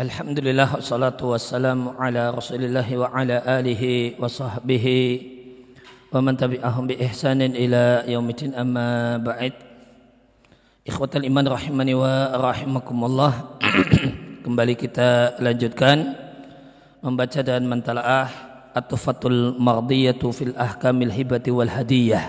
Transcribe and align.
Alhamdulillah 0.00 0.80
wassalatu 0.80 1.36
wassalamu 1.36 1.92
ala 2.00 2.32
rasulillah 2.32 2.88
wa 2.96 3.12
ala 3.12 3.44
alihi 3.60 4.16
wa 4.16 4.32
sahbihi 4.32 5.28
wa 6.08 6.24
man 6.24 6.40
tabi'ahum 6.40 6.88
bi 6.88 6.96
ihsanin 7.04 7.52
ila 7.52 8.08
yaumidin 8.08 8.56
amma 8.56 9.20
ba'id. 9.20 9.52
Ikhwatal 10.88 11.20
iman 11.28 11.44
rahimani 11.44 11.92
wa 11.92 12.32
rahimakumullah 12.32 13.60
Kembali 14.48 14.72
kita 14.72 15.36
lanjutkan 15.36 16.16
Membaca 17.04 17.44
dan 17.44 17.68
mentalaah 17.68 18.32
At-Tufatul 18.72 19.60
Mardiyatu 19.60 20.32
fil 20.32 20.56
Ahkamil 20.56 21.12
Hibati 21.12 21.52
wal 21.52 21.68
Hadiyah. 21.68 22.24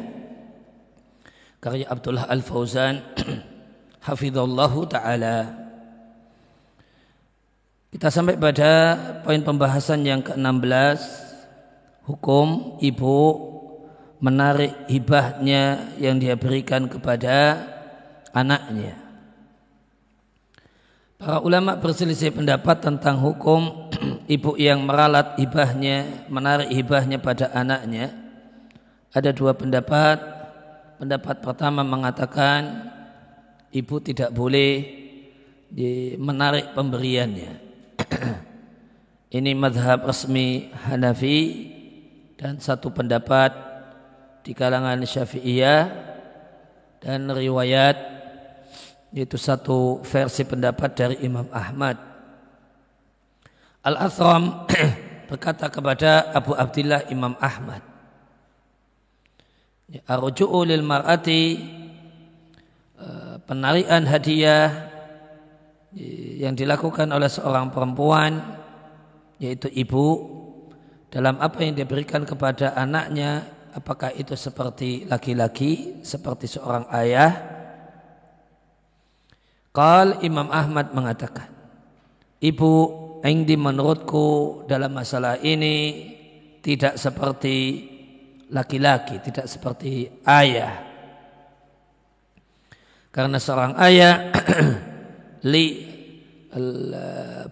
Karya 1.64 1.88
Abdullah 1.88 2.28
Al-Fauzan 2.28 3.00
Hafizallahu 4.12 4.92
Ta'ala 4.92 5.61
kita 7.92 8.08
sampai 8.08 8.40
pada 8.40 8.96
poin 9.20 9.44
pembahasan 9.44 10.08
yang 10.08 10.24
ke-16 10.24 11.04
hukum 12.08 12.80
ibu 12.80 13.20
menarik 14.24 14.88
hibahnya 14.88 15.92
yang 16.00 16.16
dia 16.16 16.40
berikan 16.40 16.88
kepada 16.88 17.60
anaknya. 18.32 18.96
Para 21.20 21.44
ulama 21.44 21.76
berselisih 21.76 22.32
pendapat 22.32 22.80
tentang 22.80 23.20
hukum 23.20 23.92
ibu 24.40 24.56
yang 24.56 24.88
meralat 24.88 25.36
hibahnya, 25.36 26.32
menarik 26.32 26.72
hibahnya 26.72 27.20
pada 27.20 27.52
anaknya. 27.52 28.16
Ada 29.12 29.36
dua 29.36 29.52
pendapat. 29.52 30.40
Pendapat 30.96 31.44
pertama 31.44 31.84
mengatakan 31.84 32.88
ibu 33.76 34.00
tidak 34.00 34.32
boleh 34.32 35.02
menarik 36.16 36.72
pemberiannya 36.72 37.71
ini 39.38 39.52
madhab 39.56 40.08
resmi 40.08 40.72
Hanafi 40.88 41.40
dan 42.36 42.60
satu 42.60 42.92
pendapat 42.92 43.54
di 44.42 44.52
kalangan 44.58 45.00
Syafi'iyah 45.06 45.84
dan 47.02 47.30
riwayat 47.30 47.98
yaitu 49.12 49.36
satu 49.36 50.00
versi 50.08 50.48
pendapat 50.48 50.90
dari 50.96 51.16
Imam 51.24 51.46
Ahmad. 51.52 52.00
Al-Athram 53.84 54.70
berkata 55.30 55.68
kepada 55.68 56.32
Abu 56.32 56.56
Abdullah 56.56 57.08
Imam 57.12 57.36
Ahmad. 57.42 57.84
Arju'u 60.08 60.64
lil 60.64 60.88
mar'ati 60.88 61.60
eh, 62.96 63.36
penarikan 63.44 64.08
hadiah 64.08 64.88
yang 66.42 66.58
dilakukan 66.58 67.06
oleh 67.14 67.30
seorang 67.30 67.70
perempuan 67.70 68.42
yaitu 69.38 69.70
ibu 69.70 70.26
dalam 71.14 71.38
apa 71.38 71.62
yang 71.62 71.78
diberikan 71.78 72.26
kepada 72.26 72.74
anaknya 72.74 73.46
apakah 73.78 74.10
itu 74.18 74.34
seperti 74.34 75.06
laki-laki 75.06 76.02
seperti 76.02 76.50
seorang 76.50 76.90
ayah? 76.98 77.32
Qal 79.70 80.26
Imam 80.26 80.50
Ahmad 80.50 80.90
mengatakan 80.98 81.46
ibu 82.42 82.74
Indi 83.22 83.54
menurutku 83.54 84.66
dalam 84.66 84.98
masalah 84.98 85.38
ini 85.46 86.10
tidak 86.66 86.98
seperti 86.98 87.86
laki-laki 88.50 89.22
tidak 89.22 89.46
seperti 89.46 90.10
ayah. 90.26 90.90
Karena 93.14 93.38
seorang 93.38 93.78
ayah 93.78 94.34
li 95.52 95.91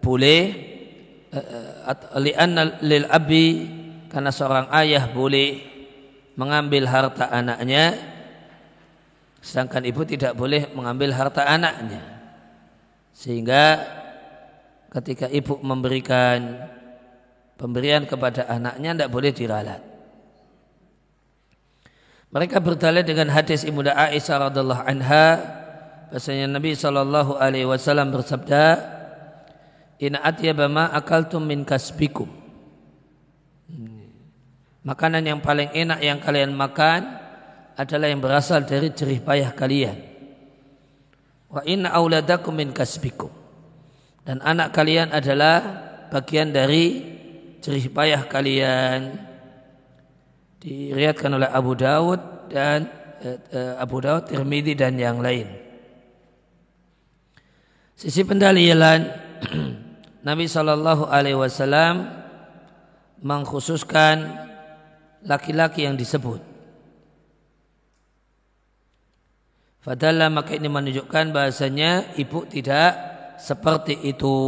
boleh 0.04 0.42
li 2.20 2.32
anna 2.36 2.78
lil 2.84 3.08
abi 3.08 3.48
karena 4.12 4.32
seorang 4.34 4.68
ayah 4.76 5.08
boleh 5.08 5.62
mengambil 6.36 6.88
harta 6.88 7.32
anaknya 7.32 7.96
sedangkan 9.40 9.88
ibu 9.88 10.02
tidak 10.04 10.36
boleh 10.36 10.68
mengambil 10.76 11.16
harta 11.16 11.48
anaknya. 11.48 12.04
Sehingga 13.16 13.84
ketika 14.92 15.28
ibu 15.28 15.60
memberikan 15.60 16.68
pemberian 17.60 18.08
kepada 18.08 18.48
anaknya 18.48 18.96
tidak 18.96 19.12
boleh 19.12 19.32
diralat. 19.32 19.82
Mereka 22.30 22.62
berdalil 22.62 23.02
dengan 23.02 23.34
hadis 23.34 23.66
Ibunda 23.66 23.98
Aisyah 23.98 24.48
radhiallahu 24.48 24.86
anha 24.86 25.26
Bahasanya 26.10 26.50
Nabi 26.50 26.74
Shallallahu 26.74 27.38
Alaihi 27.38 27.70
Wasallam 27.70 28.10
bersabda, 28.10 28.98
Ina 30.02 30.26
atyaba 30.26 30.66
ma 30.66 30.90
akaltum 30.90 31.46
min 31.46 31.62
kasbikum. 31.62 32.26
Makanan 34.82 35.22
yang 35.22 35.40
paling 35.44 35.70
enak 35.70 36.00
yang 36.02 36.18
kalian 36.18 36.56
makan 36.58 37.06
adalah 37.78 38.10
yang 38.10 38.24
berasal 38.24 38.66
dari 38.66 38.90
jerih 38.90 39.22
payah 39.22 39.54
kalian. 39.54 40.02
Wa 41.46 41.62
inna 41.68 41.94
auladakum 41.94 42.58
min 42.58 42.74
kasbikum. 42.74 43.30
Dan 44.26 44.42
anak 44.42 44.74
kalian 44.74 45.14
adalah 45.14 45.62
bagian 46.10 46.50
dari 46.50 47.06
jerih 47.62 47.94
payah 47.94 48.26
kalian. 48.26 49.30
Diriatkan 50.58 51.38
oleh 51.38 51.50
Abu 51.54 51.78
Dawud 51.78 52.50
dan 52.50 52.90
eh, 53.22 53.38
eh, 53.54 53.74
Abu 53.78 54.02
Dawud, 54.02 54.26
Tirmidzi 54.26 54.74
dan 54.74 54.98
yang 54.98 55.22
lain. 55.22 55.69
Sisi 58.00 58.24
pendalilan 58.24 59.12
Nabi 60.28 60.48
Shallallahu 60.48 61.12
Alaihi 61.12 61.36
Wasallam 61.36 62.08
mengkhususkan 63.20 64.24
laki-laki 65.28 65.84
yang 65.84 66.00
disebut. 66.00 66.40
Fadalla 69.84 70.32
maka 70.32 70.56
ini 70.56 70.72
menunjukkan 70.72 71.36
bahasanya 71.36 72.16
ibu 72.16 72.48
tidak 72.48 72.96
seperti 73.36 74.00
itu. 74.08 74.40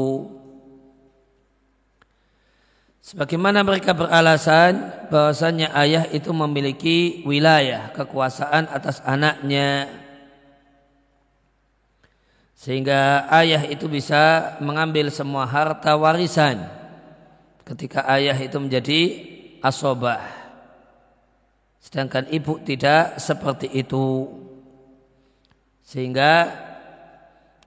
Sebagaimana 3.03 3.67
mereka 3.67 3.91
beralasan 3.91 4.95
bahwasanya 5.11 5.75
ayah 5.75 6.07
itu 6.07 6.31
memiliki 6.31 7.27
wilayah 7.27 7.91
kekuasaan 7.91 8.71
atas 8.71 9.03
anaknya 9.03 9.91
sehingga 12.61 13.25
ayah 13.33 13.65
itu 13.65 13.89
bisa 13.89 14.53
mengambil 14.61 15.09
semua 15.09 15.49
harta 15.49 15.97
warisan 15.97 16.61
ketika 17.65 18.05
ayah 18.13 18.37
itu 18.37 18.53
menjadi 18.61 19.01
asobah. 19.65 20.21
Sedangkan 21.81 22.29
ibu 22.29 22.61
tidak 22.61 23.17
seperti 23.17 23.65
itu. 23.65 24.29
Sehingga 25.81 26.53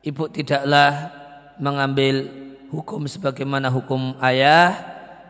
ibu 0.06 0.30
tidaklah 0.30 1.10
mengambil 1.58 2.30
hukum 2.70 3.10
sebagaimana 3.10 3.74
hukum 3.74 4.14
ayah 4.22 4.78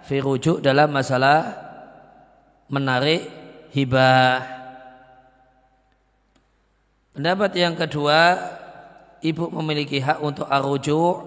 firujuk 0.04 0.61
dalam 0.61 0.92
masalah 0.92 1.56
menarik 2.68 3.25
hibah. 3.73 4.44
Pendapat 7.16 7.50
yang 7.56 7.73
kedua 7.73 8.21
ibu 9.25 9.49
memiliki 9.49 10.04
hak 10.04 10.21
untuk 10.21 10.45
arujuk 10.45 11.25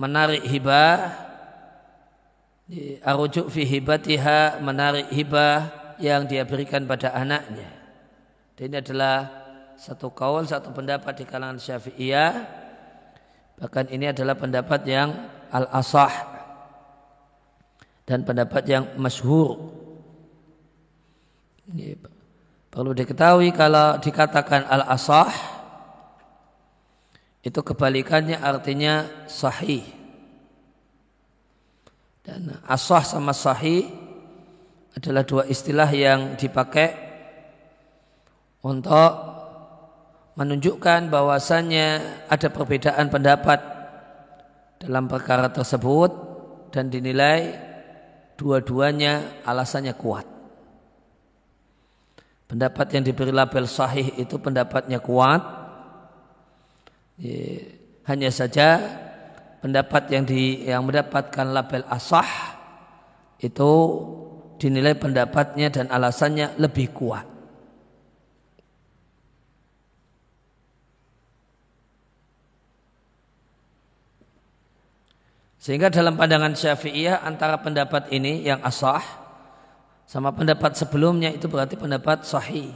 menarik 0.00 0.40
hibah. 0.48 1.28
Arujuk 3.04 3.52
fi 3.52 3.68
hibatiha 3.68 4.62
menarik 4.64 5.12
hibah 5.12 5.68
yang 6.00 6.24
dia 6.24 6.48
berikan 6.48 6.88
pada 6.88 7.12
anaknya. 7.12 7.68
Dan 8.56 8.72
ini 8.72 8.76
adalah 8.80 9.28
satu 9.76 10.08
kaul 10.14 10.48
satu 10.48 10.72
pendapat 10.72 11.20
di 11.20 11.24
kalangan 11.28 11.60
syafi'iyah. 11.60 12.32
Bahkan 13.60 13.92
ini 13.92 14.08
adalah 14.08 14.38
pendapat 14.38 14.80
yang 14.88 15.12
al-asah 15.52 16.14
dan 18.08 18.24
pendapat 18.24 18.64
yang 18.64 18.84
masyhur. 18.96 19.76
Perlu 22.70 22.94
diketahui 22.94 23.50
kalau 23.50 23.98
dikatakan 23.98 24.64
al-asah 24.70 25.59
itu 27.40 27.60
kebalikannya 27.60 28.36
artinya 28.36 29.08
sahih. 29.24 29.84
Dan 32.20 32.52
asah 32.68 33.00
sama 33.00 33.32
sahih 33.32 33.88
adalah 34.92 35.24
dua 35.24 35.48
istilah 35.48 35.88
yang 35.88 36.36
dipakai 36.36 36.92
untuk 38.60 39.12
menunjukkan 40.36 41.08
bahwasannya 41.08 41.88
ada 42.28 42.48
perbedaan 42.52 43.08
pendapat 43.08 43.60
dalam 44.80 45.08
perkara 45.08 45.48
tersebut 45.48 46.12
dan 46.72 46.88
dinilai 46.92 47.56
dua-duanya 48.40 49.44
alasannya 49.44 49.92
kuat. 49.96 50.24
Pendapat 52.48 52.86
yang 52.96 53.04
diberi 53.04 53.30
label 53.30 53.68
sahih 53.68 54.16
itu 54.16 54.40
pendapatnya 54.40 54.98
kuat, 54.98 55.59
hanya 58.08 58.30
saja 58.32 58.80
pendapat 59.60 60.08
yang 60.08 60.24
di 60.24 60.64
yang 60.64 60.88
mendapatkan 60.88 61.46
label 61.52 61.84
asah 61.92 62.56
itu 63.40 63.70
dinilai 64.60 64.96
pendapatnya 64.96 65.72
dan 65.72 65.88
alasannya 65.88 66.56
lebih 66.60 66.92
kuat. 66.92 67.28
Sehingga 75.60 75.92
dalam 75.92 76.16
pandangan 76.16 76.56
Syafi'iyah 76.56 77.20
antara 77.20 77.60
pendapat 77.60 78.08
ini 78.16 78.40
yang 78.48 78.64
asah 78.64 79.04
sama 80.08 80.32
pendapat 80.32 80.72
sebelumnya 80.72 81.28
itu 81.28 81.52
berarti 81.52 81.76
pendapat 81.76 82.24
sahih. 82.24 82.72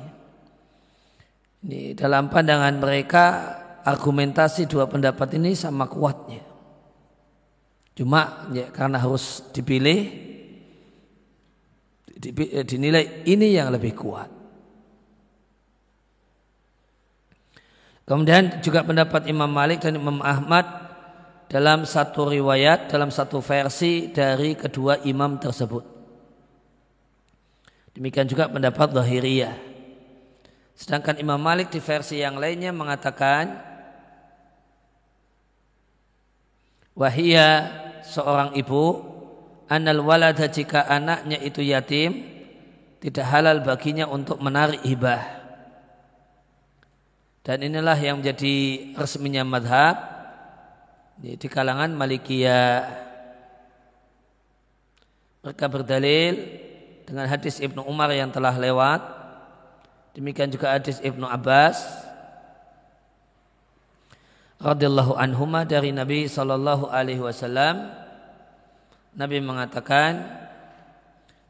Ini 1.65 1.97
dalam 1.97 2.29
pandangan 2.29 2.77
mereka 2.77 3.25
argumentasi 3.85 4.65
dua 4.65 4.89
pendapat 4.89 5.37
ini 5.37 5.53
sama 5.53 5.85
kuatnya. 5.85 6.41
Cuma 7.95 8.51
ya, 8.51 8.73
karena 8.75 8.99
harus 8.99 9.45
dipilih 9.55 10.11
dinilai 12.65 13.23
ini 13.29 13.55
yang 13.55 13.71
lebih 13.71 13.95
kuat. 13.95 14.33
Kemudian 18.05 18.61
juga 18.61 18.85
pendapat 18.85 19.29
Imam 19.31 19.49
Malik 19.49 19.81
dan 19.81 19.97
Imam 19.97 20.21
Ahmad 20.21 20.67
dalam 21.49 21.89
satu 21.89 22.29
riwayat, 22.29 22.93
dalam 22.93 23.09
satu 23.09 23.41
versi 23.41 24.13
dari 24.13 24.53
kedua 24.59 25.01
imam 25.09 25.41
tersebut. 25.41 25.85
Demikian 27.95 28.27
juga 28.27 28.51
pendapat 28.51 28.91
Zahiriyah. 28.91 29.57
Sedangkan 30.75 31.15
Imam 31.23 31.39
Malik 31.39 31.71
di 31.71 31.79
versi 31.79 32.19
yang 32.19 32.37
lainnya 32.37 32.75
mengatakan 32.75 33.74
wahia 36.95 37.69
seorang 38.07 38.55
ibu 38.55 39.03
anal 39.67 40.01
walada 40.07 40.47
jika 40.47 40.87
anaknya 40.87 41.43
itu 41.43 41.61
yatim 41.61 42.23
tidak 43.03 43.27
halal 43.29 43.61
baginya 43.61 44.09
untuk 44.09 44.41
menarik 44.41 44.81
hibah. 44.81 45.45
Dan 47.45 47.61
inilah 47.61 48.01
yang 48.01 48.25
menjadi 48.25 48.57
resminya 48.97 49.45
madhab 49.45 50.01
di 51.21 51.37
kalangan 51.45 51.93
Malikiyah. 51.93 53.05
Mereka 55.45 55.69
berdalil 55.69 56.35
dengan 57.05 57.29
hadis 57.29 57.61
Ibnu 57.61 57.85
Umar 57.85 58.09
yang 58.17 58.33
telah 58.33 58.57
lewat. 58.57 59.05
Demikian 60.17 60.49
juga 60.49 60.73
hadis 60.73 61.05
Ibnu 61.05 61.29
Abbas 61.29 61.85
radhiyallahu 64.63 65.19
anhuma 65.19 65.67
dari 65.67 65.91
Nabi 65.91 66.31
sallallahu 66.31 66.91
alaihi 66.91 67.23
wasallam 67.23 68.05
Nabi 69.15 69.39
mengatakan 69.39 70.27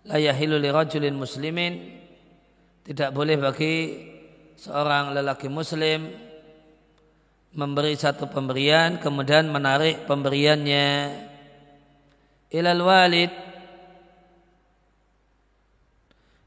la 0.05 0.21
yahilu 0.21 0.61
li 0.61 0.69
muslimin. 1.13 2.05
Tidak 2.85 3.17
boleh 3.17 3.41
bagi 3.41 3.75
seorang 4.61 5.17
lelaki 5.17 5.49
muslim 5.49 6.13
memberi 7.57 7.97
satu 7.97 8.29
pemberian 8.29 9.01
kemudian 9.01 9.49
menarik 9.49 10.05
pemberiannya. 10.05 10.89
Ilal 12.53 12.83
walid 12.85 13.33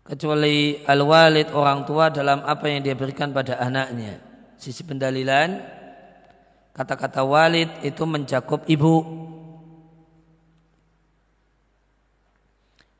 kecuali 0.05 0.85
al 0.85 1.01
walid 1.01 1.49
orang 1.51 1.83
tua 1.89 2.13
dalam 2.13 2.45
apa 2.45 2.69
yang 2.69 2.85
dia 2.85 2.93
berikan 2.93 3.33
pada 3.33 3.57
anaknya. 3.57 4.21
Sisi 4.61 4.85
pendalilan 4.85 5.76
kata-kata 6.77 7.25
walid 7.25 7.73
itu 7.81 8.05
mencakup 8.05 8.61
ibu 8.69 9.01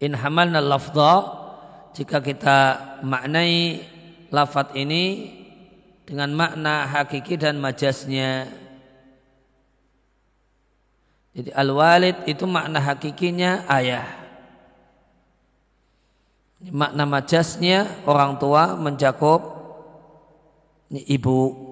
in 0.02 0.18
hamalna 0.18 0.58
lafdha 0.58 1.46
jika 1.94 2.22
kita 2.22 2.58
maknai 3.06 3.86
lafat 4.30 4.78
ini 4.78 5.34
dengan 6.08 6.32
makna 6.32 6.88
hakiki 6.88 7.36
dan 7.36 7.60
majasnya. 7.60 8.48
Jadi 11.36 11.54
al-walid 11.54 12.18
itu 12.26 12.48
makna 12.50 12.82
hakikinya 12.82 13.68
ayah. 13.70 14.08
Makna 16.74 17.06
majasnya 17.06 17.86
orang 18.10 18.42
tua 18.42 18.74
mencakup 18.74 19.42
ini 20.90 21.02
ibu. 21.14 21.67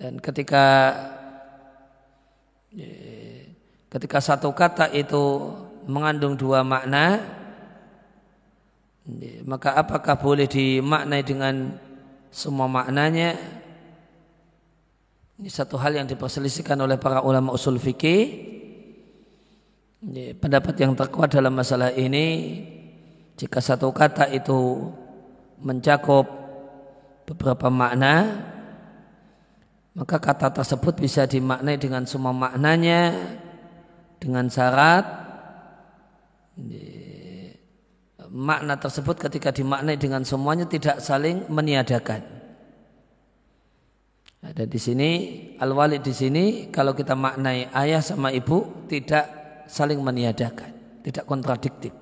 Dan 0.00 0.16
ketika 0.16 0.96
ketika 3.92 4.18
satu 4.24 4.48
kata 4.56 4.88
itu 4.96 5.52
mengandung 5.84 6.40
dua 6.40 6.64
makna, 6.64 7.20
maka 9.44 9.76
apakah 9.76 10.16
boleh 10.16 10.48
dimaknai 10.48 11.20
dengan 11.20 11.76
semua 12.32 12.64
maknanya? 12.64 13.36
Ini 15.36 15.48
satu 15.52 15.76
hal 15.76 16.00
yang 16.00 16.08
diperselisihkan 16.08 16.80
oleh 16.80 16.96
para 16.96 17.20
ulama 17.20 17.52
usul 17.52 17.76
fikih. 17.76 18.48
Pendapat 20.40 20.80
yang 20.80 20.96
terkuat 20.96 21.36
dalam 21.36 21.52
masalah 21.52 21.92
ini, 21.92 22.56
jika 23.36 23.60
satu 23.60 23.92
kata 23.92 24.32
itu 24.32 24.88
mencakup 25.60 26.24
beberapa 27.28 27.68
makna, 27.68 28.48
maka 29.94 30.16
kata 30.22 30.54
tersebut 30.54 31.02
bisa 31.02 31.26
dimaknai 31.26 31.74
dengan 31.76 32.06
semua 32.06 32.30
maknanya, 32.30 33.10
dengan 34.20 34.46
syarat 34.46 35.30
makna 38.30 38.78
tersebut 38.78 39.18
ketika 39.18 39.50
dimaknai 39.50 39.98
dengan 39.98 40.22
semuanya 40.22 40.68
tidak 40.68 41.02
saling 41.02 41.48
meniadakan. 41.50 42.22
Ada 44.40 44.64
di 44.64 44.80
sini 44.80 45.10
al-walid 45.60 46.00
di 46.00 46.14
sini 46.16 46.44
kalau 46.72 46.96
kita 46.96 47.12
maknai 47.12 47.68
ayah 47.76 48.00
sama 48.00 48.32
ibu 48.32 48.88
tidak 48.88 49.28
saling 49.68 50.00
meniadakan, 50.00 51.02
tidak 51.04 51.28
kontradiktif. 51.28 51.92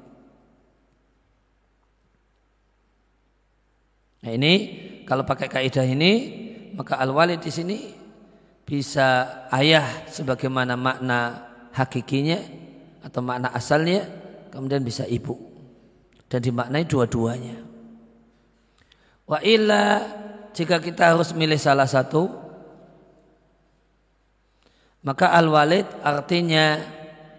Nah 4.23 4.31
ini 4.35 4.53
kalau 5.03 5.27
pakai 5.27 5.51
kaidah 5.51 5.87
ini 5.87 6.13
maka 6.79 6.95
al-walid 7.03 7.43
di 7.43 7.51
sini 7.51 7.79
bisa 8.63 9.27
ayah 9.51 10.07
sebagaimana 10.07 10.79
makna 10.79 11.51
hakikinya 11.75 12.39
atau 13.03 13.19
makna 13.19 13.51
asalnya 13.51 14.07
kemudian 14.55 14.87
bisa 14.87 15.03
ibu 15.03 15.35
dan 16.31 16.39
dimaknai 16.39 16.87
dua-duanya. 16.87 17.59
Wa 19.27 19.43
illa 19.43 20.07
jika 20.55 20.79
kita 20.79 21.19
harus 21.19 21.35
milih 21.35 21.59
salah 21.59 21.91
satu 21.91 22.31
maka 25.03 25.35
al-walid 25.35 25.89
artinya 26.07 26.79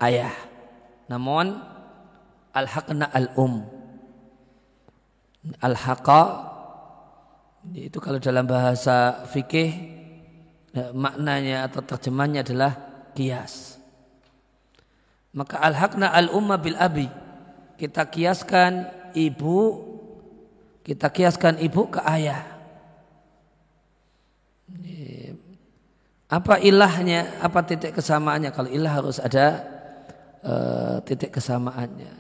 ayah. 0.03 0.36
Namun 1.08 1.55
al-haqna 2.51 3.08
al-um. 3.08 3.63
Al-haqa 5.63 6.49
itu 7.75 8.00
kalau 8.00 8.18
dalam 8.18 8.48
bahasa 8.48 9.28
fikih 9.28 9.70
eh, 10.74 10.92
maknanya 10.96 11.68
atau 11.68 11.84
terjemahnya 11.84 12.42
adalah 12.42 12.72
kias. 13.13 13.78
Maka 15.36 15.62
al-haqna 15.62 16.10
al-umma 16.10 16.58
bil 16.58 16.80
abi. 16.80 17.06
Kita 17.78 18.08
kiaskan 18.08 18.88
ibu 19.13 19.88
kita 20.82 21.12
kiaskan 21.13 21.62
ibu 21.62 21.86
ke 21.92 22.01
ayah. 22.01 22.58
Apa 26.30 26.62
ilahnya 26.62 27.41
apa 27.41 27.65
titik 27.65 27.98
kesamaannya? 27.98 28.54
Kalau 28.54 28.69
ilah 28.69 29.02
harus 29.02 29.17
ada 29.17 29.65
uh, 30.45 30.98
titik 31.02 31.34
kesamaannya. 31.34 32.13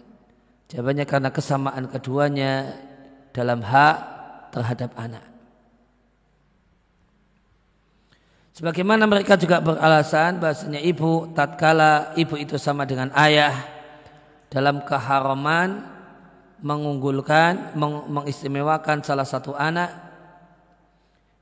Jawabannya 0.69 1.05
karena 1.05 1.29
kesamaan 1.29 1.85
keduanya 1.89 2.73
dalam 3.33 3.61
hak 3.61 3.97
terhadap 4.49 4.93
anak 4.97 5.28
Sebagaimana 8.59 9.07
mereka 9.07 9.39
juga 9.39 9.63
beralasan 9.63 10.43
bahasanya 10.43 10.83
ibu 10.83 11.31
tatkala 11.31 12.11
ibu 12.19 12.35
itu 12.35 12.59
sama 12.59 12.83
dengan 12.83 13.07
ayah 13.15 13.55
dalam 14.51 14.83
keharaman 14.83 15.79
mengunggulkan, 16.59 17.71
meng 17.79 18.11
mengistimewakan 18.11 18.99
salah 18.99 19.23
satu 19.23 19.55
anak, 19.55 19.95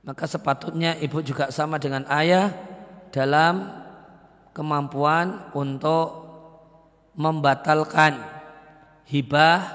maka 0.06 0.30
sepatutnya 0.30 0.94
ibu 1.02 1.18
juga 1.26 1.50
sama 1.50 1.82
dengan 1.82 2.06
ayah 2.14 2.54
dalam 3.10 3.66
kemampuan 4.54 5.50
untuk 5.58 6.22
membatalkan 7.18 8.14
hibah 9.10 9.74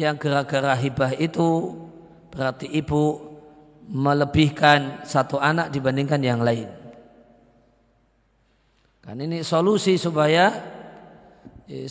yang 0.00 0.16
gara-gara 0.16 0.72
hibah 0.72 1.12
itu 1.20 1.76
berarti 2.32 2.64
ibu 2.64 3.31
melebihkan 3.92 5.04
satu 5.04 5.36
anak 5.36 5.68
dibandingkan 5.68 6.20
yang 6.24 6.40
lain. 6.40 6.64
Kan 9.04 9.20
ini 9.20 9.44
solusi 9.44 10.00
supaya 10.00 10.48
eh, 11.68 11.84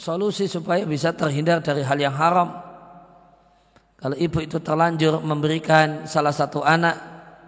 solusi 0.00 0.50
supaya 0.50 0.82
bisa 0.82 1.14
terhindar 1.14 1.62
dari 1.62 1.86
hal 1.86 1.98
yang 2.02 2.16
haram. 2.18 2.50
Kalau 3.96 4.16
ibu 4.18 4.42
itu 4.42 4.58
terlanjur 4.60 5.22
memberikan 5.22 6.04
salah 6.04 6.34
satu 6.34 6.66
anak 6.66 6.98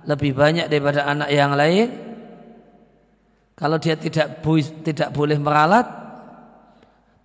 lebih 0.06 0.32
banyak 0.32 0.70
daripada 0.70 1.04
anak 1.04 1.28
yang 1.34 1.52
lain, 1.52 1.88
kalau 3.58 3.76
dia 3.76 3.98
tidak 3.98 4.40
tidak 4.86 5.10
boleh 5.10 5.36
meralat, 5.36 5.84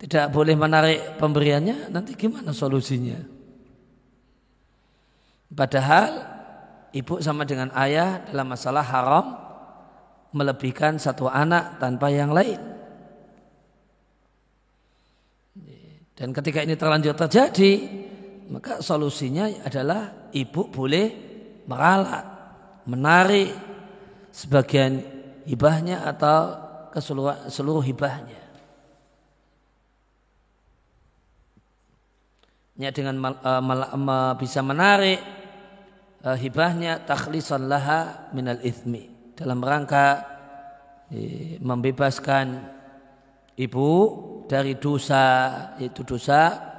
tidak 0.02 0.28
boleh 0.34 0.58
menarik 0.58 1.16
pemberiannya, 1.16 1.88
nanti 1.88 2.18
gimana 2.18 2.50
solusinya? 2.52 3.16
Padahal 5.54 6.33
ibu 6.94 7.18
sama 7.18 7.42
dengan 7.42 7.74
ayah 7.74 8.22
dalam 8.30 8.46
masalah 8.46 8.86
haram 8.86 9.26
melebihkan 10.30 10.96
satu 10.96 11.26
anak 11.26 11.82
tanpa 11.82 12.10
yang 12.14 12.30
lain. 12.30 12.58
Dan 16.14 16.30
ketika 16.30 16.62
ini 16.62 16.78
terlanjur 16.78 17.18
terjadi, 17.18 17.72
maka 18.46 18.78
solusinya 18.78 19.50
adalah 19.66 20.30
ibu 20.30 20.70
boleh 20.70 21.06
meralat, 21.66 22.22
menarik 22.86 23.50
sebagian 24.30 25.02
hibahnya 25.42 26.06
atau 26.06 26.38
ke 26.94 27.02
seluruh 27.02 27.50
seluruh 27.50 27.82
hibahnya. 27.82 28.38
Ya, 32.74 32.90
dengan 32.90 33.18
uh, 33.22 33.62
mal, 33.62 33.86
uh, 33.86 34.34
bisa 34.34 34.58
menarik 34.62 35.22
uh, 36.24 36.34
hibahnya 36.34 37.04
takhlisan 37.04 37.68
laha 37.68 38.32
minal 38.32 38.58
ithmi 38.64 39.12
dalam 39.36 39.60
rangka 39.60 40.24
uh, 41.12 41.60
membebaskan 41.60 42.64
ibu 43.54 43.90
dari 44.48 44.74
dosa 44.80 45.24
yaitu 45.78 46.02
dosa 46.02 46.72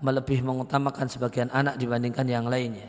melebih 0.00 0.40
mengutamakan 0.44 1.08
sebagian 1.08 1.50
anak 1.50 1.80
dibandingkan 1.80 2.26
yang 2.28 2.46
lainnya. 2.46 2.88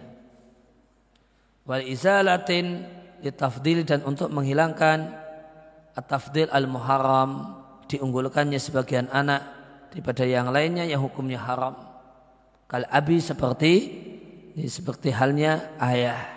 Wal 1.65 1.81
izalatin 1.87 2.85
litafdil 3.23 3.87
dan 3.87 4.03
untuk 4.05 4.29
menghilangkan 4.29 5.15
at-tafdil 5.95 6.51
al-muharram 6.51 7.63
diunggulkannya 7.87 8.59
sebagian 8.59 9.07
anak 9.09 9.41
daripada 9.89 10.27
yang 10.27 10.51
lainnya 10.51 10.83
yang 10.83 11.01
hukumnya 11.01 11.39
haram. 11.39 11.73
Kal 12.67 12.83
abi 12.91 13.21
seperti 13.21 13.73
seperti 14.63 15.11
halnya 15.11 15.75
ayah. 15.83 16.31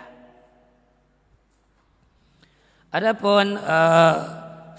Adapun 2.91 3.55
uh, 3.55 4.15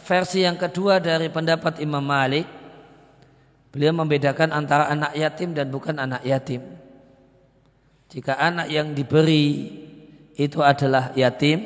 versi 0.05 0.44
yang 0.44 0.61
kedua 0.61 1.00
dari 1.00 1.33
pendapat 1.33 1.81
Imam 1.81 2.05
Malik, 2.05 2.44
beliau 3.72 3.96
membedakan 3.96 4.53
antara 4.53 4.92
anak 4.92 5.16
yatim 5.16 5.57
dan 5.57 5.72
bukan 5.72 5.96
anak 5.96 6.20
yatim. 6.26 6.61
Jika 8.11 8.35
anak 8.37 8.66
yang 8.68 8.92
diberi 8.92 9.70
itu 10.35 10.59
adalah 10.61 11.14
yatim, 11.14 11.62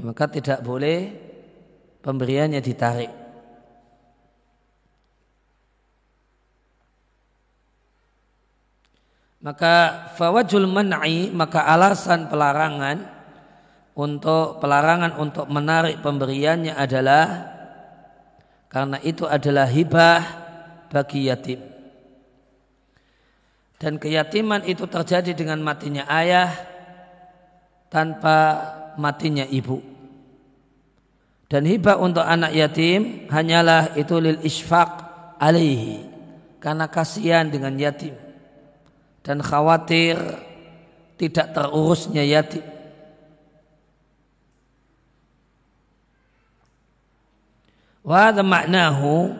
maka 0.00 0.24
tidak 0.32 0.64
boleh 0.64 1.12
pemberiannya 2.00 2.64
ditarik. 2.64 3.25
Maka 9.46 10.10
fawajul 10.18 10.66
man'i 10.66 11.30
maka 11.30 11.62
alasan 11.70 12.26
pelarangan 12.26 12.98
untuk 13.94 14.58
pelarangan 14.58 15.22
untuk 15.22 15.46
menarik 15.46 16.02
pemberiannya 16.02 16.74
adalah 16.74 17.54
karena 18.66 18.98
itu 19.06 19.22
adalah 19.22 19.70
hibah 19.70 20.22
bagi 20.90 21.30
yatim. 21.30 21.62
Dan 23.78 24.02
keyatiman 24.02 24.66
itu 24.66 24.82
terjadi 24.90 25.30
dengan 25.30 25.62
matinya 25.62 26.10
ayah 26.10 26.50
tanpa 27.86 28.66
matinya 28.98 29.46
ibu. 29.46 29.78
Dan 31.46 31.70
hibah 31.70 32.02
untuk 32.02 32.26
anak 32.26 32.50
yatim 32.50 33.30
hanyalah 33.30 33.94
itu 33.94 34.18
lil 34.18 34.42
isfaq 34.42 34.90
alaihi 35.38 36.02
karena 36.58 36.90
kasihan 36.90 37.46
dengan 37.46 37.78
yatim 37.78 38.25
dan 39.26 39.42
khawatir 39.42 40.14
tidak 41.18 41.50
terurusnya 41.50 42.22
yatim. 42.22 42.62
Wahada 48.06 48.46
maknahu 48.46 49.34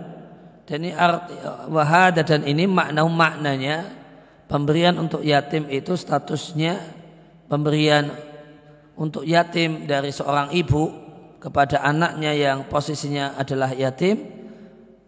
dan 0.66 0.83
ini 0.83 0.90
arti 0.90 1.38
wahada 1.70 2.27
dan 2.27 2.42
ini 2.42 2.66
makna 2.66 3.07
maknanya 3.07 3.87
pemberian 4.51 4.99
untuk 4.99 5.22
yatim 5.22 5.70
itu 5.70 5.94
statusnya 5.94 6.83
pemberian 7.46 8.11
untuk 8.99 9.22
yatim 9.22 9.87
dari 9.87 10.11
seorang 10.11 10.51
ibu 10.51 10.90
kepada 11.38 11.79
anaknya 11.87 12.35
yang 12.35 12.66
posisinya 12.66 13.38
adalah 13.38 13.70
yatim 13.70 14.18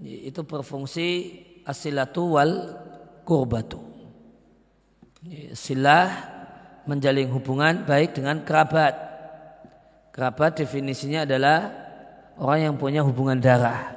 itu 0.06 0.38
berfungsi 0.46 1.34
asilatu 1.66 2.38
wal 2.38 2.78
kurbatu 3.26 3.87
silah 5.52 6.08
menjalin 6.88 7.28
hubungan 7.28 7.84
baik 7.84 8.16
dengan 8.16 8.42
kerabat. 8.42 8.94
Kerabat 10.14 10.58
definisinya 10.58 11.28
adalah 11.28 11.70
orang 12.40 12.60
yang 12.72 12.74
punya 12.74 13.04
hubungan 13.04 13.38
darah. 13.38 13.94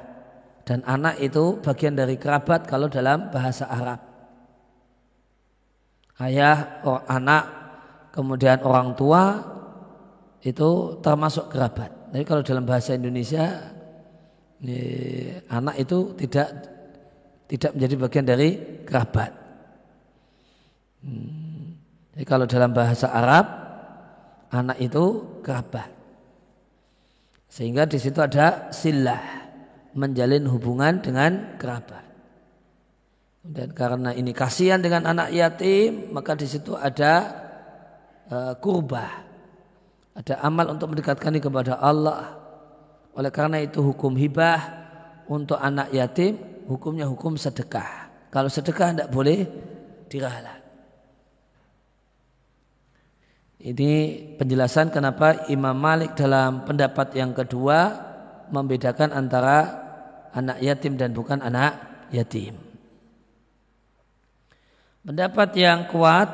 Dan 0.62 0.86
anak 0.86 1.18
itu 1.18 1.58
bagian 1.58 1.98
dari 1.98 2.14
kerabat 2.14 2.70
kalau 2.70 2.86
dalam 2.86 3.34
bahasa 3.34 3.66
Arab. 3.66 3.98
Ayah, 6.22 6.78
or, 6.86 7.02
anak, 7.10 7.44
kemudian 8.14 8.62
orang 8.62 8.94
tua 8.94 9.42
itu 10.46 11.00
termasuk 11.02 11.50
kerabat. 11.50 11.90
Tapi 12.14 12.22
kalau 12.22 12.46
dalam 12.46 12.62
bahasa 12.62 12.94
Indonesia 12.94 13.74
ini, 14.62 14.78
anak 15.50 15.82
itu 15.82 16.14
tidak 16.22 16.48
tidak 17.50 17.70
menjadi 17.74 17.94
bagian 17.98 18.26
dari 18.28 18.48
kerabat. 18.86 19.41
Hmm. 21.02 21.74
Jadi 22.14 22.24
kalau 22.28 22.46
dalam 22.46 22.70
bahasa 22.70 23.10
Arab 23.10 23.46
anak 24.52 24.78
itu 24.78 25.38
kerabat. 25.40 25.88
Sehingga 27.48 27.84
di 27.84 28.00
situ 28.00 28.20
ada 28.20 28.72
silah 28.72 29.20
menjalin 29.92 30.48
hubungan 30.48 31.00
dengan 31.04 31.56
kerabat. 31.60 32.04
Dan 33.42 33.74
karena 33.74 34.14
ini 34.14 34.30
kasihan 34.30 34.78
dengan 34.78 35.02
anak 35.04 35.34
yatim, 35.34 36.14
maka 36.14 36.38
di 36.38 36.46
situ 36.46 36.78
ada 36.78 37.26
uh, 38.30 38.54
kurbah. 38.56 39.28
Ada 40.12 40.44
amal 40.44 40.70
untuk 40.70 40.94
mendekatkan 40.94 41.42
kepada 41.42 41.80
Allah. 41.80 42.38
Oleh 43.16 43.32
karena 43.32 43.60
itu 43.60 43.82
hukum 43.82 44.14
hibah 44.16 44.60
untuk 45.28 45.56
anak 45.56 45.90
yatim 45.92 46.38
hukumnya 46.70 47.08
hukum 47.08 47.34
sedekah. 47.36 48.08
Kalau 48.32 48.48
sedekah 48.48 48.96
tidak 48.96 49.10
boleh 49.12 49.44
diralat. 50.08 50.61
Ini 53.62 54.18
penjelasan 54.42 54.90
kenapa 54.90 55.46
Imam 55.46 55.78
Malik 55.78 56.18
dalam 56.18 56.66
pendapat 56.66 57.14
yang 57.14 57.30
kedua 57.30 57.94
membedakan 58.50 59.14
antara 59.14 59.70
anak 60.34 60.58
yatim 60.58 60.98
dan 60.98 61.14
bukan 61.14 61.38
anak 61.38 61.78
yatim. 62.10 62.58
Pendapat 65.06 65.54
yang 65.54 65.86
kuat, 65.86 66.26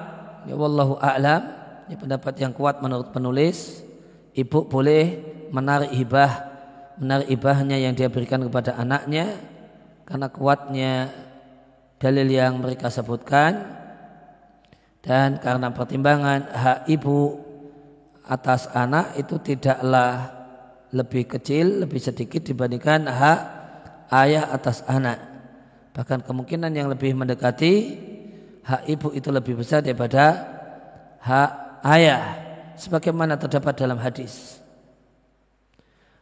ya 0.49 0.57
wallahu 0.57 0.97
a'lam, 0.97 1.53
ya 1.93 1.97
pendapat 2.01 2.33
yang 2.41 2.57
kuat 2.57 2.81
menurut 2.81 3.13
penulis, 3.13 3.85
ibu 4.33 4.65
boleh 4.65 5.21
menarik 5.53 5.93
hibah, 5.93 6.33
menarik 6.97 7.29
hibahnya 7.29 7.77
yang 7.77 7.93
dia 7.93 8.09
berikan 8.09 8.41
kepada 8.41 8.73
anaknya 8.73 9.37
karena 10.09 10.33
kuatnya 10.33 10.93
dalil 12.01 12.25
yang 12.25 12.57
mereka 12.57 12.89
sebutkan 12.89 13.78
dan 15.09 15.41
karena 15.41 15.73
pertimbangan 15.73 16.53
hak 16.53 16.79
ibu 16.93 17.41
atas 18.29 18.69
anak 18.77 19.17
itu 19.17 19.41
tidaklah 19.41 20.29
lebih 20.93 21.25
kecil, 21.25 21.89
lebih 21.89 21.97
sedikit 21.97 22.45
dibandingkan 22.45 23.09
hak 23.09 23.41
ayah 24.13 24.53
atas 24.53 24.85
anak. 24.85 25.17
Bahkan 25.97 26.29
kemungkinan 26.29 26.77
yang 26.77 26.93
lebih 26.93 27.17
mendekati 27.17 27.97
hak 28.69 28.85
ibu 28.85 29.17
itu 29.17 29.33
lebih 29.33 29.57
besar 29.57 29.81
daripada 29.81 30.45
hak 31.25 31.51
ayah 31.89 32.37
sebagaimana 32.77 33.41
terdapat 33.41 33.81
dalam 33.81 33.97
hadis. 33.97 34.61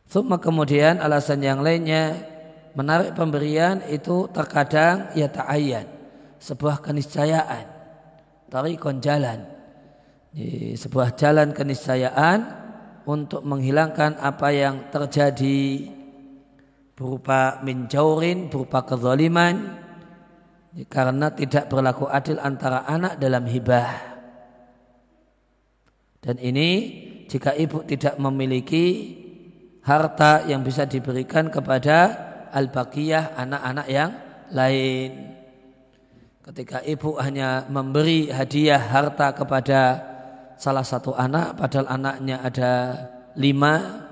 Suma 0.06 0.38
kemudian 0.38 1.02
alasan 1.02 1.42
yang 1.42 1.58
lainnya 1.58 2.22
menarik 2.78 3.18
pemberian 3.18 3.82
itu 3.90 4.30
terkadang 4.30 5.10
ya 5.18 5.26
ta'ayyan 5.26 5.90
sebuah 6.38 6.78
keniscayaan 6.78 7.75
tarikon 8.48 8.98
jalan 9.02 9.56
sebuah 10.76 11.16
jalan 11.16 11.56
keniscayaan 11.56 12.38
untuk 13.08 13.40
menghilangkan 13.46 14.20
apa 14.20 14.52
yang 14.52 14.92
terjadi 14.92 15.88
berupa 16.92 17.60
minjaurin, 17.64 18.52
berupa 18.52 18.84
kezaliman 18.84 19.80
karena 20.92 21.32
tidak 21.32 21.72
berlaku 21.72 22.04
adil 22.04 22.36
antara 22.36 22.84
anak 22.84 23.16
dalam 23.16 23.48
hibah. 23.48 24.16
Dan 26.20 26.36
ini 26.42 26.70
jika 27.30 27.54
ibu 27.56 27.86
tidak 27.86 28.18
memiliki 28.20 29.16
harta 29.86 30.44
yang 30.44 30.66
bisa 30.66 30.84
diberikan 30.84 31.48
kepada 31.48 32.12
al-baqiyah 32.50 33.38
anak-anak 33.38 33.86
yang 33.88 34.10
lain. 34.50 35.10
Ketika 36.46 36.78
ibu 36.86 37.18
hanya 37.18 37.66
memberi 37.66 38.30
hadiah 38.30 38.78
harta 38.78 39.34
kepada 39.34 39.98
salah 40.54 40.86
satu 40.86 41.10
anak 41.10 41.58
padahal 41.58 41.90
anaknya 41.90 42.38
ada 42.38 42.72
lima 43.34 44.06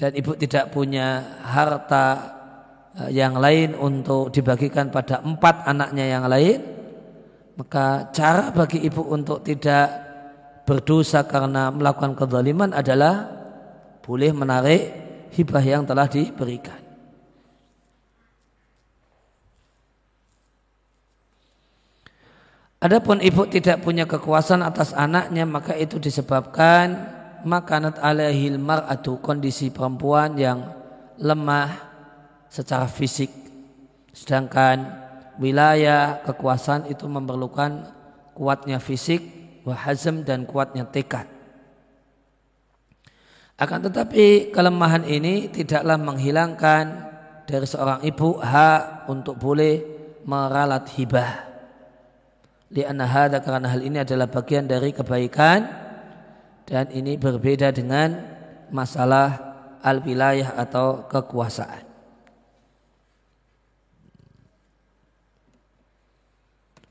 dan 0.00 0.16
ibu 0.16 0.32
tidak 0.32 0.72
punya 0.72 1.22
harta 1.44 2.06
eh, 3.04 3.12
yang 3.12 3.36
lain 3.36 3.76
untuk 3.76 4.32
dibagikan 4.32 4.88
pada 4.88 5.20
empat 5.20 5.68
anaknya 5.68 6.04
yang 6.08 6.24
lain 6.24 6.64
maka 7.60 8.08
cara 8.16 8.48
bagi 8.48 8.80
ibu 8.80 9.12
untuk 9.12 9.44
tidak 9.44 9.92
berdosa 10.64 11.28
karena 11.28 11.68
melakukan 11.68 12.16
kezaliman 12.16 12.72
adalah 12.72 13.28
boleh 14.00 14.32
menarik 14.32 14.82
hibah 15.36 15.62
yang 15.62 15.84
telah 15.84 16.08
diberikan 16.08 16.85
Adapun 22.76 23.24
ibu 23.24 23.48
tidak 23.48 23.80
punya 23.80 24.04
kekuasaan 24.04 24.60
atas 24.60 24.92
anaknya 24.92 25.48
maka 25.48 25.72
itu 25.72 25.96
disebabkan 25.96 27.08
makanat 27.40 27.96
alaihil 28.04 28.60
mar'atu 28.60 29.16
kondisi 29.24 29.72
perempuan 29.72 30.36
yang 30.36 30.76
lemah 31.16 31.72
secara 32.52 32.84
fisik. 32.84 33.32
Sedangkan 34.12 34.92
wilayah 35.40 36.20
kekuasaan 36.28 36.92
itu 36.92 37.08
memerlukan 37.08 37.96
kuatnya 38.36 38.76
fisik 38.76 39.24
wahazm 39.64 40.20
dan 40.28 40.44
kuatnya 40.44 40.84
tekad. 40.84 41.24
Akan 43.56 43.88
tetapi 43.88 44.52
kelemahan 44.52 45.08
ini 45.08 45.48
tidaklah 45.48 45.96
menghilangkan 45.96 46.84
dari 47.48 47.64
seorang 47.64 48.04
ibu 48.04 48.36
hak 48.36 49.08
untuk 49.08 49.40
boleh 49.40 49.80
meralat 50.28 50.92
hibah 50.92 51.45
Lianna 52.66 53.06
hadha 53.06 53.38
karena 53.38 53.70
hal 53.70 53.82
ini 53.82 54.02
adalah 54.02 54.26
bagian 54.26 54.66
dari 54.66 54.90
kebaikan. 54.90 55.86
Dan 56.66 56.90
ini 56.90 57.14
berbeda 57.14 57.70
dengan 57.70 58.18
masalah 58.74 59.38
al-wilayah 59.86 60.58
atau 60.58 61.06
kekuasaan. 61.06 61.86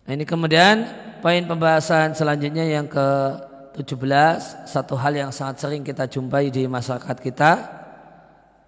Nah, 0.06 0.12
ini 0.14 0.24
kemudian 0.24 0.88
poin 1.20 1.44
pembahasan 1.44 2.16
selanjutnya 2.16 2.64
yang 2.64 2.88
ke-17 2.88 4.70
satu 4.70 4.96
hal 4.96 5.12
yang 5.18 5.34
sangat 5.36 5.66
sering 5.66 5.84
kita 5.84 6.08
jumpai 6.08 6.54
di 6.54 6.70
masyarakat 6.72 7.18
kita. 7.20 7.52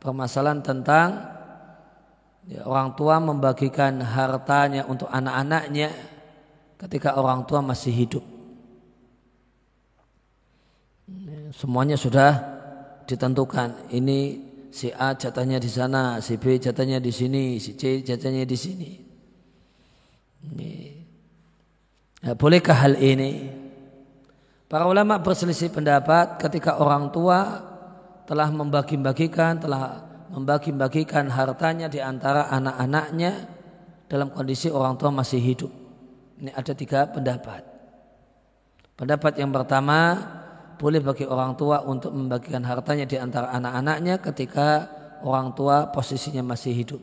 Permasalahan 0.03 0.59
tentang 0.59 1.23
ya, 2.51 2.67
orang 2.67 2.99
tua 2.99 3.21
membagikan 3.23 4.01
hartanya 4.03 4.89
untuk 4.91 5.07
anak-anaknya 5.07 6.16
ketika 6.77 7.17
orang 7.17 7.45
tua 7.49 7.61
masih 7.65 7.93
hidup. 7.93 8.23
Semuanya 11.55 11.97
sudah 11.97 12.37
ditentukan. 13.07 13.89
Ini 13.89 14.19
si 14.69 14.91
A 14.93 15.15
jatahnya 15.15 15.57
di 15.57 15.71
sana, 15.71 16.19
si 16.19 16.37
B 16.37 16.59
jatahnya 16.59 16.99
di 16.99 17.09
sini, 17.09 17.57
si 17.57 17.73
C 17.73 18.03
jatahnya 18.03 18.43
di 18.43 18.57
sini. 18.57 18.91
Ini. 20.51 20.71
Ya, 22.27 22.33
bolehkah 22.35 22.75
hal 22.75 22.99
ini? 22.99 23.47
Para 24.67 24.83
ulama 24.83 25.15
berselisih 25.23 25.71
pendapat 25.71 26.43
ketika 26.43 26.83
orang 26.83 27.07
tua 27.15 27.63
telah 28.27 28.51
membagi-bagikan, 28.51 29.63
telah 29.63 30.03
membagi-bagikan 30.27 31.31
hartanya 31.31 31.87
di 31.87 32.03
antara 32.03 32.51
anak-anaknya 32.51 33.47
dalam 34.11 34.27
kondisi 34.27 34.67
orang 34.67 34.99
tua 34.99 35.07
masih 35.07 35.39
hidup. 35.39 35.71
Ini 36.37 36.53
ada 36.53 36.73
tiga 36.77 37.09
pendapat. 37.09 37.65
Pendapat 38.97 39.33
yang 39.37 39.49
pertama, 39.53 40.17
boleh 40.77 41.01
bagi 41.01 41.25
orang 41.25 41.57
tua 41.57 41.81
untuk 41.81 42.13
membagikan 42.13 42.61
hartanya 42.61 43.09
di 43.09 43.17
antara 43.17 43.49
anak-anaknya 43.53 44.21
ketika 44.21 44.89
orang 45.25 45.53
tua 45.57 45.89
posisinya 45.89 46.45
masih 46.45 46.73
hidup. 46.73 47.01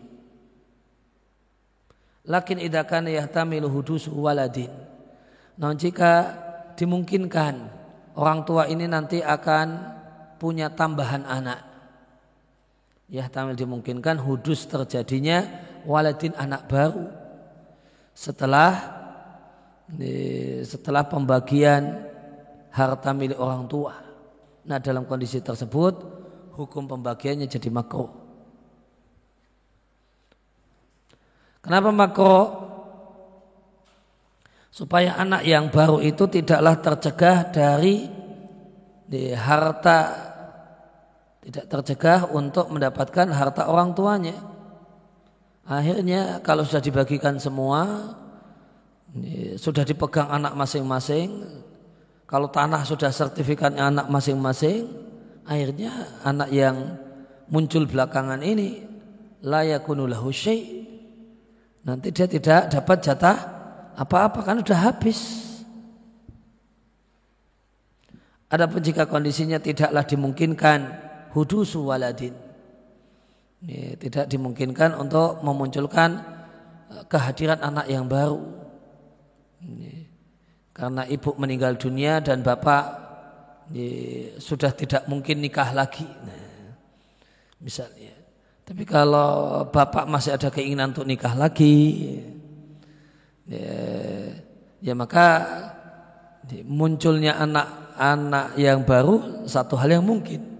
Lakin 2.25 2.63
idakan 2.63 3.11
yahtamilu 3.11 3.69
hudusu 3.69 4.15
waladin. 4.15 4.71
Namun 5.59 5.77
jika 5.77 6.35
dimungkinkan 6.79 7.69
orang 8.15 8.47
tua 8.47 8.71
ini 8.71 8.87
nanti 8.87 9.21
akan 9.21 9.67
punya 10.39 10.71
tambahan 10.73 11.27
anak. 11.27 11.61
Yahtamil 13.11 13.55
dimungkinkan 13.55 14.17
hudus 14.17 14.65
terjadinya 14.65 15.45
waladin 15.85 16.33
anak 16.41 16.65
baru. 16.67 17.07
Setelah 18.17 19.04
setelah 20.65 21.05
pembagian 21.05 22.09
harta 22.73 23.11
milik 23.13 23.39
orang 23.39 23.69
tua. 23.69 23.95
Nah 24.65 24.79
dalam 24.81 25.05
kondisi 25.05 25.45
tersebut 25.45 25.95
hukum 26.57 26.89
pembagiannya 26.89 27.47
jadi 27.47 27.69
makro. 27.69 28.09
Kenapa 31.61 31.89
makro? 31.93 32.41
Supaya 34.75 35.15
anak 35.15 35.47
yang 35.47 35.71
baru 35.71 36.03
itu 36.03 36.27
tidaklah 36.27 36.75
tercegah 36.83 37.47
dari 37.55 38.11
di 39.07 39.31
harta 39.31 40.33
tidak 41.45 41.69
tercegah 41.69 42.27
untuk 42.33 42.73
mendapatkan 42.73 43.29
harta 43.31 43.69
orang 43.69 43.93
tuanya. 43.93 44.35
Akhirnya 45.69 46.41
kalau 46.41 46.65
sudah 46.65 46.83
dibagikan 46.83 47.37
semua 47.37 48.13
sudah 49.59 49.87
dipegang 49.87 50.27
anak 50.27 50.59
masing-masing. 50.59 51.47
Kalau 52.27 52.51
tanah 52.51 52.83
sudah 52.83 53.15
sertifikatnya 53.15 53.87
anak 53.87 54.07
masing-masing, 54.11 54.91
akhirnya 55.47 56.19
anak 56.27 56.51
yang 56.51 56.99
muncul 57.47 57.85
belakangan 57.87 58.41
ini 58.41 58.83
layakunulahu 59.45 60.33
syai' 60.33 60.89
nanti 61.85 62.09
dia 62.11 62.25
tidak 62.25 62.73
dapat 62.73 62.99
jatah 63.05 63.39
apa-apa 63.95 64.41
kan 64.43 64.59
sudah 64.65 64.81
habis. 64.91 65.21
Adapun 68.49 68.81
jika 68.81 69.05
kondisinya 69.07 69.61
tidaklah 69.61 70.03
dimungkinkan 70.07 70.81
hudusu 71.35 71.91
waladin. 71.91 72.35
Ini 73.65 73.97
tidak 73.99 74.31
dimungkinkan 74.31 74.95
untuk 74.95 75.41
memunculkan 75.43 76.23
eh, 76.93 77.05
kehadiran 77.09 77.61
anak 77.63 77.87
yang 77.91 78.07
baru. 78.07 78.64
Karena 80.75 81.07
ibu 81.07 81.31
meninggal 81.39 81.79
dunia 81.79 82.19
dan 82.19 82.43
bapak 82.43 82.85
sudah 84.39 84.75
tidak 84.75 85.09
mungkin 85.09 85.41
nikah 85.41 85.73
lagi. 85.73 86.05
Nah, 86.05 86.75
misalnya. 87.63 88.13
Tapi 88.65 88.89
kalau 88.89 89.61
bapak 89.69 90.09
masih 90.09 90.41
ada 90.41 90.49
keinginan 90.49 90.97
untuk 90.97 91.05
nikah 91.05 91.37
lagi, 91.37 92.17
ya, 93.45 93.77
ya 94.81 94.97
maka 94.97 95.45
munculnya 96.65 97.37
anak-anak 97.45 98.57
yang 98.57 98.81
baru 98.89 99.45
satu 99.45 99.77
hal 99.77 100.01
yang 100.01 100.05
mungkin. 100.09 100.54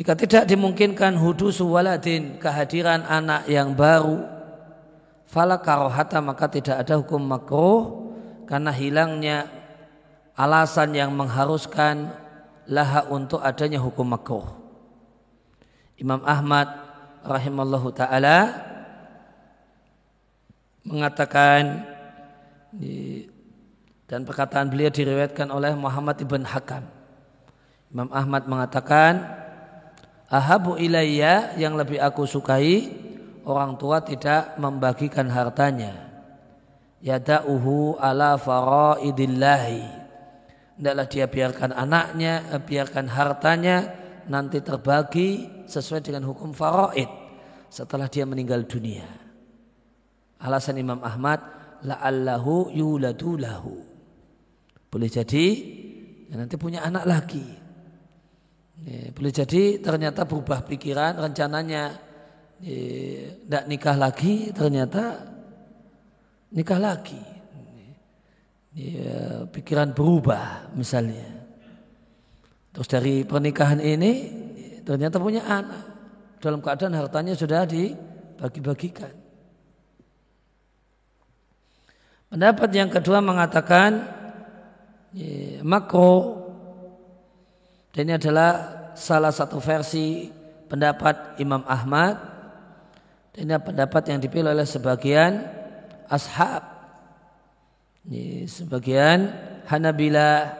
Jika 0.00 0.16
tidak 0.16 0.48
dimungkinkan 0.48 1.12
hudusu 1.12 1.68
waladin 1.76 2.40
kehadiran 2.40 3.04
anak 3.04 3.44
yang 3.52 3.76
baru 3.76 4.24
fala 5.28 5.60
karohata 5.60 6.24
maka 6.24 6.48
tidak 6.48 6.80
ada 6.80 6.96
hukum 6.96 7.20
makruh 7.20 8.08
karena 8.48 8.72
hilangnya 8.72 9.52
alasan 10.32 10.96
yang 10.96 11.12
mengharuskan 11.12 12.16
laha 12.64 13.12
untuk 13.12 13.44
adanya 13.44 13.76
hukum 13.76 14.08
makruh. 14.08 14.48
Imam 16.00 16.24
Ahmad 16.24 16.80
rahimallahu 17.20 17.92
taala 17.92 18.56
mengatakan 20.80 21.84
dan 24.08 24.24
perkataan 24.24 24.72
beliau 24.72 24.88
diriwayatkan 24.88 25.52
oleh 25.52 25.76
Muhammad 25.76 26.16
ibn 26.24 26.40
Hakam. 26.48 26.88
Imam 27.92 28.08
Ahmad 28.16 28.48
mengatakan 28.48 29.39
ahabu 30.30 30.78
ilayya 30.78 31.58
yang 31.58 31.74
lebih 31.74 31.98
aku 31.98 32.24
sukai 32.24 32.88
orang 33.44 33.74
tua 33.76 34.00
tidak 34.00 34.56
membagikan 34.56 35.26
hartanya. 35.28 36.08
Yada'uhu 37.02 37.98
ala 37.98 38.38
faraidillahi. 38.38 39.98
Tidaklah 40.80 41.06
dia 41.12 41.26
biarkan 41.28 41.70
anaknya, 41.76 42.56
eh, 42.56 42.62
biarkan 42.62 43.06
hartanya 43.10 43.76
nanti 44.30 44.64
terbagi 44.64 45.28
sesuai 45.68 46.00
dengan 46.00 46.24
hukum 46.24 46.56
faraid 46.56 47.08
setelah 47.68 48.08
dia 48.08 48.24
meninggal 48.24 48.64
dunia. 48.64 49.04
Alasan 50.40 50.80
Imam 50.80 51.04
Ahmad, 51.04 51.40
la'allahu 51.84 52.72
yuladu 52.72 53.36
lahu. 53.36 53.76
Boleh 54.88 55.08
jadi 55.12 55.46
ya 56.32 56.34
nanti 56.40 56.56
punya 56.56 56.80
anak 56.80 57.04
lagi. 57.04 57.59
Ya, 58.80 59.12
boleh 59.12 59.32
jadi 59.32 59.76
ternyata 59.76 60.24
berubah 60.24 60.64
pikiran, 60.64 61.20
rencananya 61.20 62.00
tidak 62.60 63.64
ya, 63.64 63.68
nikah 63.68 63.96
lagi, 63.96 64.52
ternyata 64.56 65.20
nikah 66.52 66.80
lagi. 66.80 67.20
Ya, 68.72 69.44
pikiran 69.52 69.92
berubah 69.92 70.72
misalnya. 70.72 71.28
Terus 72.72 72.88
dari 72.88 73.26
pernikahan 73.26 73.82
ini 73.84 74.12
ternyata 74.86 75.20
punya 75.20 75.44
anak. 75.44 75.84
Dalam 76.40 76.64
keadaan 76.64 76.96
hartanya 76.96 77.36
sudah 77.36 77.68
dibagi-bagikan. 77.68 79.12
Pendapat 82.32 82.70
yang 82.72 82.88
kedua 82.88 83.20
mengatakan 83.20 84.00
ya, 85.12 85.60
makro 85.66 86.39
dan 87.90 88.02
ini 88.06 88.14
adalah 88.14 88.50
salah 88.94 89.34
satu 89.34 89.58
versi 89.58 90.30
pendapat 90.70 91.42
Imam 91.42 91.66
Ahmad. 91.66 92.18
Dan 93.34 93.50
ini 93.50 93.56
pendapat 93.58 94.02
yang 94.10 94.18
dipilih 94.22 94.54
oleh 94.54 94.66
sebagian 94.66 95.42
ashab. 96.06 96.62
Ini 98.06 98.46
sebagian 98.46 99.30
Hanabila 99.66 100.54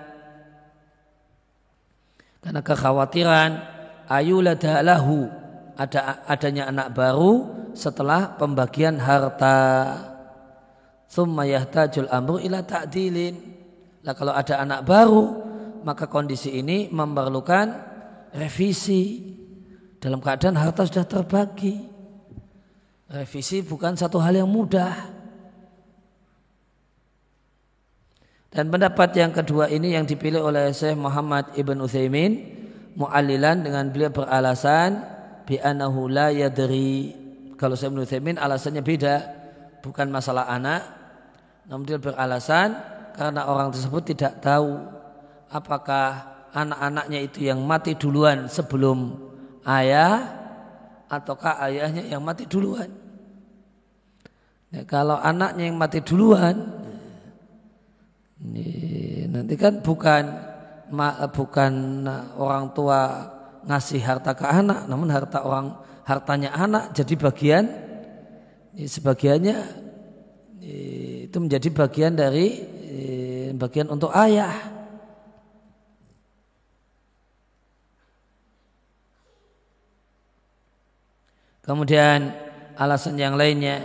karena 2.41 2.61
kekhawatiran 2.65 3.51
ayuladalahu 4.09 5.29
ada 5.77 6.25
adanya 6.25 6.69
anak 6.73 6.93
baru 6.93 7.49
setelah 7.77 8.37
pembagian 8.37 8.97
harta. 9.01 9.97
Thumma 11.11 11.45
yahtajul 11.45 12.09
amru 12.11 12.39
ila 12.41 12.63
ta'dilin. 12.63 13.35
Lah 14.01 14.15
kalau 14.17 14.33
ada 14.33 14.63
anak 14.63 14.87
baru, 14.87 15.50
maka 15.83 16.07
kondisi 16.07 16.57
ini 16.57 16.89
memerlukan 16.93 17.67
revisi. 18.35 19.37
Dalam 20.01 20.25
keadaan 20.25 20.57
harta 20.57 20.89
sudah 20.89 21.05
terbagi. 21.05 21.77
Revisi 23.11 23.61
bukan 23.61 23.99
satu 23.99 24.17
hal 24.17 24.33
yang 24.33 24.49
mudah. 24.49 25.21
Dan 28.51 28.67
pendapat 28.67 29.15
yang 29.15 29.31
kedua 29.31 29.71
ini 29.71 29.95
yang 29.95 30.09
dipilih 30.09 30.43
oleh 30.43 30.75
Syekh 30.75 30.99
Muhammad 30.99 31.55
Ibn 31.55 31.87
Uthaymin 31.87 32.33
mu'allilan 32.99 33.63
dengan 33.63 33.87
beliau 33.95 34.11
beralasan 34.11 35.07
bi'anahu 35.47 36.11
la 36.11 36.35
yadri 36.35 37.15
kalau 37.55 37.79
Syekh 37.79 37.95
Ibn 37.95 38.03
Uthaymin 38.03 38.37
alasannya 38.43 38.83
beda 38.83 39.15
bukan 39.87 40.11
masalah 40.11 40.51
anak 40.51 40.83
namun 41.71 41.87
dia 41.87 42.03
beralasan 42.03 42.75
karena 43.15 43.47
orang 43.47 43.71
tersebut 43.71 44.03
tidak 44.11 44.43
tahu 44.43 44.83
apakah 45.51 46.39
anak-anaknya 46.55 47.19
itu 47.27 47.47
yang 47.47 47.63
mati 47.63 47.95
duluan 47.95 48.47
sebelum 48.47 49.19
ayah 49.67 50.41
ataukah 51.11 51.59
ayahnya 51.67 52.07
yang 52.07 52.23
mati 52.23 52.47
duluan. 52.47 52.91
Ya, 54.71 54.87
kalau 54.87 55.19
anaknya 55.19 55.67
yang 55.67 55.75
mati 55.75 55.99
duluan, 55.99 56.63
ini, 58.39 58.67
nanti 59.27 59.59
kan 59.59 59.83
bukan 59.83 60.31
bukan 61.35 61.73
orang 62.39 62.71
tua 62.71 63.27
ngasih 63.67 63.99
harta 64.03 64.39
ke 64.39 64.47
anak, 64.47 64.87
namun 64.87 65.11
harta 65.11 65.43
orang 65.43 65.75
hartanya 66.07 66.55
anak 66.55 66.95
jadi 66.95 67.15
bagian 67.19 67.65
sebagiannya 68.75 69.59
itu 71.27 71.37
menjadi 71.39 71.69
bagian 71.71 72.15
dari 72.15 72.47
eh, 72.91 73.49
bagian 73.55 73.91
untuk 73.91 74.15
ayah. 74.15 74.80
Kemudian 81.71 82.35
alasan 82.75 83.15
yang 83.15 83.39
lainnya, 83.39 83.79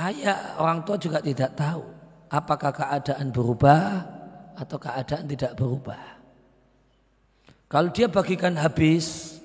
ayah 0.00 0.56
orang 0.56 0.80
tua 0.80 0.96
juga 0.96 1.20
tidak 1.20 1.52
tahu 1.52 1.84
apakah 2.32 2.72
keadaan 2.72 3.28
berubah 3.28 4.00
atau 4.56 4.80
keadaan 4.80 5.28
tidak 5.28 5.52
berubah. 5.60 6.00
Kalau 7.68 7.92
dia 7.92 8.08
bagikan 8.08 8.56
habis, 8.56 9.36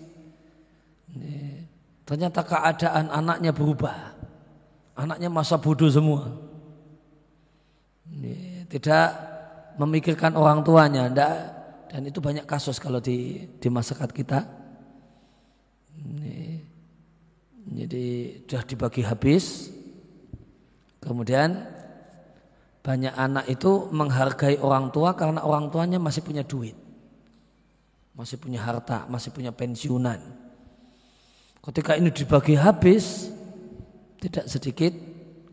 ternyata 2.07 2.39
keadaan 2.39 3.11
anaknya 3.11 3.51
berubah. 3.51 4.15
Anaknya 4.95 5.27
masa 5.27 5.59
bodoh 5.59 5.91
semua 5.91 6.31
tidak 8.71 9.11
memikirkan 9.75 10.39
orang 10.39 10.63
tuanya 10.63 11.11
dan 11.91 12.01
itu 12.07 12.23
banyak 12.23 12.47
kasus 12.47 12.79
kalau 12.79 13.03
di 13.03 13.43
di 13.59 13.67
masyarakat 13.67 14.11
kita 14.15 14.39
jadi 17.67 18.05
sudah 18.45 18.63
dibagi 18.65 19.01
habis 19.05 19.69
kemudian 21.03 21.61
banyak 22.81 23.13
anak 23.13 23.45
itu 23.45 23.89
menghargai 23.93 24.57
orang 24.57 24.89
tua 24.89 25.13
karena 25.13 25.45
orang 25.45 25.69
tuanya 25.69 26.01
masih 26.01 26.25
punya 26.25 26.41
duit 26.41 26.73
masih 28.17 28.41
punya 28.41 28.61
harta 28.61 29.05
masih 29.05 29.29
punya 29.29 29.53
pensiunan 29.53 30.17
ketika 31.61 31.93
ini 31.93 32.09
dibagi 32.09 32.57
habis 32.57 33.29
tidak 34.17 34.49
sedikit 34.49 34.93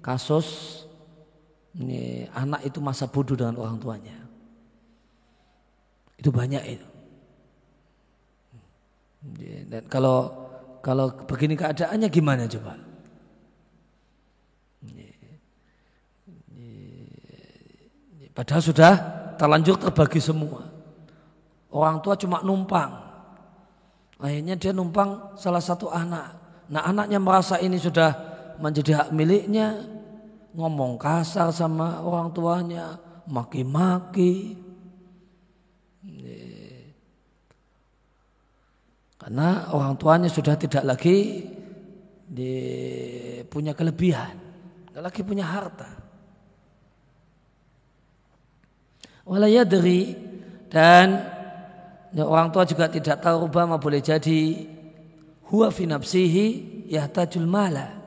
kasus 0.00 0.78
ini 1.78 2.26
anak 2.34 2.66
itu 2.66 2.82
masa 2.82 3.06
bodoh 3.06 3.38
dengan 3.38 3.60
orang 3.60 3.78
tuanya. 3.78 4.18
Itu 6.18 6.34
banyak 6.34 6.64
itu. 6.66 6.88
Dan 9.70 9.86
kalau 9.86 10.47
kalau 10.80 11.12
begini 11.26 11.58
keadaannya 11.58 12.08
gimana 12.08 12.46
coba? 12.46 12.88
Padahal 18.38 18.62
sudah 18.62 18.92
terlanjur 19.34 19.74
terbagi 19.82 20.22
semua. 20.22 20.62
Orang 21.74 21.98
tua 21.98 22.14
cuma 22.14 22.38
numpang. 22.38 22.94
Akhirnya 24.22 24.54
dia 24.54 24.70
numpang 24.70 25.34
salah 25.34 25.58
satu 25.58 25.90
anak. 25.90 26.38
Nah 26.70 26.86
anaknya 26.86 27.18
merasa 27.18 27.58
ini 27.58 27.82
sudah 27.82 28.14
menjadi 28.62 29.02
hak 29.02 29.08
miliknya 29.10 29.82
ngomong 30.54 31.02
kasar 31.02 31.50
sama 31.50 31.98
orang 31.98 32.30
tuanya, 32.30 33.02
maki-maki. 33.26 34.54
Karena 39.28 39.68
orang 39.76 39.92
tuanya 40.00 40.32
sudah 40.32 40.56
tidak 40.56 40.88
lagi 40.88 41.44
di, 42.24 42.52
punya 43.44 43.76
kelebihan, 43.76 44.32
tidak 44.88 45.04
lagi 45.04 45.20
punya 45.20 45.44
harta. 45.44 45.84
Walayadri 49.28 50.16
dan 50.72 51.28
ya, 52.16 52.24
orang 52.24 52.48
tua 52.48 52.64
juga 52.64 52.88
tidak 52.88 53.20
tahu 53.20 53.52
Obama 53.52 53.76
boleh 53.76 54.00
jadi 54.00 54.64
huwa 55.52 55.68
fi 55.76 55.84
nafsihi 55.84 56.46
yahtajul 56.88 57.44
mala. 57.44 58.00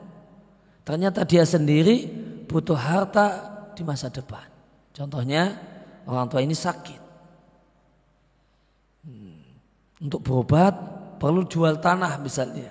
Ternyata 0.82 1.22
dia 1.22 1.46
sendiri 1.46 2.10
butuh 2.50 2.74
harta 2.74 3.26
di 3.78 3.86
masa 3.86 4.10
depan. 4.10 4.42
Contohnya 4.90 5.54
orang 6.02 6.26
tua 6.26 6.42
ini 6.42 6.58
sakit. 6.58 7.00
Hmm. 9.06 9.38
Untuk 10.02 10.18
berobat 10.26 10.91
perlu 11.22 11.46
jual 11.46 11.78
tanah 11.78 12.18
misalnya. 12.18 12.66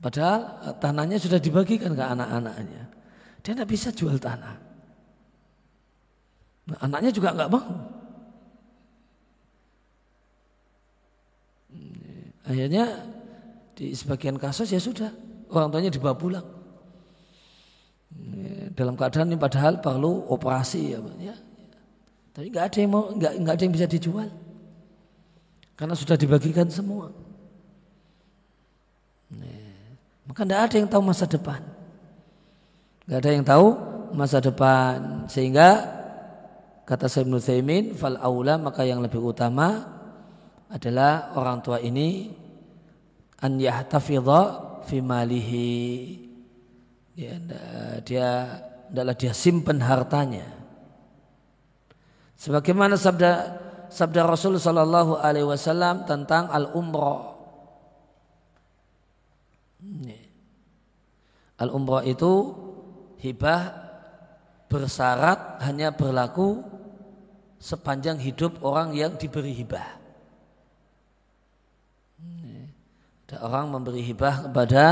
Padahal 0.00 0.40
eh, 0.64 0.74
tanahnya 0.80 1.20
sudah 1.20 1.36
dibagikan 1.36 1.92
ke 1.92 2.00
anak-anaknya. 2.00 2.88
Dia 3.44 3.52
tidak 3.52 3.68
bisa 3.68 3.92
jual 3.92 4.16
tanah. 4.16 4.56
Nah, 6.72 6.78
anaknya 6.80 7.12
juga 7.12 7.36
nggak 7.36 7.52
mau. 7.52 7.68
Akhirnya 12.48 13.04
di 13.76 13.92
sebagian 13.92 14.40
kasus 14.40 14.72
ya 14.72 14.80
sudah 14.80 15.12
orang 15.52 15.68
tuanya 15.68 15.92
dibawa 15.92 16.16
pulang 16.16 16.48
dalam 18.74 18.98
keadaan 18.98 19.30
ini 19.30 19.38
padahal 19.38 19.78
perlu 19.78 20.26
operasi 20.32 20.96
ya, 20.96 20.98
ya. 21.20 21.36
Tapi 22.34 22.46
nggak 22.50 22.64
ada 22.64 22.78
yang 22.80 22.90
mau 22.90 23.04
nggak 23.12 23.32
nggak 23.44 23.54
ada 23.54 23.62
yang 23.62 23.74
bisa 23.74 23.86
dijual 23.86 24.28
karena 25.80 25.96
sudah 25.96 26.20
dibagikan 26.20 26.68
semua. 26.68 27.08
Maka 30.28 30.44
tidak 30.44 30.60
ada 30.68 30.76
yang 30.76 30.90
tahu 30.92 31.02
masa 31.08 31.24
depan. 31.24 31.60
Tidak 33.08 33.16
ada 33.16 33.30
yang 33.32 33.46
tahu 33.48 33.66
masa 34.12 34.44
depan. 34.44 35.24
Sehingga 35.32 35.88
kata 36.84 37.08
Sayyid 37.08 37.32
Nusaymin, 37.32 37.84
fal 37.96 38.20
aula 38.20 38.60
maka 38.60 38.84
yang 38.84 39.00
lebih 39.00 39.24
utama 39.24 39.88
adalah 40.68 41.32
orang 41.32 41.64
tua 41.64 41.80
ini 41.80 42.28
an 43.40 43.56
yahtafidha 43.56 44.40
fi 44.84 45.00
malihi. 45.00 45.72
Ya, 47.16 47.40
dia 48.04 48.28
adalah 48.92 49.16
dia 49.16 49.32
simpan 49.32 49.80
hartanya. 49.80 50.44
Sebagaimana 52.36 53.00
sabda 53.00 53.32
sabda 53.90 54.24
Rasul 54.24 54.56
sallallahu 54.56 55.18
alaihi 55.18 55.46
wasallam 55.46 56.06
tentang 56.06 56.48
al 56.48 56.72
umrah. 56.72 57.36
Al 61.60 61.70
umrah 61.74 62.06
itu 62.06 62.54
hibah 63.20 63.74
bersyarat 64.70 65.60
hanya 65.66 65.92
berlaku 65.92 66.62
sepanjang 67.60 68.16
hidup 68.16 68.62
orang 68.64 68.96
yang 68.96 69.18
diberi 69.18 69.52
hibah. 69.52 70.00
Ada 73.30 73.46
orang 73.46 73.70
memberi 73.70 74.02
hibah 74.02 74.50
kepada 74.50 74.84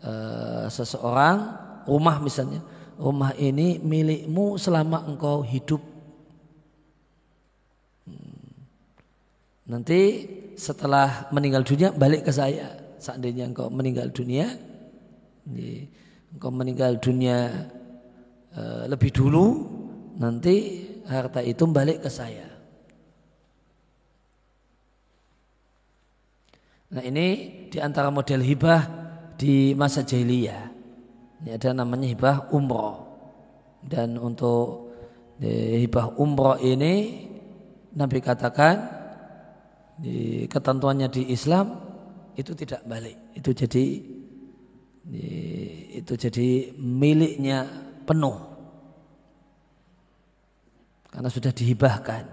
uh, 0.00 0.64
seseorang 0.72 1.52
rumah 1.84 2.16
misalnya, 2.16 2.64
rumah 2.96 3.36
ini 3.36 3.76
milikmu 3.76 4.56
selama 4.56 5.04
engkau 5.04 5.44
hidup. 5.44 5.95
Nanti 9.66 10.00
setelah 10.54 11.26
meninggal 11.34 11.66
dunia 11.66 11.90
balik 11.90 12.26
ke 12.26 12.32
saya. 12.32 12.70
Seandainya 13.02 13.50
engkau 13.50 13.68
meninggal 13.68 14.14
dunia, 14.14 14.46
engkau 16.32 16.50
meninggal 16.54 16.96
dunia 17.02 17.68
e, 18.54 18.62
lebih 18.88 19.10
dulu, 19.12 19.46
nanti 20.16 20.86
harta 21.04 21.44
itu 21.44 21.66
balik 21.68 22.06
ke 22.06 22.10
saya. 22.10 22.46
Nah 26.86 27.02
ini 27.02 27.26
di 27.68 27.78
antara 27.82 28.08
model 28.08 28.40
hibah 28.46 28.82
di 29.36 29.74
masa 29.76 30.06
jahiliyah. 30.06 30.62
Ini 31.42 31.50
ada 31.58 31.76
namanya 31.76 32.08
hibah 32.08 32.36
umroh. 32.54 33.02
Dan 33.82 34.16
untuk 34.16 34.94
e, 35.42 35.84
hibah 35.84 36.16
umroh 36.16 36.56
ini 36.62 37.28
Nabi 37.92 38.24
katakan 38.24 38.95
di 39.96 40.44
ketentuannya 40.44 41.08
di 41.08 41.32
Islam 41.32 41.72
itu 42.36 42.52
tidak 42.52 42.84
balik. 42.84 43.32
Itu 43.32 43.56
jadi 43.56 43.84
itu 45.96 46.12
jadi 46.18 46.74
miliknya 46.74 47.64
penuh 48.02 48.36
karena 51.14 51.30
sudah 51.30 51.54
dihibahkan. 51.54 52.24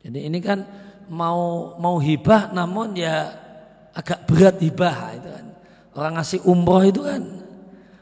Jadi 0.00 0.18
ini 0.26 0.38
kan 0.42 0.66
mau 1.12 1.74
mau 1.78 1.96
hibah 2.02 2.50
namun 2.50 2.98
ya 2.98 3.30
agak 3.94 4.26
berat 4.26 4.56
hibah 4.58 4.96
itu 5.14 5.28
kan. 5.30 5.46
Orang 5.94 6.12
ngasih 6.18 6.40
umroh 6.44 6.82
itu 6.82 7.02
kan 7.06 7.22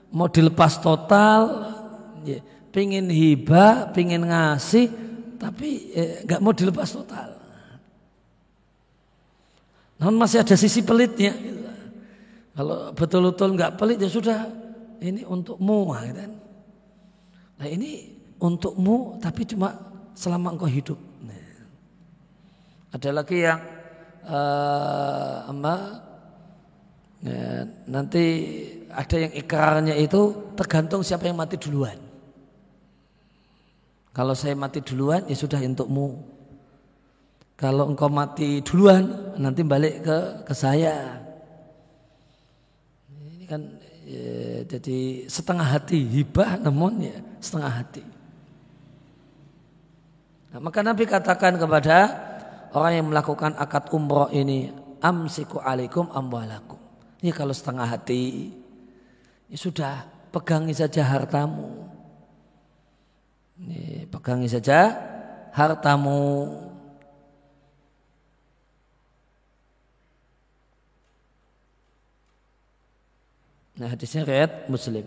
mau 0.09 0.29
dilepas 0.29 0.81
total, 0.81 1.69
ya, 2.25 2.41
pingin 2.71 3.09
hibah, 3.09 3.91
pingin 3.93 4.29
ngasih, 4.29 4.91
tapi 5.39 5.93
eh, 5.95 6.27
nggak 6.27 6.41
eh, 6.41 6.43
mau 6.43 6.53
dilepas 6.53 6.91
total. 6.91 7.39
Namun 9.99 10.17
masih 10.23 10.43
ada 10.43 10.55
sisi 10.55 10.81
pelitnya. 10.87 11.35
Gitu. 11.35 11.59
Kalau 12.55 12.91
betul-betul 12.95 13.55
nggak 13.55 13.75
pelit 13.79 13.99
ya 14.03 14.11
sudah 14.11 14.51
ini 14.99 15.23
untukmu 15.23 15.95
gitu 15.95 16.15
kan. 16.19 16.33
Nah 17.59 17.67
ini 17.67 18.19
untukmu 18.39 19.19
tapi 19.23 19.47
cuma 19.47 19.75
selama 20.15 20.55
engkau 20.55 20.71
hidup. 20.71 20.99
Nah. 21.23 21.67
Ada 22.95 23.11
lagi 23.15 23.47
yang 23.47 23.61
uh, 24.27 25.51
apa, 25.51 25.75
ya, 27.23 27.67
nanti 27.87 28.25
ada 28.91 29.17
yang 29.23 29.33
ikrarnya 29.39 29.95
itu 29.99 30.55
tergantung 30.59 31.07
siapa 31.07 31.31
yang 31.31 31.39
mati 31.39 31.59
duluan. 31.59 32.08
Kalau 34.19 34.35
saya 34.35 34.59
mati 34.59 34.83
duluan 34.83 35.23
ya 35.31 35.39
sudah 35.39 35.63
untukmu. 35.63 36.19
Kalau 37.55 37.87
engkau 37.87 38.11
mati 38.11 38.59
duluan, 38.67 39.07
nanti 39.39 39.63
balik 39.63 40.03
ke 40.03 40.19
ke 40.43 40.55
saya. 40.59 41.23
Ini 43.15 43.47
kan 43.47 43.63
ya, 44.03 44.67
jadi 44.67 45.23
setengah 45.31 45.63
hati 45.71 46.03
hibah, 46.03 46.59
namun 46.59 46.99
ya 47.07 47.15
setengah 47.39 47.71
hati. 47.71 48.03
Nah, 50.51 50.67
maka 50.67 50.83
Nabi 50.83 51.07
katakan 51.07 51.55
kepada 51.55 52.11
orang 52.75 52.99
yang 52.99 53.07
melakukan 53.15 53.55
akad 53.55 53.87
umroh 53.95 54.35
ini, 54.35 54.75
amsiku 54.99 55.63
alaikum 55.63 56.11
amwalakum. 56.11 56.83
Ini 57.23 57.31
kalau 57.31 57.55
setengah 57.55 57.87
hati, 57.87 58.51
ya 59.47 59.55
sudah 59.55 60.11
pegangi 60.35 60.75
saja 60.75 61.07
hartamu. 61.07 61.98
Ini, 63.59 64.07
pegangi 64.07 64.47
saja 64.47 64.95
hartamu. 65.51 66.47
Nah 73.79 73.95
hadisnya 73.95 74.27
riwayat 74.27 74.67
Muslim. 74.71 75.07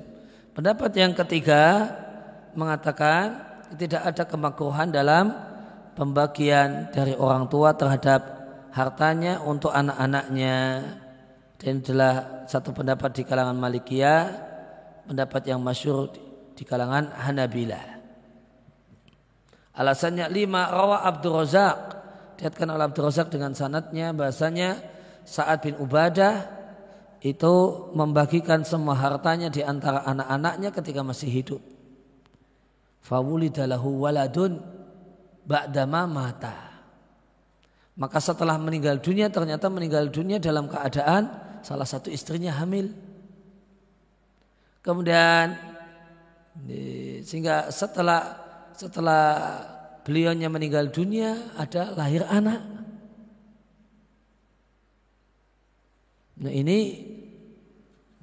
Pendapat 0.51 0.91
yang 0.95 1.11
ketiga 1.15 1.91
mengatakan 2.55 3.39
tidak 3.75 4.03
ada 4.03 4.23
kemakruhan 4.27 4.91
dalam 4.91 5.31
pembagian 5.95 6.91
dari 6.91 7.15
orang 7.15 7.47
tua 7.47 7.75
terhadap 7.75 8.19
hartanya 8.71 9.43
untuk 9.43 9.71
anak-anaknya. 9.71 10.57
Dan 11.59 11.83
adalah 11.83 12.43
satu 12.49 12.73
pendapat 12.73 13.21
di 13.21 13.23
kalangan 13.27 13.53
Malikiyah, 13.53 14.23
pendapat 15.05 15.45
yang 15.45 15.61
masyur 15.61 16.09
di 16.57 16.63
kalangan 16.65 17.11
Hanabilah. 17.11 17.90
Alasannya 19.71 20.27
lima 20.27 20.67
rawa 20.67 21.07
Abdul 21.07 21.41
Razak 21.41 21.77
diatkan 22.35 22.67
oleh 22.67 22.91
Abdul 22.91 23.07
Razak 23.07 23.31
dengan 23.31 23.55
sanatnya 23.55 24.11
bahasanya 24.11 24.75
saat 25.23 25.63
bin 25.63 25.79
Ubadah 25.79 26.59
itu 27.21 27.53
membagikan 27.93 28.65
semua 28.65 28.97
hartanya 28.97 29.47
di 29.47 29.61
antara 29.61 30.01
anak-anaknya 30.03 30.69
ketika 30.73 31.01
masih 31.05 31.29
hidup. 31.29 31.61
Fawulidalahu 33.05 34.01
waladun 34.01 34.57
ba'dama 35.45 36.09
mata. 36.09 36.81
Maka 37.93 38.17
setelah 38.17 38.57
meninggal 38.57 38.97
dunia 38.97 39.29
ternyata 39.29 39.69
meninggal 39.69 40.09
dunia 40.09 40.41
dalam 40.41 40.65
keadaan 40.65 41.29
salah 41.61 41.85
satu 41.85 42.09
istrinya 42.09 42.57
hamil. 42.57 42.89
Kemudian 44.81 45.53
sehingga 47.21 47.69
setelah 47.69 48.40
setelah 48.81 49.25
beliaunya 50.01 50.49
meninggal 50.49 50.89
dunia 50.89 51.53
ada 51.53 51.93
lahir 51.93 52.25
anak. 52.25 52.61
Nah 56.41 56.49
ini, 56.49 56.79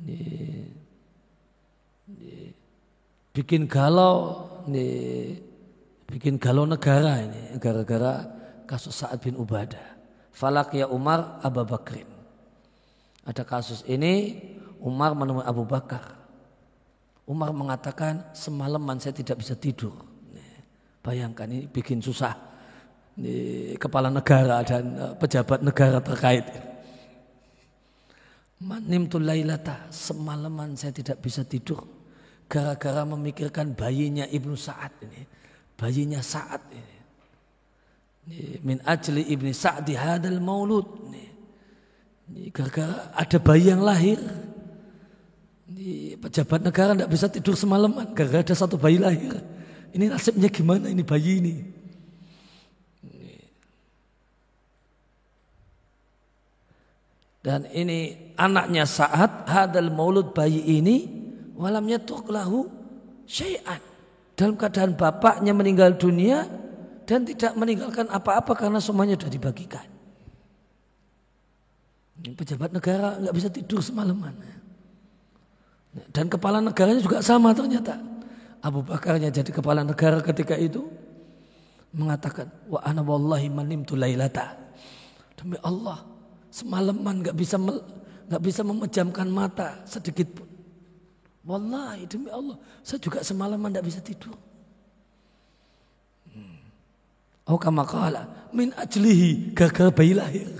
ini, 0.02 0.18
ini 2.10 2.50
bikin 3.30 3.70
galau, 3.70 4.42
ini, 4.66 4.86
bikin 6.10 6.42
galau 6.42 6.66
negara 6.66 7.22
ini 7.22 7.54
gara-gara 7.62 8.26
kasus 8.66 8.98
Sa'ad 8.98 9.22
bin 9.22 9.38
Ubadah. 9.38 9.94
Falak 10.34 10.74
ya 10.74 10.90
Umar 10.90 11.38
Abu 11.46 11.62
Bakrin. 11.62 12.10
Ada 13.22 13.46
kasus 13.46 13.86
ini 13.86 14.34
Umar 14.82 15.14
menemui 15.14 15.46
Abu 15.46 15.62
Bakar. 15.62 16.18
Umar 17.28 17.54
mengatakan 17.54 18.26
semalaman 18.34 18.98
saya 18.98 19.14
tidak 19.14 19.44
bisa 19.44 19.54
tidur. 19.54 20.07
Bayangkan 21.08 21.48
ini 21.48 21.64
bikin 21.64 22.04
susah. 22.04 22.36
Ini 23.16 23.80
kepala 23.80 24.12
negara 24.12 24.60
dan 24.60 24.92
eh, 24.92 25.14
pejabat 25.16 25.64
negara 25.64 26.04
terkait. 26.04 26.44
Manim 28.60 29.08
lailata 29.08 29.88
semalaman 29.88 30.76
saya 30.76 30.92
tidak 30.92 31.24
bisa 31.24 31.48
tidur 31.48 31.80
gara-gara 32.44 33.08
memikirkan 33.08 33.72
bayinya 33.72 34.28
Ibnu 34.28 34.52
Sa'ad 34.52 35.00
ini. 35.08 35.24
Bayinya 35.80 36.20
Sa'ad 36.20 36.60
ini. 36.76 36.96
Min 38.60 38.84
ajli 38.84 39.32
Ibni 39.32 39.56
Sa'ad 39.56 39.88
di 39.88 39.96
hadal 39.96 40.44
maulud. 40.44 41.08
Ini 41.08 42.52
gara-gara 42.52 43.16
ada 43.16 43.38
bayi 43.40 43.72
yang 43.72 43.80
lahir. 43.80 44.20
Ini 45.72 46.20
pejabat 46.20 46.60
negara 46.60 46.92
tidak 46.92 47.08
bisa 47.16 47.32
tidur 47.32 47.56
semalaman 47.56 48.12
gara-gara 48.12 48.44
ada 48.44 48.52
satu 48.52 48.76
bayi 48.76 49.00
lahir. 49.00 49.56
Ini 49.92 50.12
nasibnya 50.12 50.52
gimana 50.52 50.92
ini 50.92 51.00
bayi 51.00 51.32
ini? 51.40 51.54
Dan 57.38 57.64
ini 57.72 58.32
anaknya 58.36 58.84
saat 58.84 59.48
hadal 59.48 59.88
maulud 59.88 60.36
bayi 60.36 60.60
ini 60.60 61.08
walamnya 61.56 61.96
lahu 62.28 62.68
syai'an. 63.24 63.80
Dalam 64.36 64.54
keadaan 64.54 64.94
bapaknya 64.94 65.56
meninggal 65.56 65.96
dunia 65.96 66.44
dan 67.08 67.24
tidak 67.24 67.56
meninggalkan 67.56 68.06
apa-apa 68.12 68.52
karena 68.52 68.78
semuanya 68.84 69.16
sudah 69.16 69.32
dibagikan. 69.32 69.86
Pejabat 72.18 72.70
negara 72.74 73.16
nggak 73.16 73.34
bisa 73.34 73.48
tidur 73.48 73.80
semalaman. 73.80 74.36
Dan 76.12 76.28
kepala 76.28 76.60
negaranya 76.60 77.00
juga 77.00 77.24
sama 77.24 77.56
ternyata. 77.56 78.17
Abu 78.58 78.82
Bakarnya 78.82 79.30
jadi 79.30 79.50
kepala 79.54 79.86
negara 79.86 80.18
ketika 80.22 80.58
itu 80.58 80.90
mengatakan 81.94 82.50
wa 82.68 82.82
ana 82.82 83.00
wallahi 83.00 83.48
manimtu 83.48 83.94
lailata. 83.94 84.58
Demi 85.38 85.54
Allah, 85.62 86.02
semalaman 86.50 87.22
nggak 87.22 87.36
bisa 87.38 87.56
nggak 88.28 88.42
bisa 88.42 88.66
memejamkan 88.66 89.28
mata 89.30 89.86
sedikit 89.86 90.42
pun. 90.42 90.48
Wallahi 91.46 92.04
demi 92.10 92.28
Allah, 92.28 92.58
saya 92.84 93.00
juga 93.00 93.22
semalaman 93.24 93.72
tidak 93.72 93.86
bisa 93.88 94.00
tidur. 94.02 94.36
Oh 97.48 97.56
kama 97.56 97.80
kala, 97.88 98.28
min 98.52 98.76
ajlihi 98.76 99.56
gagal 99.56 99.88
bayi 99.96 100.12
lahir. 100.12 100.50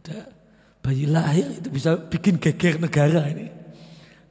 Ada 0.00 0.32
bayi 0.80 1.04
lahir 1.04 1.60
itu 1.60 1.68
bisa 1.68 2.00
bikin 2.00 2.40
geger 2.40 2.80
negara 2.80 3.28
ini. 3.28 3.52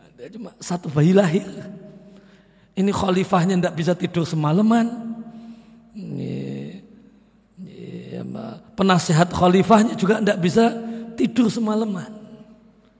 Ada 0.01 0.33
cuma 0.33 0.49
satu 0.57 0.89
bayi 0.89 1.13
lahir. 1.13 1.45
Ini 2.75 2.91
khalifahnya 2.91 3.55
tidak 3.59 3.75
bisa 3.79 3.93
tidur 3.95 4.27
semalaman. 4.27 5.15
Penasihat 8.75 9.31
khalifahnya 9.31 9.95
juga 9.95 10.19
tidak 10.19 10.39
bisa 10.43 10.75
tidur 11.15 11.47
semalaman 11.47 12.15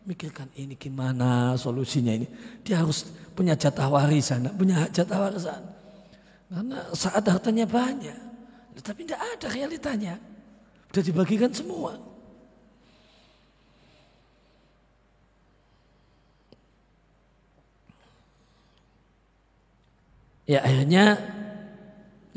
mikirkan 0.05 0.47
ini 0.55 0.77
gimana 0.77 1.57
solusinya 1.57 2.13
ini. 2.13 2.29
Dia 2.61 2.85
harus 2.85 3.09
punya 3.33 3.57
jatah 3.57 3.89
warisan, 3.89 4.45
punya 4.53 4.85
jatah 4.93 5.17
warisan. 5.17 5.61
Karena 6.45 6.77
saat 6.93 7.25
hartanya 7.25 7.65
banyak, 7.65 8.15
tapi 8.85 9.03
tidak 9.03 9.19
ada 9.19 9.47
realitanya. 9.49 10.15
Sudah 10.93 11.03
dibagikan 11.03 11.51
semua. 11.51 11.97
Ya 20.45 20.61
akhirnya 20.61 21.17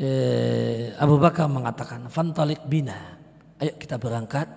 eh, 0.01 0.97
Abu 0.97 1.21
Bakar 1.21 1.47
mengatakan, 1.47 2.09
Fantalik 2.09 2.65
bina. 2.65 2.97
Ayo 3.61 3.77
kita 3.77 4.01
berangkat. 4.01 4.49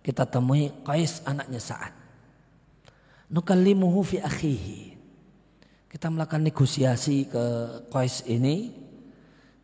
Kita 0.00 0.24
temui 0.24 0.72
Qais 0.80 1.20
anaknya 1.28 1.60
Sa'ad 1.60 2.00
nukallimuhu 3.30 4.02
fi 4.02 4.16
akhihi. 4.20 4.98
Kita 5.90 6.10
melakukan 6.10 6.42
negosiasi 6.42 7.30
ke 7.30 7.42
Qais 7.90 8.26
ini. 8.26 8.74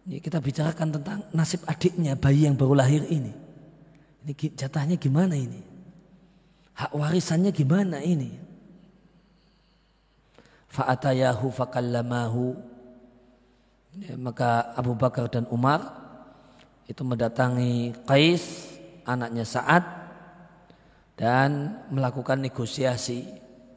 Ini 0.07 0.23
kita 0.23 0.39
bicarakan 0.39 0.89
tentang 0.99 1.19
nasib 1.35 1.67
adiknya 1.67 2.15
bayi 2.15 2.47
yang 2.47 2.55
baru 2.55 2.79
lahir 2.79 3.03
ini. 3.11 3.35
Ini 4.23 4.33
jatahnya 4.55 4.95
gimana 4.99 5.35
ini? 5.35 5.63
Hak 6.79 6.95
warisannya 6.95 7.51
gimana 7.51 8.03
ini? 8.03 8.31
Fa'atayahu 10.71 11.51
fakallamahu. 11.51 12.55
Ya, 13.97 14.13
maka 14.21 14.77
Abu 14.77 14.93
Bakar 14.93 15.33
dan 15.33 15.49
Umar 15.49 15.81
itu 16.85 17.01
mendatangi 17.01 17.97
Qais, 18.05 18.77
anaknya 19.09 19.49
Sa'ad 19.49 19.85
dan 21.17 21.81
melakukan 21.89 22.37
negosiasi 22.37 23.25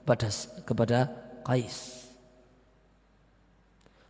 kepada 0.03 0.28
kepada 0.67 0.99
Qais. 1.47 2.03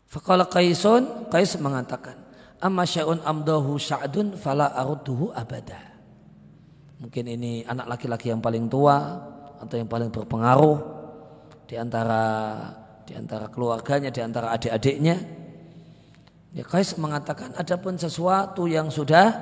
Faqala 0.09 0.49
Qaisun, 0.49 1.29
Qais 1.29 1.53
mengatakan, 1.61 2.17
"Amma 2.57 2.89
sya'un 2.89 3.21
amdahu 3.21 3.77
sya'dun 3.77 4.33
fala 4.33 4.73
arudduhu 4.73 5.29
abada." 5.37 5.77
Mungkin 6.97 7.29
ini 7.29 7.61
anak 7.69 7.95
laki-laki 7.95 8.33
yang 8.33 8.41
paling 8.41 8.65
tua 8.65 8.97
atau 9.61 9.75
yang 9.77 9.85
paling 9.85 10.09
berpengaruh 10.09 10.77
di 11.69 11.77
antara 11.77 12.25
di 13.05 13.13
antara 13.13 13.47
keluarganya, 13.53 14.09
di 14.09 14.19
antara 14.25 14.51
adik-adiknya. 14.57 15.15
Ya 16.49 16.65
Qais 16.65 16.97
mengatakan 16.97 17.53
adapun 17.53 17.97
sesuatu 17.97 18.65
yang 18.65 18.89
sudah 18.89 19.37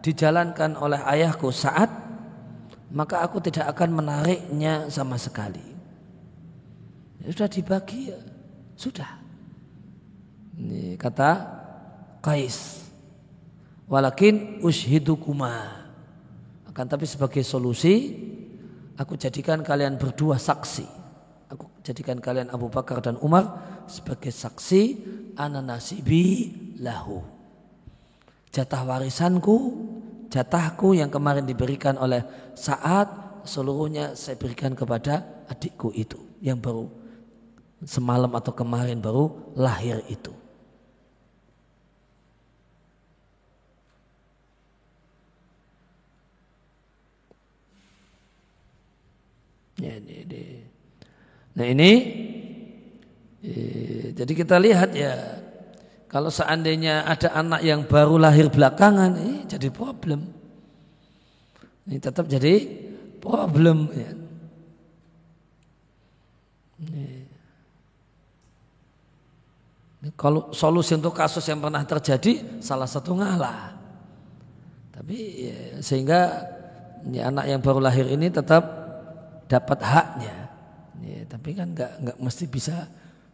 dijalankan 0.00 0.72
oleh 0.80 1.00
ayahku 1.04 1.52
saat 1.52 1.92
maka 2.90 3.22
aku 3.22 3.38
tidak 3.38 3.70
akan 3.70 4.02
menariknya 4.02 4.90
sama 4.90 5.14
sekali. 5.14 5.62
Ya, 7.22 7.30
sudah 7.30 7.48
dibagi 7.48 8.10
ya. 8.10 8.18
Sudah. 8.74 9.10
Ini 10.58 10.98
kata 10.98 11.30
Kais. 12.24 12.88
Walakin 13.86 14.62
ushidukuma. 14.62 15.86
Akan 16.66 16.86
tapi 16.86 17.06
sebagai 17.06 17.42
solusi 17.42 18.14
aku 18.94 19.14
jadikan 19.18 19.62
kalian 19.62 19.98
berdua 19.98 20.38
saksi. 20.38 20.99
Jadikan 21.90 22.22
kalian 22.22 22.54
Abu 22.54 22.70
Bakar 22.70 23.02
dan 23.02 23.18
Umar 23.18 23.58
sebagai 23.90 24.30
saksi 24.30 25.02
ana 25.34 25.58
nasibi 25.58 26.54
lahu. 26.78 27.18
Jatah 28.54 28.86
warisanku, 28.86 29.74
jatahku 30.30 30.94
yang 30.94 31.10
kemarin 31.10 31.42
diberikan 31.42 31.98
oleh 31.98 32.22
saat 32.54 33.10
seluruhnya 33.42 34.14
saya 34.14 34.38
berikan 34.38 34.78
kepada 34.78 35.26
adikku 35.50 35.90
itu 35.98 36.14
yang 36.38 36.62
baru 36.62 36.86
semalam 37.82 38.30
atau 38.38 38.54
kemarin 38.54 39.02
baru 39.02 39.50
lahir 39.58 39.98
itu. 40.06 40.30
Ya, 49.82 49.98
ini, 49.98 50.28
ini. 50.28 50.59
Nah 51.54 51.66
ini, 51.66 51.92
eh, 53.42 54.14
jadi 54.14 54.32
kita 54.32 54.56
lihat 54.62 54.94
ya, 54.94 55.14
kalau 56.10 56.30
seandainya 56.30 57.06
ada 57.06 57.30
anak 57.34 57.62
yang 57.62 57.86
baru 57.86 58.18
lahir 58.18 58.50
belakangan, 58.50 59.14
ini 59.14 59.46
jadi 59.46 59.70
problem. 59.70 60.26
Ini 61.86 61.98
tetap 61.98 62.26
jadi 62.30 62.66
problem. 63.18 63.90
Ya. 63.94 64.10
Ini. 66.80 67.06
Kalau 70.16 70.48
solusi 70.56 70.96
untuk 70.96 71.12
kasus 71.12 71.44
yang 71.44 71.60
pernah 71.60 71.84
terjadi 71.84 72.62
salah 72.64 72.88
satu 72.88 73.12
ngalah. 73.20 73.76
Tapi 74.96 75.16
ya, 75.44 75.58
sehingga 75.84 76.48
ya, 77.12 77.28
anak 77.28 77.44
yang 77.52 77.60
baru 77.60 77.84
lahir 77.84 78.08
ini 78.08 78.32
tetap 78.32 78.64
dapat 79.44 79.78
haknya. 79.84 80.39
Ya, 81.00 81.24
tapi 81.24 81.56
kan 81.56 81.72
nggak 81.72 81.92
nggak 82.04 82.18
mesti 82.20 82.44
bisa 82.44 82.88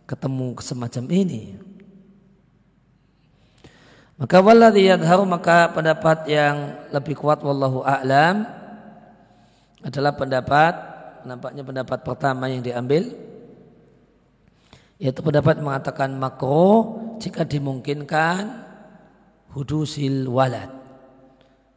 ketemu 0.07 0.55
semacam 0.63 1.05
ini. 1.11 1.43
Maka 4.17 4.41
walladhi 4.41 4.89
yadharu 4.89 5.29
maka 5.29 5.69
pendapat 5.77 6.25
yang 6.31 6.89
lebih 6.89 7.21
kuat 7.21 7.45
wallahu 7.45 7.85
a'lam 7.85 8.49
adalah 9.85 10.17
pendapat 10.17 10.75
nampaknya 11.27 11.63
pendapat 11.67 11.99
pertama 12.01 12.49
yang 12.49 12.65
diambil 12.65 13.13
yaitu 14.97 15.21
pendapat 15.21 15.61
mengatakan 15.61 16.17
makro 16.17 16.97
jika 17.21 17.45
dimungkinkan 17.45 18.65
hudusil 19.53 20.33
walad 20.33 20.73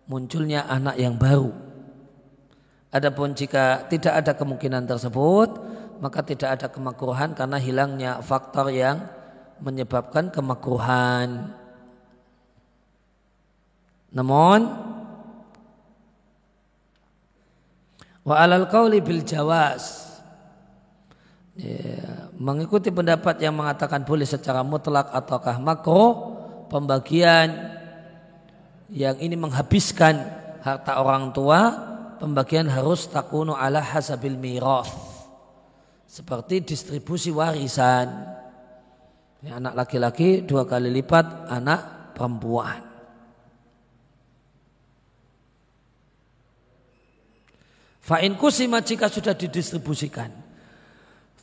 munculnya 0.08 0.64
anak 0.70 0.96
yang 0.96 1.20
baru 1.20 1.52
adapun 2.94 3.36
jika 3.36 3.84
tidak 3.92 4.24
ada 4.24 4.32
kemungkinan 4.38 4.88
tersebut 4.88 5.50
maka 6.00 6.24
tidak 6.24 6.60
ada 6.60 6.68
kemakruhan 6.72 7.36
karena 7.36 7.60
hilangnya 7.60 8.12
faktor 8.24 8.72
yang 8.72 9.04
menyebabkan 9.60 10.32
kemakruhan. 10.32 11.52
Namun 14.10 14.60
wa 18.24 18.36
alal 18.40 18.66
qawli 18.72 19.04
bil 19.04 19.22
jawas. 19.28 20.08
Ya, 21.60 22.32
mengikuti 22.40 22.88
pendapat 22.88 23.44
yang 23.44 23.52
mengatakan 23.52 24.08
boleh 24.08 24.24
secara 24.24 24.64
mutlak 24.64 25.12
ataukah 25.12 25.60
makro 25.60 26.40
pembagian 26.72 27.52
yang 28.88 29.20
ini 29.20 29.36
menghabiskan 29.36 30.24
harta 30.64 31.04
orang 31.04 31.36
tua 31.36 31.76
pembagian 32.24 32.72
harus 32.72 33.12
takunu 33.12 33.60
ala 33.60 33.84
hasabil 33.84 34.40
miras 34.40 35.09
seperti 36.10 36.66
distribusi 36.66 37.30
warisan 37.30 38.10
ya, 39.46 39.62
anak 39.62 39.78
laki-laki 39.86 40.42
dua 40.42 40.66
kali 40.66 40.90
lipat 40.90 41.54
anak 41.54 42.12
perempuan 42.18 42.90
Fa'in 48.10 48.34
kusima 48.34 48.82
jika 48.82 49.06
sudah 49.06 49.38
didistribusikan. 49.38 50.34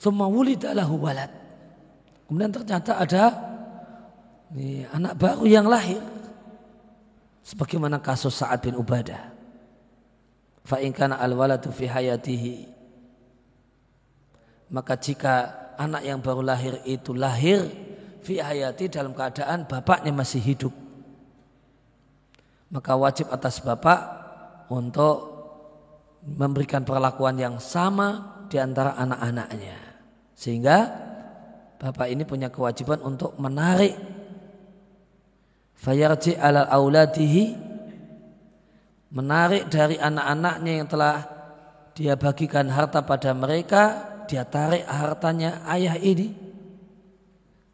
Thumma 0.02 0.26
wulidalahu 0.26 0.98
walad. 0.98 1.30
Kemudian 2.26 2.50
ternyata 2.50 2.98
ada 2.98 3.24
ini, 4.50 4.82
anak 4.90 5.14
baru 5.14 5.46
yang 5.46 5.70
lahir. 5.70 6.02
Sebagaimana 7.46 8.02
kasus 8.02 8.34
Sa'ad 8.34 8.66
bin 8.66 8.74
Ubadah. 8.74 9.30
Fa'in 10.66 10.90
kana 10.90 11.22
al-waladu 11.22 11.70
fi 11.70 11.86
hayatihi. 11.86 12.75
Maka 14.72 14.98
jika 14.98 15.34
anak 15.78 16.02
yang 16.02 16.18
baru 16.18 16.42
lahir 16.42 16.82
itu 16.82 17.14
lahir 17.14 17.70
fi 18.24 18.42
hayati 18.42 18.90
dalam 18.90 19.14
keadaan 19.14 19.68
bapaknya 19.70 20.10
masih 20.10 20.42
hidup. 20.42 20.74
Maka 22.72 22.98
wajib 22.98 23.30
atas 23.30 23.62
bapak 23.62 24.00
untuk 24.66 25.36
memberikan 26.26 26.82
perlakuan 26.82 27.38
yang 27.38 27.62
sama 27.62 28.42
di 28.50 28.58
antara 28.58 28.98
anak-anaknya. 28.98 29.78
Sehingga 30.34 30.78
bapak 31.78 32.10
ini 32.10 32.26
punya 32.26 32.50
kewajiban 32.50 32.98
untuk 33.06 33.38
menarik 33.38 33.94
fayarji 35.78 36.34
ala 36.34 36.66
auladihi 36.66 37.66
menarik 39.14 39.70
dari 39.70 39.96
anak-anaknya 40.00 40.72
yang 40.82 40.88
telah 40.90 41.16
dia 41.96 42.18
bagikan 42.18 42.68
harta 42.68 43.00
pada 43.00 43.32
mereka, 43.32 44.15
dia 44.28 44.44
tarik 44.44 44.84
hartanya 44.86 45.62
ayah 45.70 45.96
ini. 45.98 46.34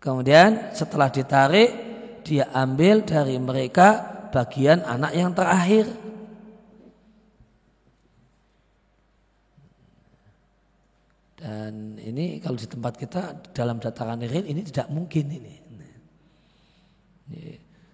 Kemudian 0.02 0.74
setelah 0.74 1.08
ditarik, 1.08 1.70
dia 2.22 2.50
ambil 2.54 3.02
dari 3.06 3.38
mereka 3.38 4.02
bagian 4.30 4.82
anak 4.82 5.12
yang 5.14 5.30
terakhir. 5.34 5.86
Dan 11.42 11.98
ini 11.98 12.38
kalau 12.38 12.54
di 12.54 12.70
tempat 12.70 12.94
kita 12.94 13.50
dalam 13.50 13.82
dataran 13.82 14.22
real 14.22 14.46
ini 14.46 14.62
tidak 14.62 14.86
mungkin 14.94 15.26
ini. 15.26 15.54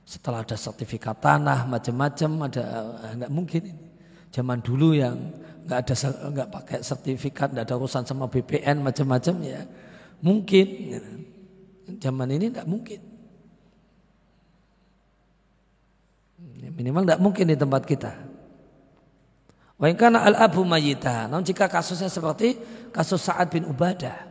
Setelah 0.05 0.45
ada 0.45 0.57
sertifikat 0.57 1.21
tanah 1.21 1.65
macam-macam 1.65 2.49
ada 2.49 2.65
tidak 3.13 3.33
mungkin 3.33 3.63
ini. 3.73 3.87
Zaman 4.29 4.61
dulu 4.61 4.93
yang 4.93 5.17
nggak 5.69 5.79
ada 5.85 5.95
nggak 6.33 6.49
pakai 6.49 6.79
sertifikat, 6.81 7.53
nggak 7.53 7.69
ada 7.69 7.77
urusan 7.77 8.09
sama 8.09 8.25
BPN 8.33 8.81
macam-macam 8.81 9.37
ya 9.45 9.61
mungkin. 10.25 10.67
Zaman 11.99 12.29
ini 12.33 12.53
tidak 12.53 12.69
mungkin. 12.69 13.01
Minimal 16.79 17.03
tidak 17.09 17.21
mungkin 17.23 17.45
di 17.51 17.57
tempat 17.59 17.83
kita. 17.89 18.13
Wa 19.79 19.89
kana 19.95 20.23
al 20.23 20.37
abu 20.39 20.63
mayita. 20.63 21.27
Namun 21.27 21.43
jika 21.43 21.67
kasusnya 21.67 22.07
seperti 22.11 22.59
kasus 22.95 23.25
Sa'ad 23.25 23.51
bin 23.51 23.67
Ubadah. 23.67 24.27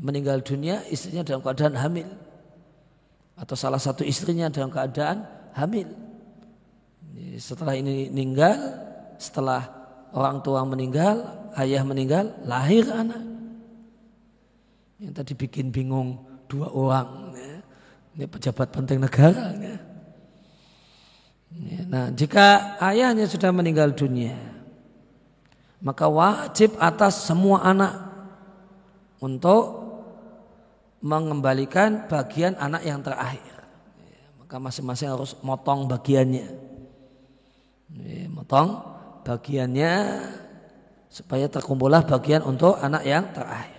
Meninggal 0.00 0.42
dunia 0.42 0.82
istrinya 0.88 1.26
dalam 1.26 1.44
keadaan 1.44 1.76
hamil. 1.76 2.08
Atau 3.36 3.56
salah 3.56 3.80
satu 3.80 4.06
istrinya 4.06 4.48
dalam 4.48 4.72
keadaan 4.72 5.26
hamil. 5.52 5.90
Setelah 7.36 7.76
ini 7.76 8.08
meninggal, 8.08 8.56
setelah 9.20 9.68
orang 10.16 10.40
tua 10.40 10.64
meninggal, 10.64 11.28
ayah 11.60 11.84
meninggal, 11.84 12.32
lahir 12.48 12.88
anak. 12.88 13.20
Yang 14.96 15.12
tadi 15.20 15.32
bikin 15.36 15.68
bingung 15.68 16.24
dua 16.48 16.72
orang. 16.72 17.36
Ini 18.16 18.24
pejabat 18.26 18.72
penting 18.72 18.98
negara. 18.98 19.54
Ya. 19.54 19.76
Ya, 21.50 21.80
nah, 21.86 22.06
jika 22.14 22.78
ayahnya 22.78 23.26
sudah 23.26 23.50
meninggal 23.50 23.90
dunia, 23.90 24.38
maka 25.82 26.06
wajib 26.06 26.78
atas 26.78 27.26
semua 27.26 27.66
anak 27.66 27.90
untuk 29.18 29.82
mengembalikan 31.02 32.06
bagian 32.06 32.54
anak 32.54 32.86
yang 32.86 33.02
terakhir. 33.02 33.66
Ya, 33.98 34.24
maka 34.38 34.56
masing-masing 34.62 35.10
harus 35.10 35.34
motong 35.42 35.90
bagiannya. 35.90 36.48
Ya, 37.98 38.30
motong 38.30 38.89
bagiannya 39.30 39.94
supaya 41.06 41.46
terkumpullah 41.46 42.02
bagian 42.02 42.42
untuk 42.42 42.74
anak 42.82 43.06
yang 43.06 43.30
terakhir. 43.30 43.78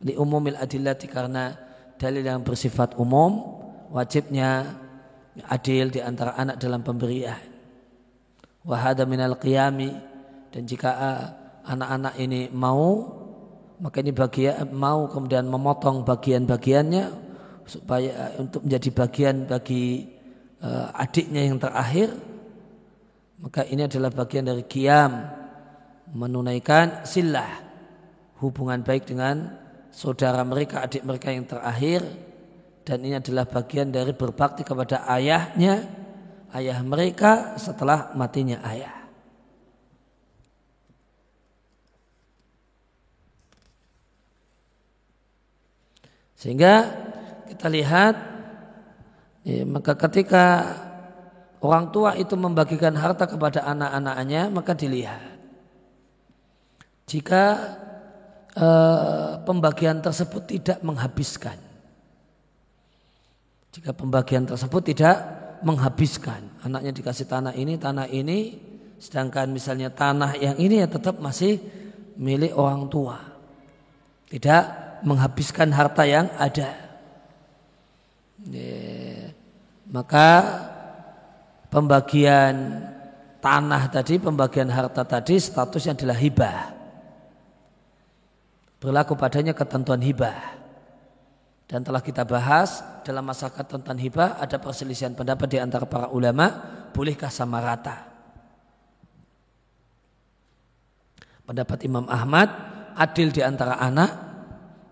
Di 0.00 0.16
umumil 0.16 0.56
adillati 0.56 1.04
karena 1.04 1.52
dalil 2.00 2.24
yang 2.24 2.40
bersifat 2.40 2.96
umum 2.96 3.60
wajibnya 3.92 4.78
adil 5.52 5.92
di 5.92 6.00
antara 6.00 6.32
anak 6.38 6.56
dalam 6.56 6.80
pemberian. 6.80 7.40
Wahada 8.64 9.04
minal 9.04 9.36
qiyami 9.36 9.92
dan 10.52 10.62
jika 10.64 10.90
uh, 10.96 11.24
anak-anak 11.68 12.14
ini 12.20 12.48
mau 12.52 13.16
maka 13.78 14.02
ini 14.02 14.10
bagian 14.10 14.74
mau 14.74 15.06
kemudian 15.06 15.46
memotong 15.46 16.02
bagian-bagiannya 16.02 17.04
supaya 17.64 18.10
uh, 18.12 18.32
untuk 18.42 18.66
menjadi 18.66 18.88
bagian 18.92 19.36
bagi 19.48 20.08
uh, 20.60 20.92
adiknya 20.94 21.48
yang 21.48 21.56
terakhir 21.56 22.12
maka 23.38 23.62
ini 23.66 23.86
adalah 23.86 24.10
bagian 24.10 24.46
dari 24.46 24.66
kiam 24.66 25.24
menunaikan 26.14 27.06
silah 27.06 27.62
hubungan 28.42 28.82
baik 28.82 29.06
dengan 29.06 29.54
saudara 29.90 30.42
mereka 30.42 30.82
adik 30.86 31.02
mereka 31.06 31.34
yang 31.34 31.46
terakhir 31.46 32.02
dan 32.88 33.04
ini 33.04 33.20
adalah 33.20 33.44
bagian 33.44 33.92
dari 33.92 34.16
berbakti 34.16 34.64
kepada 34.64 35.04
ayahnya, 35.12 35.84
ayah 36.56 36.80
mereka 36.80 37.60
setelah 37.60 38.16
matinya 38.16 38.64
ayah. 38.64 38.96
Sehingga 46.40 46.88
kita 47.52 47.68
lihat 47.68 48.14
ya, 49.44 49.68
maka 49.68 49.92
ketika 50.08 50.72
orang 51.64 51.90
tua 51.90 52.14
itu 52.14 52.34
membagikan 52.38 52.94
harta 52.94 53.26
kepada 53.26 53.66
anak-anaknya 53.66 54.50
maka 54.50 54.72
dilihat 54.74 55.38
jika 57.08 57.44
eh, 58.52 59.30
pembagian 59.42 60.02
tersebut 60.04 60.44
tidak 60.46 60.78
menghabiskan 60.84 61.68
jika 63.78 63.94
pembagian 63.94 64.42
tersebut 64.42 64.90
tidak 64.90 65.16
menghabiskan, 65.62 66.50
anaknya 66.66 66.90
dikasih 66.94 67.30
tanah 67.30 67.54
ini, 67.54 67.78
tanah 67.78 68.10
ini, 68.10 68.58
sedangkan 68.98 69.54
misalnya 69.54 69.94
tanah 69.94 70.34
yang 70.34 70.56
ini 70.58 70.82
ya 70.82 70.88
tetap 70.90 71.22
masih 71.22 71.62
milik 72.18 72.54
orang 72.58 72.90
tua. 72.90 73.22
Tidak 74.28 74.62
menghabiskan 75.06 75.70
harta 75.72 76.04
yang 76.04 76.26
ada. 76.36 76.74
Ya, 78.50 79.30
maka 79.88 80.26
pembagian 81.68 82.84
tanah 83.38 83.88
tadi, 83.88 84.20
pembagian 84.20 84.68
harta 84.68 85.04
tadi 85.06 85.38
statusnya 85.38 85.96
adalah 85.96 86.18
hibah. 86.18 86.60
Berlaku 88.78 89.18
padanya 89.18 89.54
ketentuan 89.54 90.02
hibah. 90.02 90.58
Dan 91.68 91.84
telah 91.84 92.00
kita 92.00 92.24
bahas 92.24 92.80
dalam 93.04 93.28
masyarakat 93.28 93.66
tentang 93.68 94.00
hibah 94.00 94.40
ada 94.40 94.56
perselisihan 94.56 95.12
pendapat 95.12 95.52
di 95.52 95.58
antara 95.60 95.84
para 95.84 96.08
ulama, 96.08 96.48
bolehkah 96.96 97.28
sama 97.28 97.60
rata? 97.60 98.08
Pendapat 101.44 101.78
Imam 101.84 102.08
Ahmad, 102.08 102.48
adil 102.96 103.32
di 103.32 103.44
antara 103.44 103.76
anak 103.76 104.10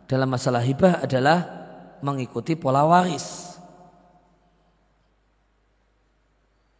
dalam 0.04 0.28
masalah 0.28 0.60
hibah 0.60 1.00
adalah 1.00 1.38
mengikuti 2.04 2.54
pola 2.58 2.84
waris. 2.84 3.45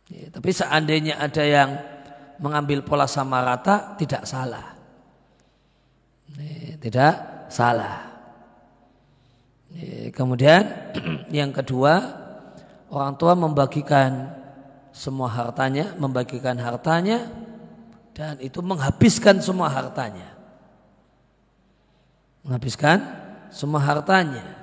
Ya, 0.07 0.31
tapi 0.31 0.51
seandainya 0.55 1.19
ada 1.19 1.43
yang 1.43 1.71
mengambil 2.39 2.85
pola 2.87 3.11
sama 3.11 3.43
rata, 3.43 3.99
tidak 3.99 4.23
salah. 4.23 4.77
Ya, 6.39 6.75
tidak 6.79 7.15
salah. 7.51 8.07
Kemudian 10.15 10.63
yang 11.39 11.53
kedua 11.53 12.01
orang 12.89 13.15
tua 13.19 13.37
membagikan 13.37 14.33
semua 14.95 15.29
hartanya, 15.29 15.93
membagikan 16.01 16.57
hartanya 16.57 17.29
dan 18.17 18.41
itu 18.41 18.65
menghabiskan 18.65 19.43
semua 19.45 19.69
hartanya. 19.69 20.33
Menghabiskan 22.47 23.05
semua 23.53 23.83
hartanya. 23.83 24.57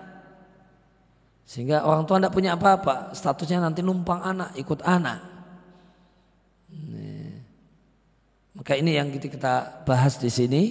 Sehingga 1.44 1.86
orang 1.86 2.08
tua 2.08 2.18
tidak 2.18 2.34
punya 2.34 2.58
apa-apa, 2.58 3.14
statusnya 3.14 3.62
nanti 3.62 3.86
numpang 3.86 4.24
anak, 4.24 4.58
ikut 4.58 4.82
anak. 4.82 5.33
Maka 8.54 8.78
ini 8.78 8.96
yang 8.96 9.10
kita 9.12 9.84
bahas 9.84 10.22
di 10.22 10.30
sini. 10.30 10.64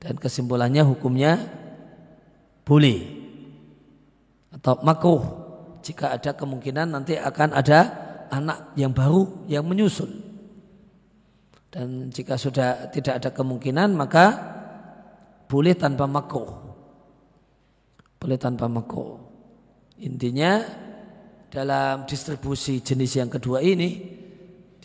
Dan 0.00 0.16
kesimpulannya 0.16 0.86
hukumnya 0.86 1.42
boleh. 2.62 3.02
Atau 4.54 4.78
makruh. 4.86 5.22
Jika 5.82 6.16
ada 6.16 6.34
kemungkinan 6.34 6.96
nanti 6.96 7.14
akan 7.14 7.54
ada 7.54 7.80
anak 8.26 8.74
yang 8.74 8.90
baru 8.90 9.46
yang 9.46 9.62
menyusul 9.62 10.10
Dan 11.70 12.10
jika 12.10 12.34
sudah 12.34 12.90
tidak 12.90 13.22
ada 13.22 13.30
kemungkinan 13.30 13.94
maka 13.94 14.34
boleh 15.46 15.76
tanpa 15.76 16.08
makruh. 16.08 16.56
Boleh 18.16 18.40
tanpa 18.40 18.66
makruh. 18.66 19.20
Intinya 20.00 20.64
dalam 21.52 22.08
distribusi 22.08 22.80
jenis 22.80 23.20
yang 23.20 23.28
kedua 23.28 23.60
ini 23.60 24.15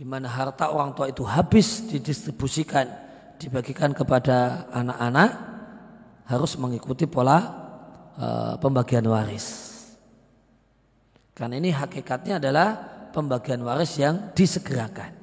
di 0.02 0.06
mana 0.10 0.26
harta 0.26 0.74
orang 0.74 0.97
tua 0.97 1.14
itu 1.14 1.22
habis 1.22 1.86
didistribusikan 1.86 2.89
dibagikan 3.38 3.93
kepada 3.93 4.66
anak-anak 4.74 5.30
harus 6.26 6.58
mengikuti 6.58 7.06
pola 7.06 7.38
uh, 8.18 8.58
pembagian 8.58 9.06
waris. 9.06 9.78
Karena 11.38 11.62
ini 11.62 11.70
hakikatnya 11.70 12.41
adalah 12.41 12.82
pembagian 13.14 13.62
waris 13.62 13.93
yang 14.02 14.34
disegerakan. 14.34 15.14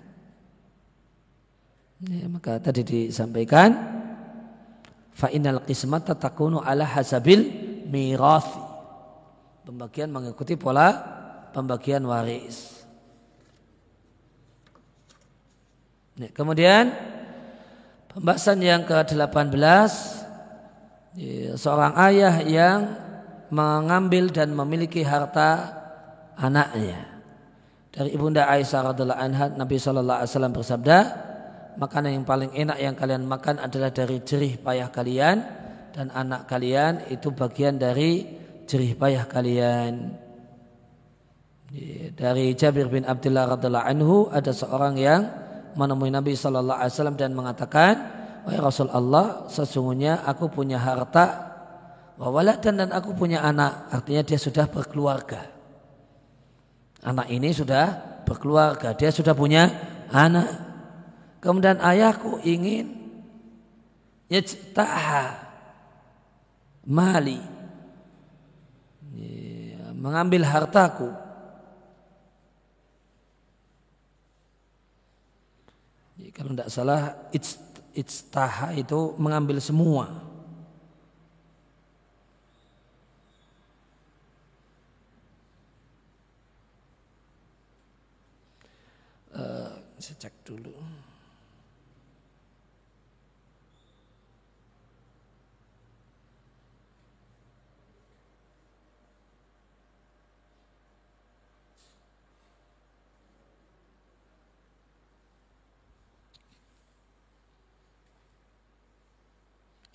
Ya, 2.06 2.30
maka 2.30 2.62
tadi 2.62 2.86
disampaikan 2.86 3.74
fa'inal 5.10 5.66
qismat 5.66 6.06
takunu 6.06 6.62
ala 6.62 6.86
hasabil 6.86 7.50
mirathi. 7.90 8.62
Pembagian 9.66 10.14
mengikuti 10.14 10.54
pola 10.54 10.94
pembagian 11.50 12.06
waris. 12.06 12.77
Kemudian 16.18 16.90
pembahasan 18.10 18.58
yang 18.58 18.82
ke-18 18.82 19.90
ya, 21.14 21.54
seorang 21.54 21.94
ayah 22.10 22.34
yang 22.42 22.78
mengambil 23.54 24.26
dan 24.34 24.50
memiliki 24.50 25.06
harta 25.06 25.78
anaknya. 26.34 27.22
Dari 27.94 28.14
Ibunda 28.14 28.50
Aisyah 28.50 28.92
radhiallahu 28.92 29.22
anha 29.22 29.46
Nabi 29.54 29.78
sallallahu 29.78 30.18
alaihi 30.22 30.30
wasallam 30.34 30.54
bersabda, 30.54 30.98
makanan 31.78 32.10
yang 32.20 32.26
paling 32.26 32.50
enak 32.50 32.78
yang 32.82 32.94
kalian 32.98 33.24
makan 33.24 33.62
adalah 33.62 33.94
dari 33.94 34.18
jerih 34.22 34.58
payah 34.58 34.90
kalian 34.90 35.36
dan 35.94 36.10
anak 36.10 36.50
kalian 36.50 37.06
itu 37.08 37.30
bagian 37.30 37.78
dari 37.78 38.26
jerih 38.66 38.98
payah 38.98 39.24
kalian. 39.30 40.18
Dari 42.16 42.56
Jabir 42.56 42.88
bin 42.88 43.04
Abdullah 43.06 43.54
radhiallahu 43.54 43.86
anhu 43.86 44.16
ada 44.32 44.52
seorang 44.52 44.96
yang 44.96 45.47
menemui 45.78 46.10
Nabi 46.10 46.34
sallallahu 46.34 46.74
alaihi 46.74 46.92
wasallam 46.92 47.14
dan 47.14 47.30
mengatakan, 47.38 47.94
"Wahai 48.42 48.58
Rasul 48.58 48.90
Allah, 48.90 49.46
sesungguhnya 49.46 50.26
aku 50.26 50.50
punya 50.50 50.82
harta 50.82 51.54
wawalatan 52.18 52.82
dan 52.82 52.88
aku 52.90 53.14
punya 53.14 53.46
anak." 53.46 53.86
Artinya 53.94 54.26
dia 54.26 54.38
sudah 54.42 54.66
berkeluarga. 54.66 55.46
Anak 57.06 57.30
ini 57.30 57.54
sudah 57.54 57.94
berkeluarga, 58.26 58.90
dia 58.98 59.14
sudah 59.14 59.38
punya 59.38 59.70
anak. 60.10 60.50
Kemudian 61.38 61.78
ayahku 61.78 62.42
ingin 62.42 62.98
yajtaha 64.26 65.46
mali 66.82 67.38
mengambil 69.94 70.42
hartaku 70.42 71.27
kalau 76.34 76.54
tidak 76.54 76.70
salah 76.70 77.02
ijtaha 77.94 78.76
itu 78.78 79.14
mengambil 79.18 79.58
semua 79.58 80.28
uh, 89.38 89.70
saya 89.98 90.16
cek 90.26 90.34
dulu. 90.46 90.77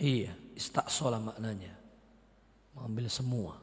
Iya, 0.03 0.35
istaksola 0.51 1.15
maknanya. 1.15 1.71
Mengambil 2.75 3.07
semua. 3.07 3.55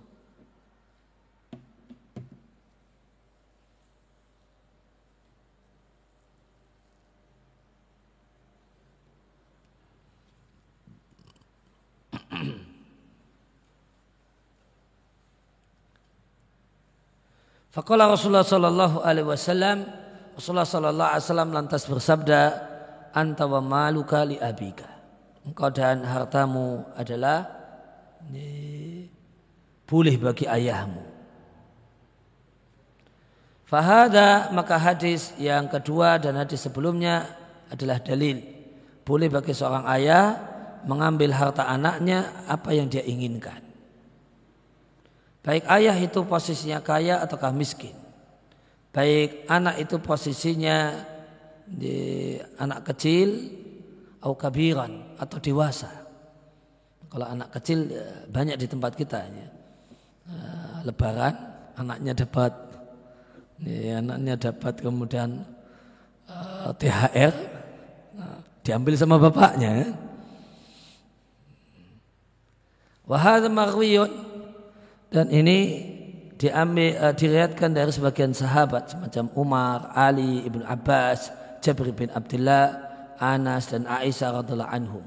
Fakallah 17.70 18.16
Rasulullah 18.16 18.42
sallallahu 18.42 18.98
alaihi 19.04 19.28
wasallam 19.28 19.86
Rasulullah 20.34 20.66
sallallahu 20.66 21.10
alaihi 21.14 21.24
wasallam 21.28 21.50
lantas 21.54 21.82
bersabda 21.86 22.40
anta 23.12 23.44
wa 23.44 23.60
maluka 23.60 24.24
li 24.24 24.40
abika. 24.40 24.99
Engkau 25.40 25.72
dan 25.72 26.04
hartamu 26.04 26.84
adalah 26.92 27.48
boleh 29.88 30.14
bagi 30.20 30.44
ayahmu. 30.44 31.02
Fahada 33.64 34.50
maka 34.50 34.76
hadis 34.76 35.32
yang 35.38 35.70
kedua 35.70 36.18
dan 36.18 36.36
hadis 36.36 36.66
sebelumnya 36.66 37.24
adalah 37.70 38.02
dalil. 38.02 38.42
Boleh 39.06 39.30
bagi 39.30 39.54
seorang 39.56 39.86
ayah 39.96 40.36
mengambil 40.84 41.32
harta 41.32 41.64
anaknya 41.66 42.44
apa 42.44 42.74
yang 42.76 42.90
dia 42.90 43.00
inginkan. 43.06 43.62
Baik 45.40 45.64
ayah 45.72 45.96
itu 45.96 46.20
posisinya 46.28 46.84
kaya 46.84 47.24
ataukah 47.24 47.54
miskin. 47.54 47.96
Baik 48.92 49.48
anak 49.48 49.80
itu 49.80 49.96
posisinya 50.02 51.06
di 51.64 52.36
anak 52.58 52.90
kecil 52.92 53.54
atau 54.20 54.34
kabiran 54.36 55.09
atau 55.20 55.36
dewasa. 55.36 55.92
Kalau 57.12 57.26
anak 57.28 57.52
kecil 57.60 57.92
ya, 57.92 58.24
banyak 58.32 58.56
di 58.56 58.66
tempat 58.70 58.96
kita 58.96 59.20
ya. 59.28 59.48
Eh, 60.30 60.76
lebaran 60.86 61.34
anaknya 61.74 62.12
dapat 62.24 62.54
ya, 63.60 63.98
anaknya 63.98 64.34
dapat 64.38 64.74
kemudian 64.78 65.42
uh, 66.30 66.70
eh, 66.70 66.72
THR 66.78 67.34
nah, 68.14 68.38
diambil 68.62 68.94
sama 68.94 69.18
bapaknya. 69.18 69.70
Ya. 69.84 69.88
Wahad 73.10 73.50
marwiyun 73.50 74.12
dan 75.10 75.26
ini 75.34 75.58
diambil 76.38 76.94
uh, 76.94 77.10
diriatkan 77.10 77.74
dari 77.74 77.90
sebagian 77.90 78.30
sahabat 78.30 78.94
semacam 78.94 79.24
Umar, 79.34 79.78
Ali, 79.98 80.46
Ibnu 80.46 80.62
Abbas, 80.62 81.34
Jabir 81.58 81.90
bin 81.90 82.14
Abdullah, 82.14 82.89
Anas 83.20 83.68
dan 83.68 83.84
Aisyah 83.84 84.40
radhiallahu 84.40 84.72
anhum. 84.72 85.04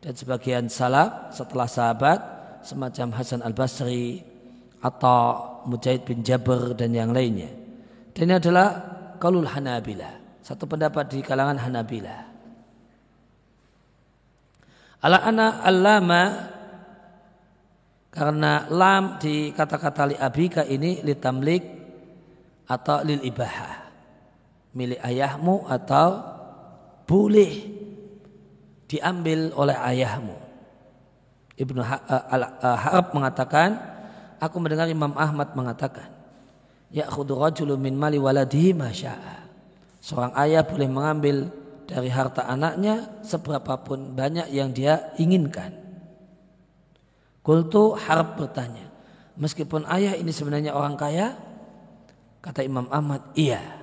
Dan 0.00 0.16
sebagian 0.16 0.66
salaf 0.72 1.36
setelah 1.36 1.68
sahabat 1.68 2.20
semacam 2.64 3.14
Hasan 3.14 3.44
Al-Basri 3.44 4.24
atau 4.82 5.52
Mujahid 5.68 6.02
bin 6.02 6.26
Jabir 6.26 6.74
dan 6.74 6.90
yang 6.90 7.14
lainnya. 7.14 7.52
Dan 8.10 8.32
ini 8.32 8.34
adalah 8.40 8.68
kalul 9.22 9.46
Hanabila, 9.46 10.42
satu 10.42 10.66
pendapat 10.66 11.12
di 11.12 11.22
kalangan 11.22 11.60
Hanabila. 11.60 12.18
Ala 15.02 15.18
ana 15.22 15.62
allama 15.62 16.22
karena 18.10 18.66
lam 18.70 19.18
di 19.18 19.50
kata-kata 19.50 20.02
li 20.10 20.16
abika 20.18 20.62
ini 20.66 21.02
li 21.02 21.14
tamlik 21.18 21.64
atau 22.66 23.02
lil 23.02 23.22
ibahah. 23.22 23.82
Milik 24.72 25.02
ayahmu 25.04 25.68
atau 25.68 26.31
boleh 27.04 27.52
diambil 28.86 29.52
oleh 29.56 29.76
ayahmu. 29.76 30.36
Ibnu 31.56 31.80
eh, 31.80 32.76
Harab 32.76 33.16
mengatakan, 33.16 33.76
aku 34.40 34.56
mendengar 34.60 34.88
Imam 34.88 35.12
Ahmad 35.16 35.56
mengatakan, 35.56 36.12
ya 36.92 37.08
rajulu 37.08 37.80
min 37.80 37.96
mali 37.96 38.20
waladihi 38.20 38.76
masya'a. 38.76 39.48
Seorang 40.02 40.34
ayah 40.44 40.66
boleh 40.66 40.88
mengambil 40.90 41.36
dari 41.86 42.10
harta 42.10 42.44
anaknya 42.44 43.22
seberapapun 43.22 44.12
banyak 44.12 44.50
yang 44.50 44.74
dia 44.74 45.14
inginkan. 45.16 45.72
Kultu 47.42 47.94
harap 47.98 48.38
bertanya. 48.38 48.86
Meskipun 49.34 49.88
ayah 49.88 50.14
ini 50.14 50.30
sebenarnya 50.30 50.76
orang 50.76 50.94
kaya, 50.94 51.34
kata 52.44 52.62
Imam 52.62 52.86
Ahmad, 52.92 53.32
iya. 53.34 53.81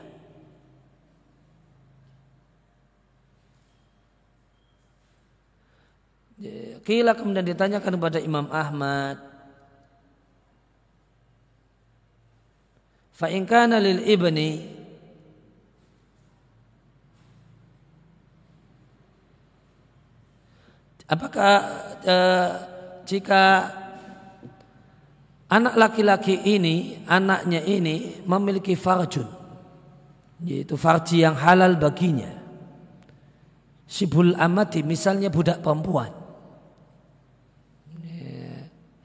Kila 6.84 7.14
kemudian 7.14 7.46
ditanyakan 7.46 7.94
kepada 8.00 8.20
Imam 8.24 8.48
Ahmad, 8.50 9.30
Fa'inkana 13.20 13.84
lil 13.84 14.00
ibni 14.08 14.80
Apakah 21.10 21.54
eh, 22.06 22.50
jika 23.10 23.66
anak 25.50 25.74
laki-laki 25.74 26.38
ini, 26.54 27.02
anaknya 27.10 27.66
ini 27.66 28.22
memiliki 28.30 28.78
farjun, 28.78 29.26
yaitu 30.46 30.78
farji 30.78 31.26
yang 31.26 31.34
halal 31.34 31.82
baginya. 31.82 32.30
Sibul 33.90 34.38
amati, 34.38 34.86
misalnya 34.86 35.34
budak 35.34 35.66
perempuan. 35.66 36.19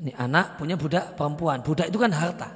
Ini 0.05 0.13
anak 0.21 0.61
punya 0.61 0.77
budak 0.77 1.17
perempuan. 1.17 1.65
Budak 1.65 1.89
itu 1.89 1.97
kan 1.97 2.13
harta. 2.13 2.53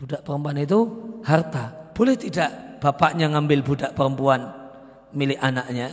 Budak 0.00 0.24
perempuan 0.24 0.56
itu 0.56 0.80
harta. 1.20 1.92
Boleh 1.92 2.16
tidak 2.16 2.80
bapaknya 2.80 3.28
ngambil 3.28 3.60
budak 3.60 3.92
perempuan 3.92 4.48
milik 5.12 5.36
anaknya? 5.44 5.92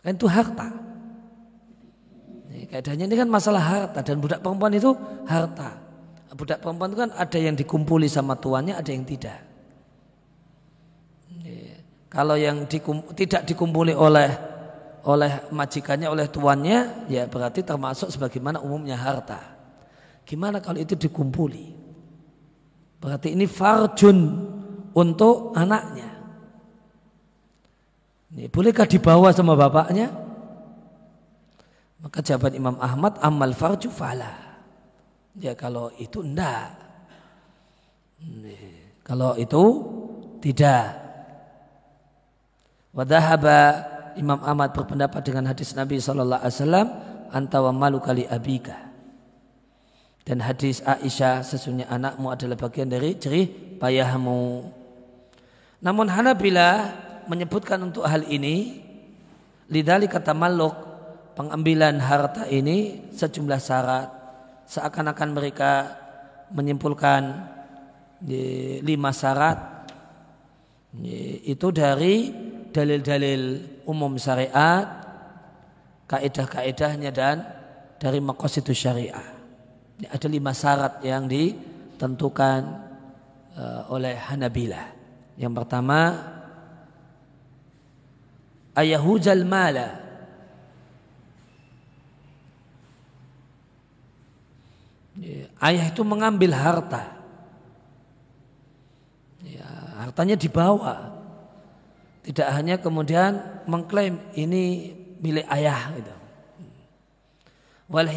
Kan 0.00 0.16
itu 0.16 0.24
harta. 0.24 0.72
Keadaannya 2.64 3.12
ini 3.12 3.16
kan 3.20 3.28
masalah 3.28 3.60
harta 3.60 4.00
dan 4.00 4.24
budak 4.24 4.40
perempuan 4.40 4.72
itu 4.72 4.96
harta. 5.28 5.76
Budak 6.32 6.64
perempuan 6.64 6.96
itu 6.96 6.98
kan 7.04 7.12
ada 7.12 7.38
yang 7.38 7.52
dikumpuli 7.52 8.08
sama 8.08 8.40
tuannya, 8.40 8.72
ada 8.72 8.88
yang 8.88 9.04
tidak. 9.04 9.38
Kalau 12.08 12.40
yang 12.40 12.64
dikum, 12.64 13.04
tidak 13.12 13.44
dikumpuli 13.44 13.92
oleh 13.92 14.32
oleh 15.04 15.52
majikannya, 15.52 16.08
oleh 16.08 16.26
tuannya, 16.32 17.08
ya 17.12 17.28
berarti 17.28 17.60
termasuk 17.60 18.08
sebagaimana 18.08 18.64
umumnya 18.64 18.96
harta. 18.96 19.40
Gimana 20.24 20.64
kalau 20.64 20.80
itu 20.80 20.96
dikumpuli? 20.96 21.76
Berarti 23.04 23.36
ini 23.36 23.44
farjun 23.44 24.48
untuk 24.96 25.52
anaknya. 25.52 26.08
Ini, 28.32 28.48
bolehkah 28.48 28.88
dibawa 28.88 29.28
sama 29.36 29.52
bapaknya? 29.52 30.08
Maka 32.00 32.24
jawaban 32.24 32.56
Imam 32.56 32.76
Ahmad 32.80 33.20
amal 33.20 33.52
farju 33.52 33.92
fala. 33.92 34.32
Ya 35.36 35.52
kalau 35.52 35.92
itu 36.00 36.24
enggak. 36.24 36.72
Kalau 39.04 39.36
itu 39.36 39.62
tidak. 40.40 40.96
Wadahaba 42.96 43.93
Imam 44.16 44.40
Ahmad 44.42 44.72
berpendapat 44.74 45.22
dengan 45.26 45.50
hadis 45.50 45.74
Nabi 45.74 45.98
Shallallahu 45.98 46.40
Alaihi 46.42 46.56
Wasallam 46.58 46.88
antawa 47.34 47.70
malu 47.74 47.98
kali 47.98 48.24
abika. 48.28 48.90
Dan 50.24 50.40
hadis 50.40 50.80
Aisyah 50.80 51.44
sesungguhnya 51.44 51.90
anakmu 51.92 52.32
adalah 52.32 52.56
bagian 52.56 52.88
dari 52.88 53.12
jerih 53.20 53.76
payahmu. 53.76 54.64
Namun 55.84 56.06
Hanabila 56.08 56.88
menyebutkan 57.28 57.76
untuk 57.84 58.08
hal 58.08 58.24
ini 58.32 58.80
lidali 59.68 60.08
kata 60.08 60.32
maluk 60.32 60.72
pengambilan 61.36 62.00
harta 62.00 62.48
ini 62.48 63.10
sejumlah 63.12 63.60
syarat. 63.60 64.08
Seakan-akan 64.64 65.28
mereka 65.36 65.72
menyimpulkan 66.56 67.52
lima 68.80 69.10
syarat. 69.12 69.84
Itu 71.44 71.68
dari 71.68 72.32
dalil-dalil 72.72 73.42
umum 73.84 74.16
syariat, 74.20 75.04
kaidah-kaidahnya 76.10 77.10
dan 77.14 77.44
dari 77.96 78.20
itu 78.60 78.72
syariah. 78.76 79.24
Ini 79.96 80.06
ada 80.10 80.26
lima 80.26 80.52
syarat 80.52 81.00
yang 81.06 81.30
ditentukan 81.30 82.60
uh, 83.54 83.82
oleh 83.88 84.18
Hanabila. 84.18 84.90
Yang 85.38 85.52
pertama, 85.62 86.00
ayahujal 88.74 89.46
mala. 89.46 90.02
Ayah 95.62 95.86
itu 95.94 96.02
mengambil 96.02 96.50
harta. 96.52 97.14
Ya, 99.46 99.70
hartanya 100.02 100.34
dibawa. 100.34 101.13
Tidak 102.24 102.48
hanya 102.48 102.80
kemudian 102.80 103.60
mengklaim 103.68 104.16
ini 104.32 104.96
milik 105.20 105.44
ayah 105.52 105.92
gitu. 105.92 106.14
Wal 107.92 108.08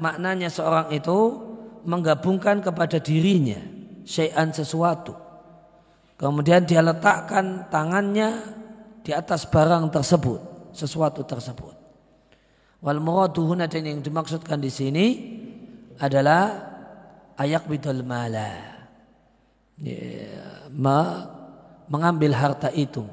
maknanya 0.00 0.48
seorang 0.48 0.88
itu 0.96 1.16
menggabungkan 1.84 2.64
kepada 2.64 2.96
dirinya 2.96 3.60
syai'an 4.08 4.48
sesuatu. 4.50 5.12
Kemudian 6.16 6.64
dia 6.64 6.80
letakkan 6.80 7.68
tangannya 7.68 8.56
di 9.04 9.12
atas 9.12 9.44
barang 9.44 9.92
tersebut, 9.92 10.72
sesuatu 10.72 11.20
tersebut. 11.28 11.76
Wal 12.80 13.00
muraduhuna 13.04 13.68
dan 13.68 13.84
yang 13.84 14.00
dimaksudkan 14.00 14.56
di 14.56 14.72
sini 14.72 15.06
adalah 16.00 16.56
ayak 17.36 17.68
bidul 17.68 18.00
mala. 18.00 18.80
Ya, 19.76 20.64
mengambil 21.86 22.34
harta 22.34 22.70
itu. 22.70 23.06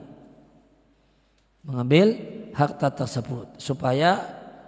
Mengambil 1.63 2.19
harta 2.51 2.91
tersebut 2.91 3.55
supaya 3.55 4.19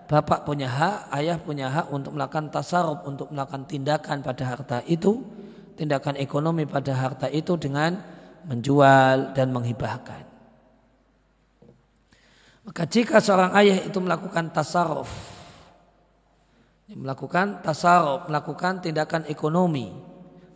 bapak 0.07 0.45
punya 0.47 0.69
hak, 0.69 1.11
ayah 1.17 1.37
punya 1.41 1.67
hak 1.67 1.91
untuk 1.91 2.15
melakukan 2.15 2.47
tasarruf, 2.53 3.03
untuk 3.03 3.27
melakukan 3.33 3.67
tindakan 3.67 4.21
pada 4.21 4.43
harta 4.45 4.77
itu, 4.87 5.21
tindakan 5.75 6.15
ekonomi 6.15 6.63
pada 6.63 6.93
harta 6.95 7.27
itu 7.27 7.57
dengan 7.59 7.99
menjual 8.45 9.33
dan 9.33 9.51
menghibahkan. 9.51 10.23
Maka 12.65 12.83
jika 12.89 13.21
seorang 13.21 13.53
ayah 13.61 13.77
itu 13.85 13.97
melakukan 14.01 14.49
tasarruf, 14.49 15.09
melakukan 16.89 17.61
tasarruf, 17.61 18.25
melakukan 18.25 18.81
tindakan 18.81 19.25
ekonomi, 19.29 19.93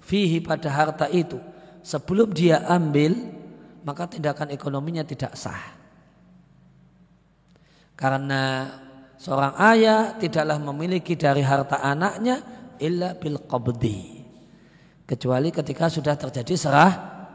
fihi 0.02 0.42
pada 0.42 0.70
harta 0.74 1.06
itu, 1.10 1.38
sebelum 1.86 2.34
dia 2.34 2.66
ambil 2.66 3.39
maka 3.84 4.10
tindakan 4.12 4.52
ekonominya 4.54 5.04
tidak 5.04 5.36
sah. 5.36 5.78
Karena 8.00 8.72
seorang 9.20 9.60
ayah 9.76 10.16
tidaklah 10.16 10.56
memiliki 10.60 11.20
dari 11.20 11.44
harta 11.44 11.84
anaknya 11.84 12.40
illa 12.80 13.12
bil 13.16 13.44
qabdi. 13.44 14.24
Kecuali 15.04 15.50
ketika 15.52 15.92
sudah 15.92 16.16
terjadi 16.16 16.54
serah 16.56 16.92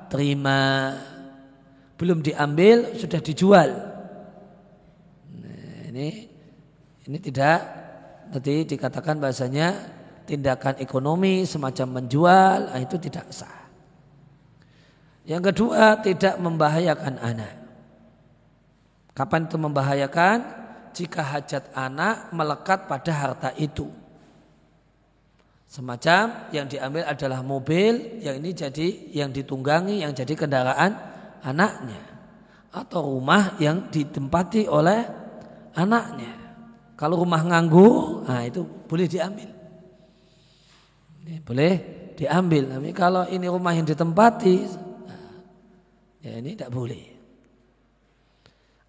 terima 0.09 0.95
belum 2.01 2.25
diambil 2.25 2.97
sudah 2.97 3.21
dijual. 3.21 3.71
Nah, 5.37 5.81
ini 5.93 6.09
ini 7.05 7.19
tidak 7.21 7.59
tadi 8.33 8.65
dikatakan 8.65 9.21
bahasanya 9.21 9.77
tindakan 10.25 10.81
ekonomi 10.81 11.45
semacam 11.45 12.01
menjual 12.01 12.73
ah, 12.73 12.81
itu 12.81 12.97
tidak 12.97 13.29
sah. 13.29 13.64
Yang 15.25 15.43
kedua 15.53 16.05
tidak 16.05 16.37
membahayakan 16.37 17.17
anak. 17.17 17.55
Kapan 19.17 19.49
itu 19.49 19.57
membahayakan? 19.57 20.39
Jika 20.95 21.27
hajat 21.27 21.75
anak 21.75 22.31
melekat 22.31 22.87
pada 22.87 23.11
harta 23.11 23.51
itu. 23.59 23.91
Semacam 25.67 26.55
yang 26.55 26.71
diambil 26.71 27.03
adalah 27.03 27.43
mobil, 27.43 28.23
yang 28.23 28.39
ini 28.39 28.55
jadi 28.55 29.11
yang 29.11 29.35
ditunggangi, 29.35 30.07
yang 30.07 30.15
jadi 30.15 30.39
kendaraan 30.39 30.95
anaknya. 31.43 31.99
Atau 32.71 33.19
rumah 33.19 33.59
yang 33.59 33.91
ditempati 33.91 34.71
oleh 34.71 35.03
anaknya. 35.75 36.31
Kalau 36.95 37.19
rumah 37.19 37.43
nganggur, 37.43 38.23
nah 38.23 38.47
itu 38.47 38.63
boleh 38.63 39.11
diambil. 39.11 39.51
Boleh 41.43 41.75
diambil. 42.15 42.71
Tapi 42.71 42.91
kalau 42.95 43.27
ini 43.27 43.51
rumah 43.51 43.75
yang 43.75 43.83
ditempati, 43.83 44.57
Ya 46.25 46.41
ini 46.41 46.57
tidak 46.57 46.73
boleh. 46.73 47.05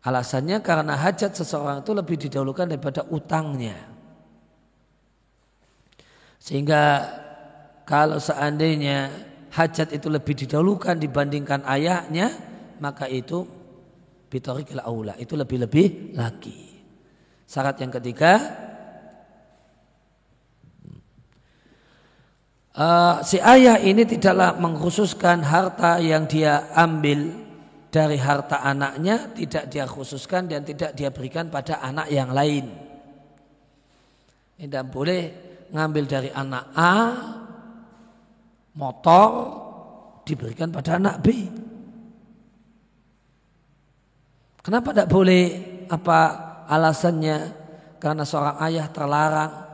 Alasannya 0.07 0.63
karena 0.63 0.95
hajat 0.95 1.35
seseorang 1.35 1.83
itu 1.83 1.91
lebih 1.91 2.15
didahulukan 2.15 2.69
daripada 2.71 3.03
utangnya. 3.11 3.75
Sehingga 6.39 7.03
kalau 7.83 8.21
seandainya 8.21 9.11
hajat 9.51 9.91
itu 9.91 10.07
lebih 10.07 10.37
didahulukan 10.45 10.95
dibandingkan 10.95 11.67
ayahnya, 11.67 12.31
maka 12.79 13.09
itu 13.11 13.43
bitorikil 14.31 14.79
aula, 14.79 15.17
itu 15.19 15.35
lebih-lebih 15.35 16.15
lagi. 16.15 16.79
Syarat 17.49 17.81
yang 17.81 17.91
ketiga, 17.91 18.31
uh, 22.75 23.23
si 23.23 23.39
ayah 23.39 23.79
ini 23.79 24.03
tidaklah 24.03 24.59
mengkhususkan 24.59 25.41
harta 25.41 25.97
yang 26.03 26.27
dia 26.27 26.69
ambil 26.75 27.31
dari 27.89 28.19
harta 28.19 28.59
anaknya 28.59 29.31
tidak 29.31 29.71
dia 29.71 29.87
khususkan 29.87 30.51
dan 30.51 30.67
tidak 30.67 30.91
dia 30.93 31.09
berikan 31.09 31.47
pada 31.47 31.79
anak 31.79 32.11
yang 32.11 32.35
lain. 32.35 32.67
Tidak 34.55 34.85
boleh 34.91 35.21
ngambil 35.71 36.03
dari 36.07 36.29
anak 36.31 36.63
A 36.75 36.95
motor 38.75 39.27
diberikan 40.27 40.71
pada 40.71 40.99
anak 40.99 41.15
B. 41.23 41.27
Kenapa 44.59 44.91
tidak 44.91 45.11
boleh 45.11 45.43
apa 45.87 46.19
alasannya 46.65 47.37
karena 48.01 48.25
seorang 48.25 48.57
ayah 48.65 48.87
terlarang 48.89 49.64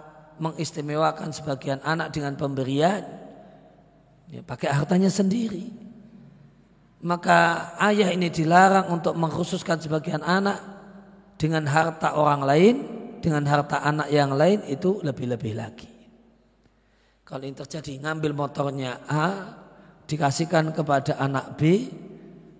mengistimewakan 0.41 1.29
sebagian 1.29 1.79
anak 1.85 2.09
dengan 2.09 2.33
pemberian 2.33 3.05
ya, 4.33 4.41
pakai 4.41 4.73
hartanya 4.73 5.13
sendiri. 5.13 5.69
Maka 7.01 7.71
ayah 7.81 8.09
ini 8.13 8.29
dilarang 8.33 8.89
untuk 8.89 9.13
mengkhususkan 9.17 9.77
sebagian 9.81 10.25
anak 10.25 10.57
dengan 11.37 11.65
harta 11.69 12.17
orang 12.17 12.41
lain 12.41 12.75
dengan 13.21 13.45
harta 13.45 13.85
anak 13.85 14.09
yang 14.09 14.33
lain 14.33 14.65
itu 14.65 15.01
lebih-lebih 15.05 15.53
lagi. 15.53 15.89
Kalau 17.25 17.45
ini 17.45 17.57
terjadi 17.57 18.01
ngambil 18.01 18.33
motornya 18.33 19.01
A 19.05 19.27
dikasihkan 20.09 20.73
kepada 20.73 21.21
anak 21.21 21.55
B 21.57 21.89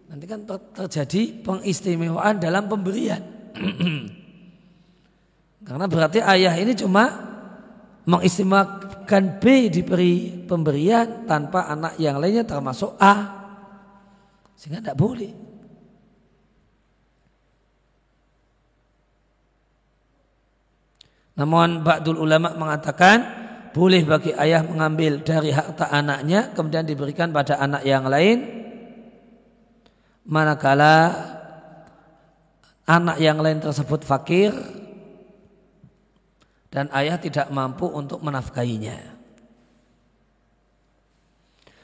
nanti 0.09 0.25
kan 0.29 0.45
terjadi 0.47 1.43
pengistimewaan 1.45 2.41
dalam 2.41 2.69
pemberian. 2.69 3.21
Karena 5.67 5.86
berarti 5.86 6.19
ayah 6.25 6.57
ini 6.57 6.73
cuma 6.73 7.30
mengistimewakan 8.12 9.39
B 9.39 9.72
diberi 9.72 10.43
pemberian 10.43 11.24
tanpa 11.24 11.72
anak 11.72 11.95
yang 11.95 12.20
lainnya 12.20 12.43
termasuk 12.43 12.99
A. 12.99 13.39
Sehingga 14.59 14.84
tidak 14.84 14.99
boleh. 14.99 15.32
Namun 21.39 21.82
Ba'dul 21.82 22.20
ulama 22.20 22.53
mengatakan 22.53 23.24
boleh 23.72 24.03
bagi 24.03 24.36
ayah 24.36 24.68
mengambil 24.68 25.24
dari 25.24 25.55
harta 25.55 25.88
anaknya 25.88 26.51
kemudian 26.51 26.84
diberikan 26.84 27.32
pada 27.32 27.55
anak 27.57 27.88
yang 27.88 28.05
lain. 28.12 28.59
Manakala 30.28 31.18
anak 32.86 33.18
yang 33.18 33.39
lain 33.41 33.57
tersebut 33.64 34.03
fakir 34.05 34.51
dan 36.72 36.88
ayah 36.95 37.19
tidak 37.19 37.51
mampu 37.51 37.86
untuk 37.86 38.24
menafkahinya. 38.24 38.95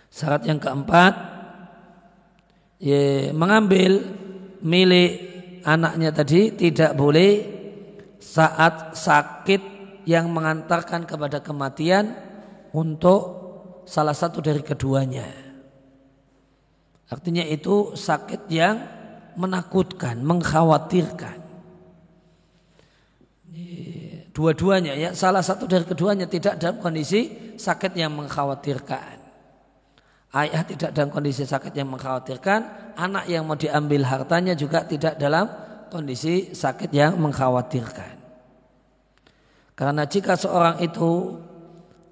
Syarat 0.08 0.48
yang 0.48 0.58
keempat, 0.58 1.14
ya, 2.80 3.36
mengambil 3.36 4.02
milik 4.64 5.12
anaknya 5.68 6.10
tadi 6.16 6.56
tidak 6.56 6.96
boleh 6.96 7.32
saat 8.18 8.96
sakit 8.96 9.62
yang 10.08 10.32
mengantarkan 10.32 11.04
kepada 11.04 11.44
kematian 11.44 12.16
untuk 12.72 13.22
salah 13.84 14.16
satu 14.16 14.40
dari 14.40 14.64
keduanya. 14.64 15.28
Artinya 17.08 17.44
itu 17.44 17.96
sakit 17.96 18.48
yang 18.52 18.76
menakutkan, 19.36 20.24
mengkhawatirkan. 20.24 21.40
Dua-duanya 24.38 24.94
ya, 24.94 25.18
salah 25.18 25.42
satu 25.42 25.66
dari 25.66 25.82
keduanya 25.82 26.30
tidak 26.30 26.62
dalam 26.62 26.78
kondisi 26.78 27.58
sakit 27.58 27.98
yang 27.98 28.14
mengkhawatirkan. 28.14 29.18
Ayah 30.30 30.62
tidak 30.62 30.94
dalam 30.94 31.10
kondisi 31.10 31.42
sakit 31.42 31.74
yang 31.74 31.90
mengkhawatirkan, 31.90 32.94
anak 33.02 33.26
yang 33.26 33.50
mau 33.50 33.58
diambil 33.58 34.06
hartanya 34.06 34.54
juga 34.54 34.86
tidak 34.86 35.18
dalam 35.18 35.50
kondisi 35.90 36.54
sakit 36.54 36.94
yang 36.94 37.18
mengkhawatirkan. 37.18 38.14
Karena 39.74 40.06
jika 40.06 40.38
seorang 40.38 40.86
itu 40.86 41.42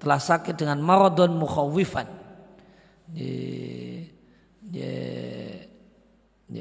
telah 0.02 0.18
sakit 0.18 0.58
dengan 0.58 0.82
maradon 0.82 1.30
mukhawifan, 1.38 2.10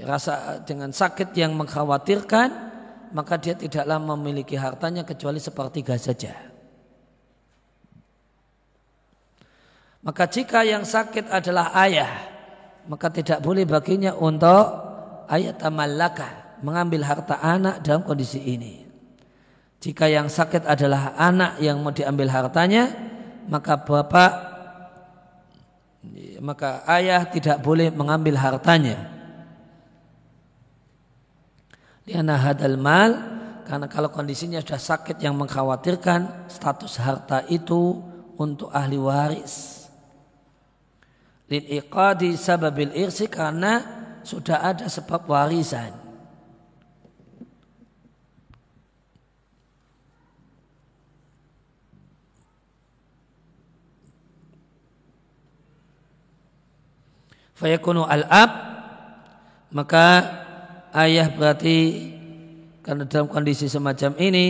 rasa 0.06 0.62
dengan 0.62 0.94
sakit 0.94 1.34
yang 1.34 1.58
mengkhawatirkan, 1.58 2.75
maka 3.16 3.40
dia 3.40 3.56
tidaklah 3.56 3.96
memiliki 3.96 4.60
hartanya 4.60 5.08
kecuali 5.08 5.40
sepertiga 5.40 5.96
saja. 5.96 6.36
Maka 10.04 10.28
jika 10.28 10.68
yang 10.68 10.84
sakit 10.84 11.32
adalah 11.32 11.72
ayah, 11.88 12.12
maka 12.92 13.08
tidak 13.08 13.40
boleh 13.40 13.64
baginya 13.64 14.12
untuk 14.20 14.68
ayat 15.32 15.56
tamallaka 15.56 16.60
mengambil 16.60 17.08
harta 17.08 17.40
anak 17.40 17.80
dalam 17.88 18.04
kondisi 18.04 18.44
ini. 18.44 18.84
Jika 19.80 20.12
yang 20.12 20.28
sakit 20.28 20.68
adalah 20.68 21.16
anak 21.16 21.64
yang 21.64 21.80
mau 21.80 21.96
diambil 21.96 22.28
hartanya, 22.28 22.92
maka 23.48 23.80
bapak 23.80 24.32
maka 26.44 26.84
ayah 26.92 27.24
tidak 27.26 27.64
boleh 27.64 27.90
mengambil 27.96 28.36
hartanya. 28.38 29.15
Liana 32.06 32.38
hadal 32.38 32.78
mal 32.78 33.12
karena 33.66 33.90
kalau 33.90 34.14
kondisinya 34.14 34.62
sudah 34.62 34.78
sakit 34.78 35.18
yang 35.18 35.34
mengkhawatirkan 35.34 36.46
status 36.54 37.02
harta 37.02 37.42
itu 37.50 37.98
untuk 38.38 38.70
ahli 38.70 39.02
waris. 39.02 39.86
Lin 41.50 41.66
iqadi 41.66 42.38
sababil 42.38 42.94
irsi 42.94 43.26
karena 43.26 43.82
sudah 44.22 44.62
ada 44.62 44.86
sebab 44.86 45.26
warisan. 45.26 46.06
fayakunu 57.56 58.04
al-ab 58.04 58.52
maka 59.72 60.06
ayah 60.96 61.28
berarti 61.28 62.10
karena 62.80 63.04
dalam 63.06 63.28
kondisi 63.28 63.68
semacam 63.68 64.16
ini 64.18 64.48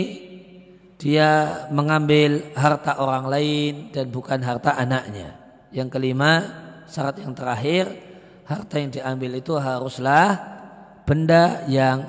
dia 0.96 1.64
mengambil 1.74 2.54
harta 2.56 3.02
orang 3.02 3.28
lain 3.28 3.72
dan 3.92 4.08
bukan 4.08 4.40
harta 4.40 4.78
anaknya. 4.78 5.36
Yang 5.74 5.98
kelima, 5.98 6.32
syarat 6.88 7.20
yang 7.20 7.36
terakhir, 7.36 7.84
harta 8.48 8.74
yang 8.80 8.90
diambil 8.94 9.36
itu 9.36 9.52
haruslah 9.58 10.40
benda 11.04 11.66
yang 11.68 12.06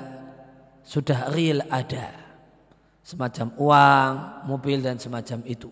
sudah 0.86 1.28
real 1.34 1.60
ada. 1.68 2.16
Semacam 3.04 3.52
uang, 3.60 4.12
mobil 4.48 4.80
dan 4.80 4.96
semacam 4.96 5.44
itu. 5.44 5.68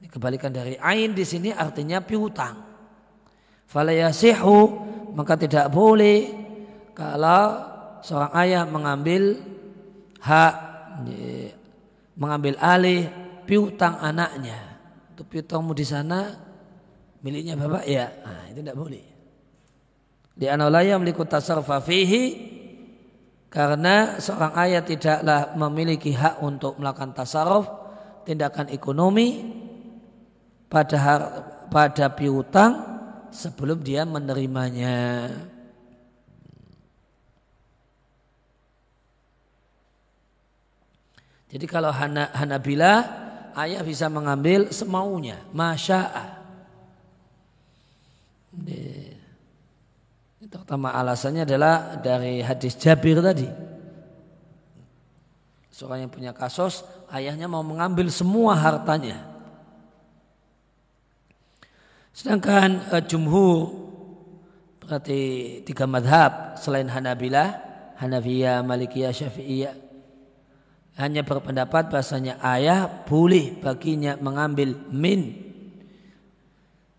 Ini 0.00 0.06
kebalikan 0.08 0.52
dari 0.52 0.78
ain 0.80 1.12
di 1.12 1.24
sini 1.26 1.50
artinya 1.52 1.98
piutang 2.00 2.68
falayasihu 3.68 4.56
maka 5.12 5.36
tidak 5.36 5.68
boleh 5.68 6.47
kalau 6.98 7.42
seorang 8.02 8.32
ayah 8.42 8.62
mengambil 8.66 9.38
hak 10.18 10.54
mengambil 12.18 12.58
alih 12.58 13.06
piutang 13.46 14.02
anaknya 14.02 14.58
itu 15.14 15.22
piutangmu 15.22 15.70
di 15.78 15.86
sana 15.86 16.34
miliknya 17.22 17.54
bapak 17.54 17.86
ya 17.86 18.10
nah, 18.26 18.42
itu 18.50 18.58
tidak 18.58 18.74
boleh 18.74 19.04
di 20.34 20.46
analaya 20.50 20.98
memiliki 20.98 21.22
tasarrufa 21.22 21.78
fihi 21.78 22.24
karena 23.48 24.18
seorang 24.18 24.52
ayah 24.66 24.82
tidaklah 24.82 25.54
memiliki 25.54 26.12
hak 26.12 26.42
untuk 26.42 26.76
melakukan 26.76 27.14
tasarruf 27.14 27.64
tindakan 28.28 28.68
ekonomi 28.68 29.40
pada 30.68 30.98
pada 31.72 32.12
piutang 32.12 32.72
sebelum 33.32 33.80
dia 33.80 34.04
menerimanya. 34.04 35.28
Jadi 41.48 41.64
kalau 41.64 41.88
Hana, 41.88 42.28
Hanabila 42.36 43.08
ayah 43.56 43.80
bisa 43.80 44.12
mengambil 44.12 44.68
semaunya, 44.68 45.40
masya'a. 45.56 46.36
Terutama 50.48 50.92
alasannya 50.92 51.48
adalah 51.48 51.96
dari 51.96 52.44
hadis 52.44 52.76
Jabir 52.76 53.24
tadi. 53.24 53.48
Seorang 55.72 56.04
yang 56.04 56.12
punya 56.12 56.32
kasus, 56.36 56.84
ayahnya 57.08 57.48
mau 57.48 57.64
mengambil 57.64 58.12
semua 58.12 58.52
hartanya. 58.52 59.24
Sedangkan 62.12 62.82
uh, 62.90 62.98
jumhur 62.98 63.88
berarti 64.82 65.20
tiga 65.62 65.86
madhab 65.86 66.58
selain 66.58 66.90
Hanabilah, 66.90 67.62
Hanafiyah, 68.00 68.66
Malikiyah, 68.66 69.14
Syafi'iyah 69.14 69.87
hanya 70.98 71.22
berpendapat 71.22 71.94
bahasanya 71.94 72.42
ayah 72.42 72.90
boleh 73.06 73.54
baginya 73.62 74.18
mengambil 74.18 74.74
min 74.90 75.46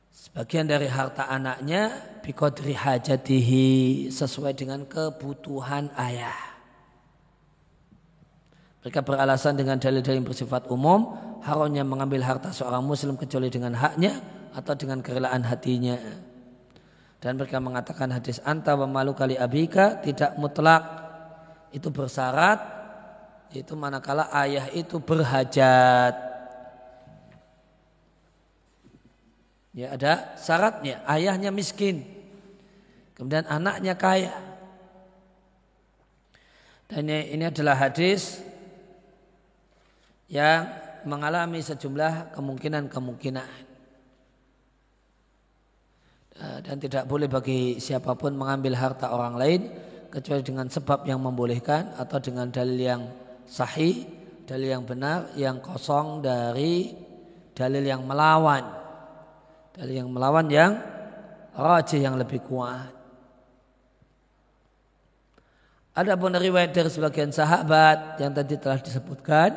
sebagian 0.08 0.72
dari 0.72 0.88
harta 0.88 1.28
anaknya 1.28 1.92
biqadri 2.24 2.72
hajatihi 2.80 4.08
sesuai 4.08 4.56
dengan 4.56 4.88
kebutuhan 4.88 5.92
ayah. 6.00 6.48
Mereka 8.80 9.04
beralasan 9.04 9.60
dengan 9.60 9.76
dalil-dalil 9.76 10.24
bersifat 10.24 10.72
umum, 10.72 11.12
haramnya 11.44 11.84
mengambil 11.84 12.24
harta 12.24 12.56
seorang 12.56 12.80
muslim 12.80 13.20
kecuali 13.20 13.52
dengan 13.52 13.76
haknya 13.76 14.16
atau 14.56 14.80
dengan 14.80 15.04
kerelaan 15.04 15.44
hatinya. 15.44 16.00
Dan 17.20 17.36
mereka 17.36 17.60
mengatakan 17.60 18.16
hadis 18.16 18.40
anta 18.48 18.80
wa 18.80 18.88
malu 18.88 19.12
kali 19.12 19.36
abika 19.36 20.00
tidak 20.00 20.40
mutlak 20.40 20.88
itu 21.76 21.92
bersyarat 21.92 22.79
itu 23.54 23.74
manakala 23.74 24.30
ayah 24.46 24.70
itu 24.70 25.02
berhajat. 25.02 26.14
Ya 29.74 29.96
ada 29.96 30.36
syaratnya, 30.38 31.02
ayahnya 31.06 31.50
miskin. 31.50 32.06
Kemudian 33.18 33.46
anaknya 33.50 33.98
kaya. 33.98 34.34
Dan 36.90 37.06
ini 37.06 37.46
adalah 37.46 37.78
hadis 37.78 38.42
yang 40.26 40.66
mengalami 41.06 41.62
sejumlah 41.62 42.34
kemungkinan-kemungkinan. 42.34 43.70
Eh, 46.40 46.60
dan 46.64 46.76
tidak 46.80 47.04
boleh 47.04 47.28
bagi 47.28 47.84
siapa 47.84 48.16
pun 48.16 48.32
mengambil 48.32 48.72
harta 48.80 49.12
orang 49.12 49.36
lain 49.36 49.62
kecuali 50.08 50.42
dengan 50.42 50.72
sebab 50.72 51.04
yang 51.04 51.20
membolehkan 51.20 51.94
atau 52.00 52.18
dengan 52.24 52.48
dalil 52.48 52.80
yang 52.80 53.02
sahih, 53.50 54.06
dalil 54.46 54.70
yang 54.78 54.86
benar, 54.86 55.34
yang 55.34 55.58
kosong 55.58 56.22
dari 56.22 56.94
dalil 57.58 57.82
yang 57.82 58.06
melawan. 58.06 58.64
Dalil 59.74 60.06
yang 60.06 60.10
melawan 60.14 60.48
yang 60.48 60.78
rajih 61.58 62.06
yang 62.06 62.16
lebih 62.16 62.46
kuat. 62.46 62.94
Ada 65.98 66.16
pun 66.16 66.32
riwayat 66.32 66.72
dari 66.72 66.88
sebagian 66.88 67.34
sahabat 67.34 68.22
yang 68.24 68.32
tadi 68.32 68.56
telah 68.56 68.80
disebutkan. 68.80 69.52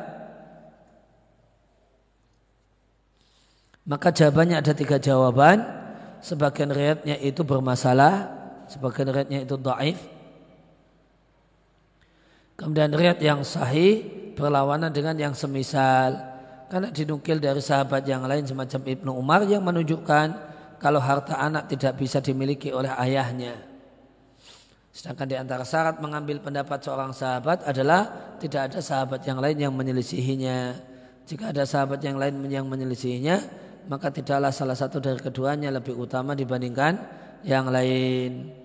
Maka 3.87 4.11
jawabannya 4.11 4.59
ada 4.59 4.75
tiga 4.75 4.99
jawaban. 4.99 5.63
Sebagian 6.23 6.71
riwayatnya 6.71 7.19
itu 7.19 7.43
bermasalah, 7.43 8.31
sebagian 8.71 9.11
riwayatnya 9.11 9.39
itu 9.43 9.55
daif, 9.59 9.99
Kemudian 12.53 12.93
riat 12.93 13.19
yang 13.19 13.41
sahih 13.41 14.05
berlawanan 14.37 14.93
dengan 14.93 15.17
yang 15.17 15.33
semisal. 15.33 16.17
Karena 16.69 16.89
dinukil 16.89 17.37
dari 17.37 17.61
sahabat 17.61 18.05
yang 18.09 18.25
lain 18.25 18.49
semacam 18.49 18.81
Ibnu 18.81 19.11
Umar 19.13 19.45
yang 19.45 19.61
menunjukkan 19.61 20.53
kalau 20.81 20.97
harta 20.97 21.37
anak 21.37 21.69
tidak 21.69 22.01
bisa 22.01 22.17
dimiliki 22.17 22.73
oleh 22.73 22.89
ayahnya. 22.97 23.55
Sedangkan 24.93 25.25
di 25.25 25.37
antara 25.37 25.65
syarat 25.65 25.97
mengambil 25.97 26.37
pendapat 26.41 26.81
seorang 26.81 27.13
sahabat 27.13 27.65
adalah 27.65 28.35
tidak 28.37 28.69
ada 28.69 28.79
sahabat 28.81 29.25
yang 29.25 29.41
lain 29.41 29.57
yang 29.57 29.73
menyelisihinya. 29.73 30.77
Jika 31.25 31.49
ada 31.49 31.65
sahabat 31.65 31.97
yang 32.05 32.21
lain 32.21 32.45
yang 32.45 32.69
menyelisihinya, 32.69 33.41
maka 33.89 34.13
tidaklah 34.13 34.53
salah 34.53 34.77
satu 34.77 35.01
dari 35.01 35.17
keduanya 35.17 35.73
lebih 35.73 35.97
utama 35.97 36.37
dibandingkan 36.37 36.99
yang 37.41 37.73
lain. 37.73 38.62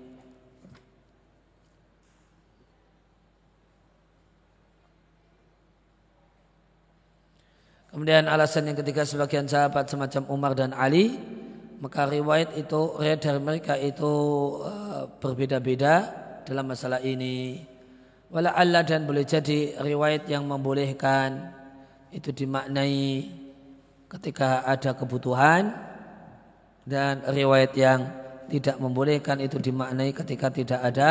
Kemudian 7.99 8.31
alasan 8.31 8.71
yang 8.71 8.79
ketiga 8.79 9.03
sebagian 9.03 9.51
sahabat 9.51 9.91
semacam 9.91 10.23
Umar 10.31 10.55
dan 10.55 10.71
Ali 10.71 11.19
maka 11.83 12.07
riwayat 12.07 12.55
itu 12.55 12.95
riwayat 12.95 13.19
dari 13.19 13.43
mereka 13.43 13.75
itu 13.75 14.15
uh, 14.63 15.11
berbeda-beda 15.19 16.07
dalam 16.47 16.71
masalah 16.71 17.03
ini. 17.03 17.59
Wala 18.31 18.55
Allah 18.55 18.87
dan 18.87 19.03
boleh 19.03 19.27
jadi 19.27 19.83
riwayat 19.83 20.31
yang 20.31 20.47
membolehkan 20.47 21.51
itu 22.15 22.31
dimaknai 22.31 23.35
ketika 24.07 24.63
ada 24.63 24.95
kebutuhan 24.95 25.75
dan 26.87 27.27
riwayat 27.27 27.75
yang 27.75 28.15
tidak 28.47 28.79
membolehkan 28.79 29.43
itu 29.43 29.59
dimaknai 29.59 30.15
ketika 30.15 30.55
tidak 30.55 30.87
ada 30.87 31.11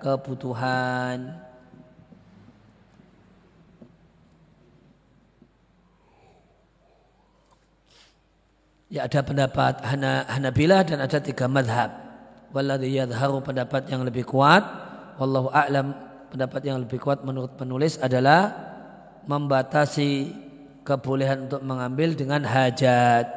kebutuhan. 0.00 1.51
Ya 8.92 9.08
ada 9.08 9.24
pendapat 9.24 9.80
Hana, 9.80 10.28
Hanabilah 10.28 10.84
dan 10.84 11.00
ada 11.00 11.16
tiga 11.16 11.48
madhab. 11.48 11.96
Walladhi 12.52 13.00
yadharu 13.00 13.40
pendapat 13.40 13.88
yang 13.88 14.04
lebih 14.04 14.28
kuat. 14.28 14.60
Wallahu 15.16 15.48
a'lam 15.48 15.96
pendapat 16.28 16.60
yang 16.60 16.76
lebih 16.84 17.00
kuat 17.00 17.24
menurut 17.24 17.56
penulis 17.56 17.96
adalah 17.96 18.52
membatasi 19.24 20.36
kebolehan 20.84 21.48
untuk 21.48 21.64
mengambil 21.64 22.12
dengan 22.12 22.44
hajat. 22.44 23.32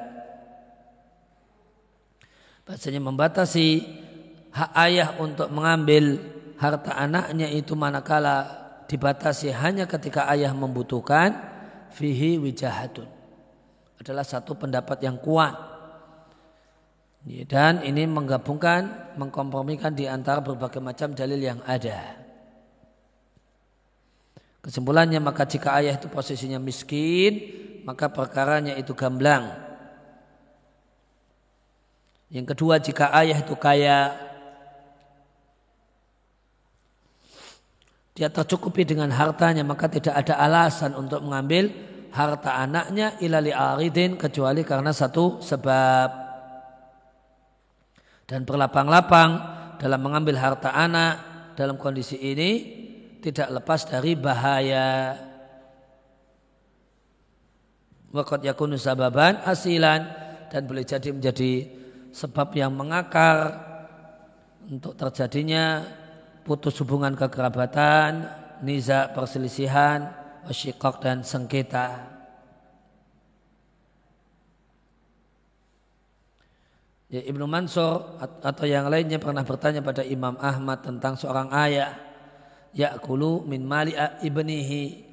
Bahasanya 2.67 2.99
membatasi 2.99 3.79
hak 4.51 4.71
ayah 4.91 5.15
untuk 5.23 5.47
mengambil 5.55 6.19
harta 6.59 6.99
anaknya 6.99 7.47
itu 7.47 7.79
manakala 7.79 8.43
dibatasi 8.91 9.55
hanya 9.55 9.87
ketika 9.87 10.27
ayah 10.35 10.51
membutuhkan 10.51 11.31
fihi 11.95 12.43
wijahatun 12.43 13.14
adalah 14.05 14.21
satu 14.21 14.53
pendapat 14.53 15.01
yang 15.01 15.17
kuat. 15.17 15.57
Dan 17.25 17.81
ini 17.81 18.05
menggabungkan, 18.05 19.17
mengkompromikan 19.17 19.97
di 19.97 20.05
antara 20.05 20.45
berbagai 20.45 20.77
macam 20.77 21.17
dalil 21.17 21.41
yang 21.41 21.57
ada. 21.65 22.21
Kesimpulannya 24.61 25.17
maka 25.17 25.49
jika 25.49 25.73
ayah 25.81 25.97
itu 25.97 26.05
posisinya 26.05 26.61
miskin, 26.61 27.33
maka 27.81 28.13
perkaranya 28.13 28.77
itu 28.77 28.93
gamblang. 28.93 29.57
Yang 32.29 32.45
kedua 32.53 32.77
jika 32.77 33.09
ayah 33.09 33.41
itu 33.41 33.57
kaya, 33.57 34.13
dia 38.13 38.29
tercukupi 38.29 38.85
dengan 38.85 39.09
hartanya 39.09 39.65
maka 39.65 39.89
tidak 39.89 40.13
ada 40.13 40.37
alasan 40.37 40.93
untuk 40.93 41.25
mengambil 41.25 41.94
harta 42.15 42.63
anaknya 42.63 43.19
ilali 43.19 43.51
aridin 43.51 44.15
kecuali 44.15 44.63
karena 44.63 44.95
satu 44.95 45.43
sebab. 45.43 46.09
Dan 48.25 48.47
berlapang-lapang 48.47 49.31
dalam 49.77 49.99
mengambil 49.99 50.39
harta 50.39 50.71
anak 50.71 51.13
dalam 51.59 51.75
kondisi 51.75 52.15
ini 52.17 52.51
tidak 53.19 53.51
lepas 53.61 53.83
dari 53.85 54.15
bahaya. 54.15 55.19
Wakat 58.15 58.47
yakunu 58.47 58.79
sababan 58.79 59.43
asilan 59.43 60.07
dan 60.47 60.61
boleh 60.63 60.87
jadi 60.87 61.11
menjadi 61.11 61.67
sebab 62.15 62.55
yang 62.55 62.71
mengakar 62.71 63.59
untuk 64.71 64.95
terjadinya 64.95 65.83
putus 66.47 66.79
hubungan 66.79 67.13
kekerabatan, 67.13 68.25
niza 68.63 69.11
perselisihan, 69.11 70.24
wasyikok 70.45 71.01
dan 71.01 71.25
sengketa. 71.25 72.15
Ya, 77.09 77.21
Ibnu 77.21 77.45
Mansur 77.45 78.17
atau 78.19 78.65
yang 78.65 78.89
lainnya 78.89 79.21
pernah 79.21 79.45
bertanya 79.45 79.79
pada 79.85 80.01
Imam 80.01 80.35
Ahmad 80.41 80.81
tentang 80.81 81.15
seorang 81.15 81.53
ayah 81.53 81.95
yakulu 82.75 83.45
min 83.47 83.63
mali 83.63 83.95
ibnihi 84.25 85.05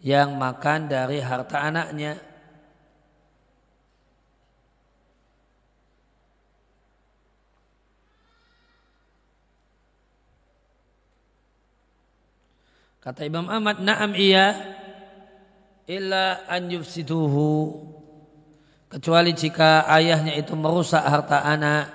yang 0.00 0.34
makan 0.38 0.88
dari 0.88 1.20
harta 1.20 1.60
anaknya 1.60 2.31
Kata 13.02 13.26
Imam 13.26 13.50
Ahmad, 13.50 13.82
"Na'am 13.82 14.14
iya 14.14 14.54
illa 15.90 16.46
an 16.46 16.70
yufsiduhu." 16.70 17.82
Kecuali 18.86 19.34
jika 19.34 19.90
ayahnya 19.90 20.38
itu 20.38 20.54
merusak 20.54 21.02
harta 21.02 21.42
anak. 21.42 21.90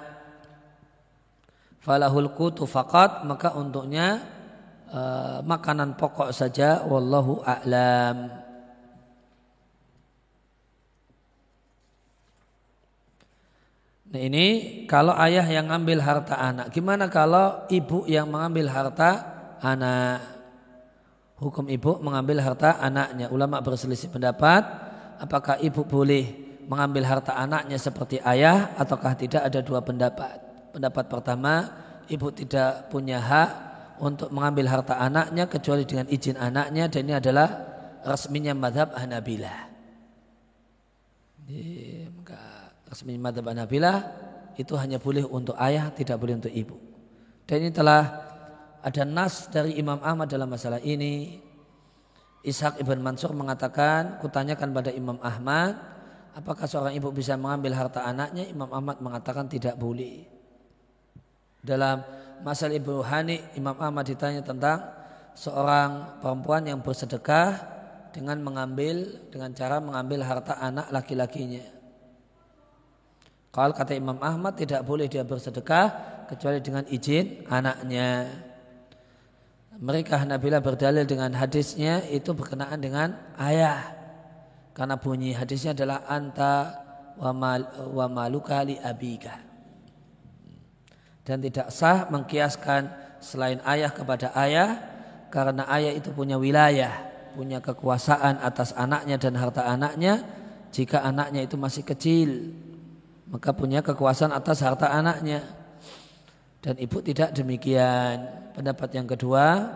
Falahul 1.79 2.35
kutu 2.35 2.67
faqat, 2.67 3.23
maka 3.23 3.55
untuknya 3.55 4.19
uh, 4.91 5.39
makanan 5.47 5.95
pokok 5.95 6.35
saja 6.35 6.83
wallahu 6.83 7.39
a'lam. 7.39 8.43
Nah 14.07 14.21
ini 14.23 14.45
kalau 14.91 15.15
ayah 15.23 15.47
yang 15.47 15.71
ngambil 15.71 16.03
harta 16.03 16.35
anak, 16.35 16.75
gimana 16.75 17.07
kalau 17.07 17.63
ibu 17.71 18.03
yang 18.11 18.27
mengambil 18.27 18.67
harta 18.67 19.23
anak? 19.63 20.36
Hukum 21.37 21.69
ibu 21.69 22.01
mengambil 22.01 22.41
harta 22.41 22.81
anaknya. 22.81 23.29
Ulama 23.29 23.61
berselisih 23.61 24.09
pendapat 24.09 24.65
apakah 25.21 25.61
ibu 25.61 25.85
boleh 25.85 26.47
mengambil 26.67 27.07
harta 27.07 27.37
anaknya 27.37 27.79
seperti 27.79 28.19
ayah 28.21 28.75
ataukah 28.75 29.13
tidak 29.15 29.41
ada 29.45 29.59
dua 29.63 29.79
pendapat. 29.81 30.43
Pendapat 30.75 31.05
pertama, 31.07 31.53
ibu 32.11 32.27
tidak 32.33 32.91
punya 32.91 33.17
hak 33.23 33.49
untuk 33.97 34.29
mengambil 34.29 34.69
harta 34.69 34.99
anaknya 34.99 35.49
kecuali 35.49 35.87
dengan 35.87 36.05
izin 36.11 36.37
anaknya 36.37 36.85
dan 36.91 37.01
ini 37.07 37.15
adalah 37.17 37.47
resminya 38.05 38.53
madhab 38.53 38.93
Hanabilah. 38.93 39.65
resminya 42.91 43.31
madhab 43.31 43.47
Hanabilah 43.47 43.97
itu 44.59 44.73
hanya 44.75 44.97
boleh 44.97 45.23
untuk 45.23 45.55
ayah, 45.57 45.89
tidak 45.93 46.17
boleh 46.19 46.37
untuk 46.37 46.51
ibu. 46.51 46.77
Dan 47.47 47.63
ini 47.63 47.71
telah 47.71 48.26
ada 48.81 49.03
nas 49.03 49.49
dari 49.49 49.77
Imam 49.77 49.97
Ahmad 50.01 50.29
dalam 50.29 50.49
masalah 50.49 50.81
ini. 50.81 51.41
Ishak 52.47 52.79
ibn 52.79 53.03
Mansur 53.03 53.35
mengatakan, 53.35 54.21
kutanyakan 54.23 54.71
pada 54.71 54.91
Imam 54.93 55.19
Ahmad, 55.19 55.75
apakah 56.37 56.69
seorang 56.69 56.95
ibu 56.95 57.11
bisa 57.11 57.35
mengambil 57.35 57.75
harta 57.75 58.05
anaknya? 58.07 58.47
Imam 58.47 58.69
Ahmad 58.71 59.01
mengatakan 59.03 59.49
tidak 59.51 59.75
boleh. 59.75 60.23
Dalam 61.59 61.99
masalah 62.45 62.77
Ibu 62.77 63.03
Hani, 63.03 63.41
Imam 63.57 63.75
Ahmad 63.75 64.07
ditanya 64.07 64.39
tentang 64.45 64.79
seorang 65.35 66.21
perempuan 66.23 66.63
yang 66.63 66.79
bersedekah 66.79 67.75
dengan 68.15 68.39
mengambil 68.39 69.27
dengan 69.29 69.51
cara 69.51 69.83
mengambil 69.83 70.23
harta 70.23 70.55
anak 70.57 70.87
laki-lakinya. 70.89 71.65
Kalau 73.51 73.73
kata 73.73 73.97
Imam 73.97 74.21
Ahmad 74.21 74.55
tidak 74.55 74.85
boleh 74.85 75.09
dia 75.09 75.25
bersedekah 75.25 75.89
kecuali 76.29 76.61
dengan 76.61 76.85
izin 76.85 77.49
anaknya 77.49 78.29
mereka 79.77 80.21
Hanabila 80.21 80.57
berdalil 80.57 81.05
dengan 81.05 81.33
hadisnya 81.37 82.01
itu 82.09 82.33
berkenaan 82.33 82.81
dengan 82.81 83.13
ayah. 83.37 83.93
Karena 84.73 84.97
bunyi 84.97 85.33
hadisnya 85.33 85.73
adalah 85.73 86.05
anta 86.05 86.85
wa, 87.17 87.33
wa 87.93 88.05
maluka 88.09 88.61
li 88.65 88.77
abika. 88.77 89.41
Dan 91.25 91.41
tidak 91.43 91.73
sah 91.73 92.07
mengkiaskan 92.09 92.89
selain 93.21 93.59
ayah 93.65 93.91
kepada 93.91 94.31
ayah 94.37 94.77
karena 95.33 95.65
ayah 95.73 95.91
itu 95.91 96.13
punya 96.13 96.37
wilayah, 96.37 96.93
punya 97.33 97.59
kekuasaan 97.59 98.39
atas 98.39 98.71
anaknya 98.77 99.17
dan 99.17 99.33
harta 99.35 99.65
anaknya 99.65 100.23
jika 100.71 101.03
anaknya 101.03 101.43
itu 101.43 101.55
masih 101.57 101.83
kecil 101.83 102.53
maka 103.27 103.51
punya 103.51 103.83
kekuasaan 103.83 104.31
atas 104.31 104.63
harta 104.63 104.87
anaknya 104.87 105.43
dan 106.61 106.75
ibu 106.81 106.97
tidak 107.01 107.33
demikian. 107.33 108.25
Pendapat 108.57 108.89
yang 108.97 109.05
kedua, 109.05 109.69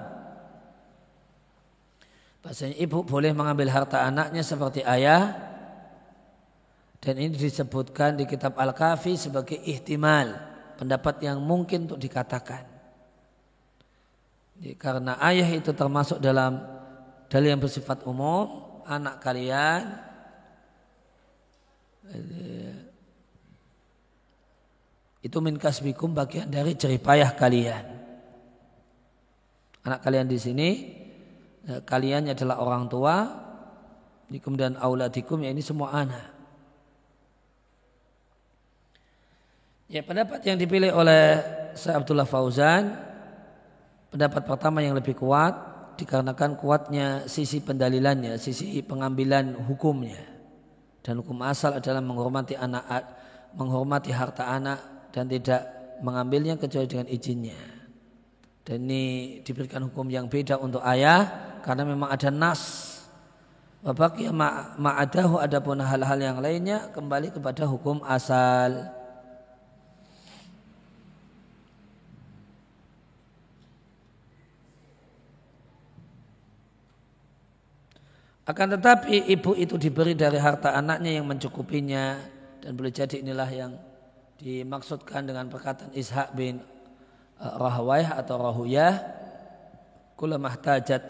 bahasanya 2.42 2.78
ibu 2.82 3.06
boleh 3.06 3.30
mengambil 3.30 3.70
harta 3.70 4.02
anaknya 4.02 4.42
seperti 4.42 4.82
ayah. 4.82 5.50
Dan 7.02 7.18
ini 7.18 7.34
disebutkan 7.34 8.14
di 8.18 8.30
kitab 8.30 8.58
Al-Kafi 8.58 9.18
sebagai 9.18 9.58
ihtimal, 9.66 10.38
pendapat 10.78 11.22
yang 11.26 11.42
mungkin 11.42 11.90
untuk 11.90 11.98
dikatakan. 11.98 12.62
Karena 14.78 15.18
ayah 15.26 15.50
itu 15.50 15.74
termasuk 15.74 16.22
dalam 16.22 16.62
dalil 17.26 17.58
yang 17.58 17.62
bersifat 17.62 18.06
umum, 18.06 18.46
anak 18.86 19.18
kalian 19.18 19.98
itu 25.22 25.38
min 25.38 25.56
kasbikum 25.62 26.18
bagian 26.18 26.50
dari 26.50 26.74
jeripayah 26.74 27.38
kalian. 27.38 27.86
Anak 29.86 30.02
kalian 30.02 30.26
di 30.26 30.38
sini 30.42 30.70
ya, 31.66 31.82
kalian 31.86 32.34
adalah 32.34 32.62
orang 32.62 32.90
tua, 32.90 33.16
kemudian 34.30 34.78
auladikum 34.82 35.46
ya 35.46 35.54
ini 35.54 35.62
semua 35.62 35.94
anak. 35.94 36.28
Ya 39.92 40.02
pendapat 40.02 40.42
yang 40.48 40.58
dipilih 40.58 40.96
oleh 40.96 41.44
Syekh 41.76 42.02
Abdullah 42.02 42.26
Fauzan 42.26 42.96
pendapat 44.08 44.48
pertama 44.48 44.80
yang 44.80 44.96
lebih 44.96 45.20
kuat 45.20 45.54
dikarenakan 46.00 46.58
kuatnya 46.58 47.28
sisi 47.30 47.62
pendalilannya, 47.62 48.40
sisi 48.42 48.82
pengambilan 48.82 49.54
hukumnya. 49.70 50.18
Dan 51.02 51.22
hukum 51.22 51.44
asal 51.46 51.78
adalah 51.78 52.00
menghormati 52.00 52.56
anak 52.58 52.86
menghormati 53.52 54.16
harta 54.16 54.48
anak 54.48 54.80
dan 55.12 55.28
tidak 55.28 55.62
mengambilnya 56.02 56.58
kecuali 56.58 56.88
dengan 56.88 57.08
izinnya. 57.08 57.60
Dan 58.62 58.88
ini 58.88 59.04
diberikan 59.44 59.84
hukum 59.88 60.08
yang 60.08 60.32
beda 60.32 60.58
untuk 60.58 60.82
ayah 60.88 61.58
karena 61.62 61.84
memang 61.86 62.10
ada 62.10 62.30
nas. 62.32 62.90
Wabaki 63.82 64.30
ma'adahu 64.78 65.42
adapun 65.42 65.82
hal-hal 65.82 66.20
yang 66.22 66.38
lainnya 66.38 66.94
kembali 66.94 67.34
kepada 67.34 67.66
hukum 67.66 68.06
asal. 68.06 68.94
Akan 78.46 78.74
tetapi 78.74 79.32
ibu 79.32 79.54
itu 79.58 79.78
diberi 79.78 80.14
dari 80.14 80.38
harta 80.38 80.74
anaknya 80.78 81.18
yang 81.18 81.26
mencukupinya 81.26 82.20
dan 82.62 82.78
boleh 82.78 82.94
jadi 82.94 83.22
inilah 83.22 83.50
yang 83.50 83.72
dimaksudkan 84.42 85.30
dengan 85.30 85.46
perkataan 85.48 85.94
Ishak 85.94 86.34
bin 86.34 86.58
rahwayah 87.38 88.18
atau 88.18 88.42
rahuyah 88.42 88.98
kulamah 90.18 90.58
tajat 90.58 91.02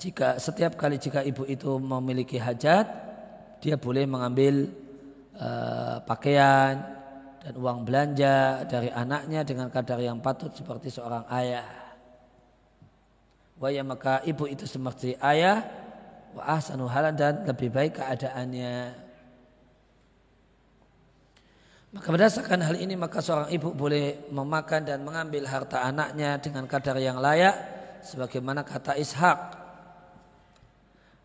jika 0.00 0.40
setiap 0.40 0.80
kali 0.80 0.96
jika 0.96 1.20
ibu 1.20 1.44
itu 1.44 1.76
memiliki 1.76 2.40
hajat 2.40 2.88
dia 3.60 3.76
boleh 3.76 4.08
mengambil 4.08 4.72
uh, 5.36 6.00
pakaian 6.08 6.80
dan 7.40 7.54
uang 7.56 7.84
belanja 7.84 8.64
dari 8.68 8.88
anaknya 8.92 9.44
dengan 9.44 9.68
kadar 9.72 10.00
yang 10.00 10.20
patut 10.20 10.52
seperti 10.52 10.92
seorang 10.92 11.24
ayah. 11.32 11.64
Waya 13.60 13.84
maka 13.84 14.24
ibu 14.24 14.48
itu 14.48 14.64
seperti 14.64 15.16
ayah 15.20 15.64
wa 16.32 16.56
ahsanu 16.56 16.88
halan 16.88 17.16
dan 17.16 17.44
lebih 17.44 17.72
baik 17.72 18.00
keadaannya. 18.00 19.08
Maka 21.90 22.06
berdasarkan 22.06 22.62
hal 22.62 22.78
ini 22.78 22.94
maka 22.94 23.18
seorang 23.18 23.50
ibu 23.50 23.74
boleh 23.74 24.30
memakan 24.30 24.86
dan 24.86 25.02
mengambil 25.02 25.42
harta 25.50 25.82
anaknya 25.82 26.38
dengan 26.38 26.62
kadar 26.70 26.94
yang 27.02 27.18
layak 27.18 27.50
sebagaimana 28.06 28.62
kata 28.62 28.94
Ishak. 28.94 29.58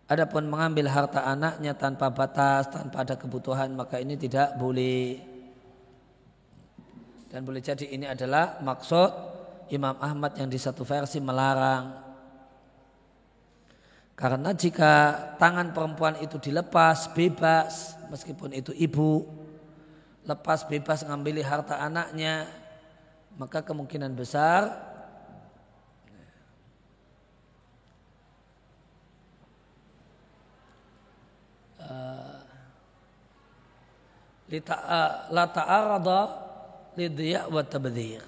Adapun 0.10 0.50
mengambil 0.50 0.90
harta 0.90 1.22
anaknya 1.22 1.78
tanpa 1.78 2.10
batas, 2.10 2.70
tanpa 2.74 3.06
ada 3.06 3.14
kebutuhan 3.14 3.78
maka 3.78 4.02
ini 4.02 4.18
tidak 4.18 4.58
boleh. 4.58 5.22
Dan 7.30 7.46
boleh 7.46 7.62
jadi 7.62 7.86
ini 7.86 8.10
adalah 8.10 8.58
maksud 8.66 9.10
Imam 9.70 9.94
Ahmad 10.02 10.34
yang 10.34 10.50
di 10.50 10.58
satu 10.58 10.82
versi 10.82 11.22
melarang. 11.22 11.94
Karena 14.18 14.50
jika 14.50 15.14
tangan 15.38 15.78
perempuan 15.78 16.18
itu 16.26 16.42
dilepas 16.42 17.14
bebas 17.14 18.02
meskipun 18.10 18.50
itu 18.58 18.74
ibu 18.74 19.45
lepas 20.26 20.66
bebas 20.66 21.06
mengambil 21.06 21.46
harta 21.46 21.78
anaknya 21.78 22.50
maka 23.38 23.62
kemungkinan 23.62 24.18
besar 24.18 24.74
lidya 36.96 37.52
wa 37.52 37.62
tabdhir. 37.66 38.24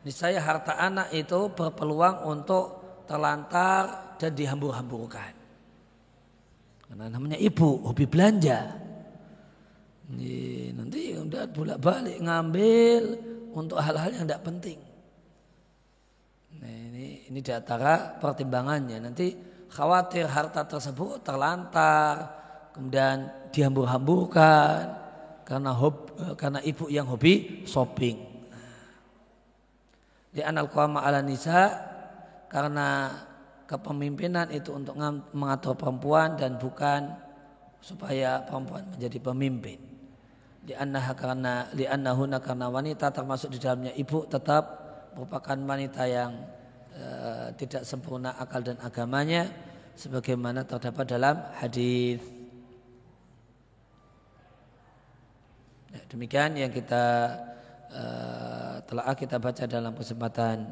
Niscaya 0.00 0.40
harta 0.40 0.80
anak 0.80 1.12
itu 1.12 1.52
berpeluang 1.52 2.24
untuk 2.24 2.80
terlantar 3.04 4.16
dan 4.16 4.32
dihambur-hamburkan. 4.32 5.36
Karena 6.88 7.06
namanya 7.12 7.36
ibu, 7.36 7.84
hobi 7.84 8.08
belanja. 8.08 8.79
Ini, 10.10 10.74
nanti 10.74 11.14
udah 11.14 11.46
bolak 11.46 11.78
balik 11.78 12.18
ngambil 12.18 13.02
untuk 13.54 13.78
hal-hal 13.78 14.10
yang 14.10 14.26
tidak 14.26 14.42
penting. 14.42 14.78
Nah, 16.58 16.66
ini 16.66 17.30
ini 17.30 17.38
di 17.38 17.52
antara 17.54 18.18
pertimbangannya. 18.18 18.98
Nanti 18.98 19.38
khawatir 19.70 20.26
harta 20.26 20.66
tersebut 20.66 21.22
terlantar, 21.22 22.26
kemudian 22.74 23.30
dihambur-hamburkan 23.54 24.98
karena 25.46 25.70
hob, 25.70 26.10
karena 26.34 26.58
ibu 26.66 26.90
yang 26.90 27.06
hobi 27.06 27.62
shopping. 27.62 28.18
Di 30.30 30.42
anal 30.42 30.70
qama 30.70 31.06
ala 31.06 31.22
nisa 31.22 31.70
karena 32.50 33.14
kepemimpinan 33.70 34.50
itu 34.50 34.74
untuk 34.74 34.98
mengatur 35.34 35.78
perempuan 35.78 36.34
dan 36.34 36.58
bukan 36.58 37.14
supaya 37.78 38.42
perempuan 38.42 38.86
menjadi 38.94 39.18
pemimpin 39.22 39.89
li'annaha 40.66 41.12
karena 41.16 41.52
li'annahuna 41.72 42.38
karena 42.44 42.68
wanita 42.68 43.08
termasuk 43.08 43.56
di 43.56 43.58
dalamnya 43.58 43.92
ibu 43.96 44.28
tetap 44.28 44.64
merupakan 45.16 45.56
wanita 45.56 46.02
yang 46.06 46.32
uh, 46.94 47.48
tidak 47.56 47.82
sempurna 47.82 48.36
akal 48.36 48.60
dan 48.60 48.76
agamanya 48.84 49.48
sebagaimana 49.96 50.62
terdapat 50.68 51.04
dalam 51.08 51.36
hadis. 51.56 52.20
Ya, 55.90 56.00
demikian 56.06 56.54
yang 56.54 56.70
kita 56.70 57.34
uh, 57.90 58.74
telah 58.86 59.14
kita 59.18 59.42
baca 59.42 59.64
dalam 59.66 59.92
kesempatan 59.98 60.70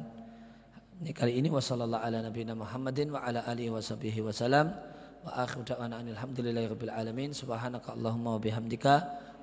ini 1.02 1.10
kali 1.10 1.32
ini. 1.39 1.51
Wasallallahu 1.51 2.02
ala 2.02 2.23
nabiyina 2.23 2.55
Muhammadin 2.55 3.10
wa 3.10 3.23
ala 3.23 3.43
alihi 3.47 3.70
washabihi 3.70 4.23
wasallam 4.23 4.70
wa 5.27 5.31
akhiru 5.43 5.66
da'wana 5.66 5.98
alhamdulillahi 5.98 6.70
alamin. 6.94 7.35
Subhanaka 7.35 7.98
allahumma 7.98 8.39
wa 8.39 8.40
bihamdika 8.43 8.94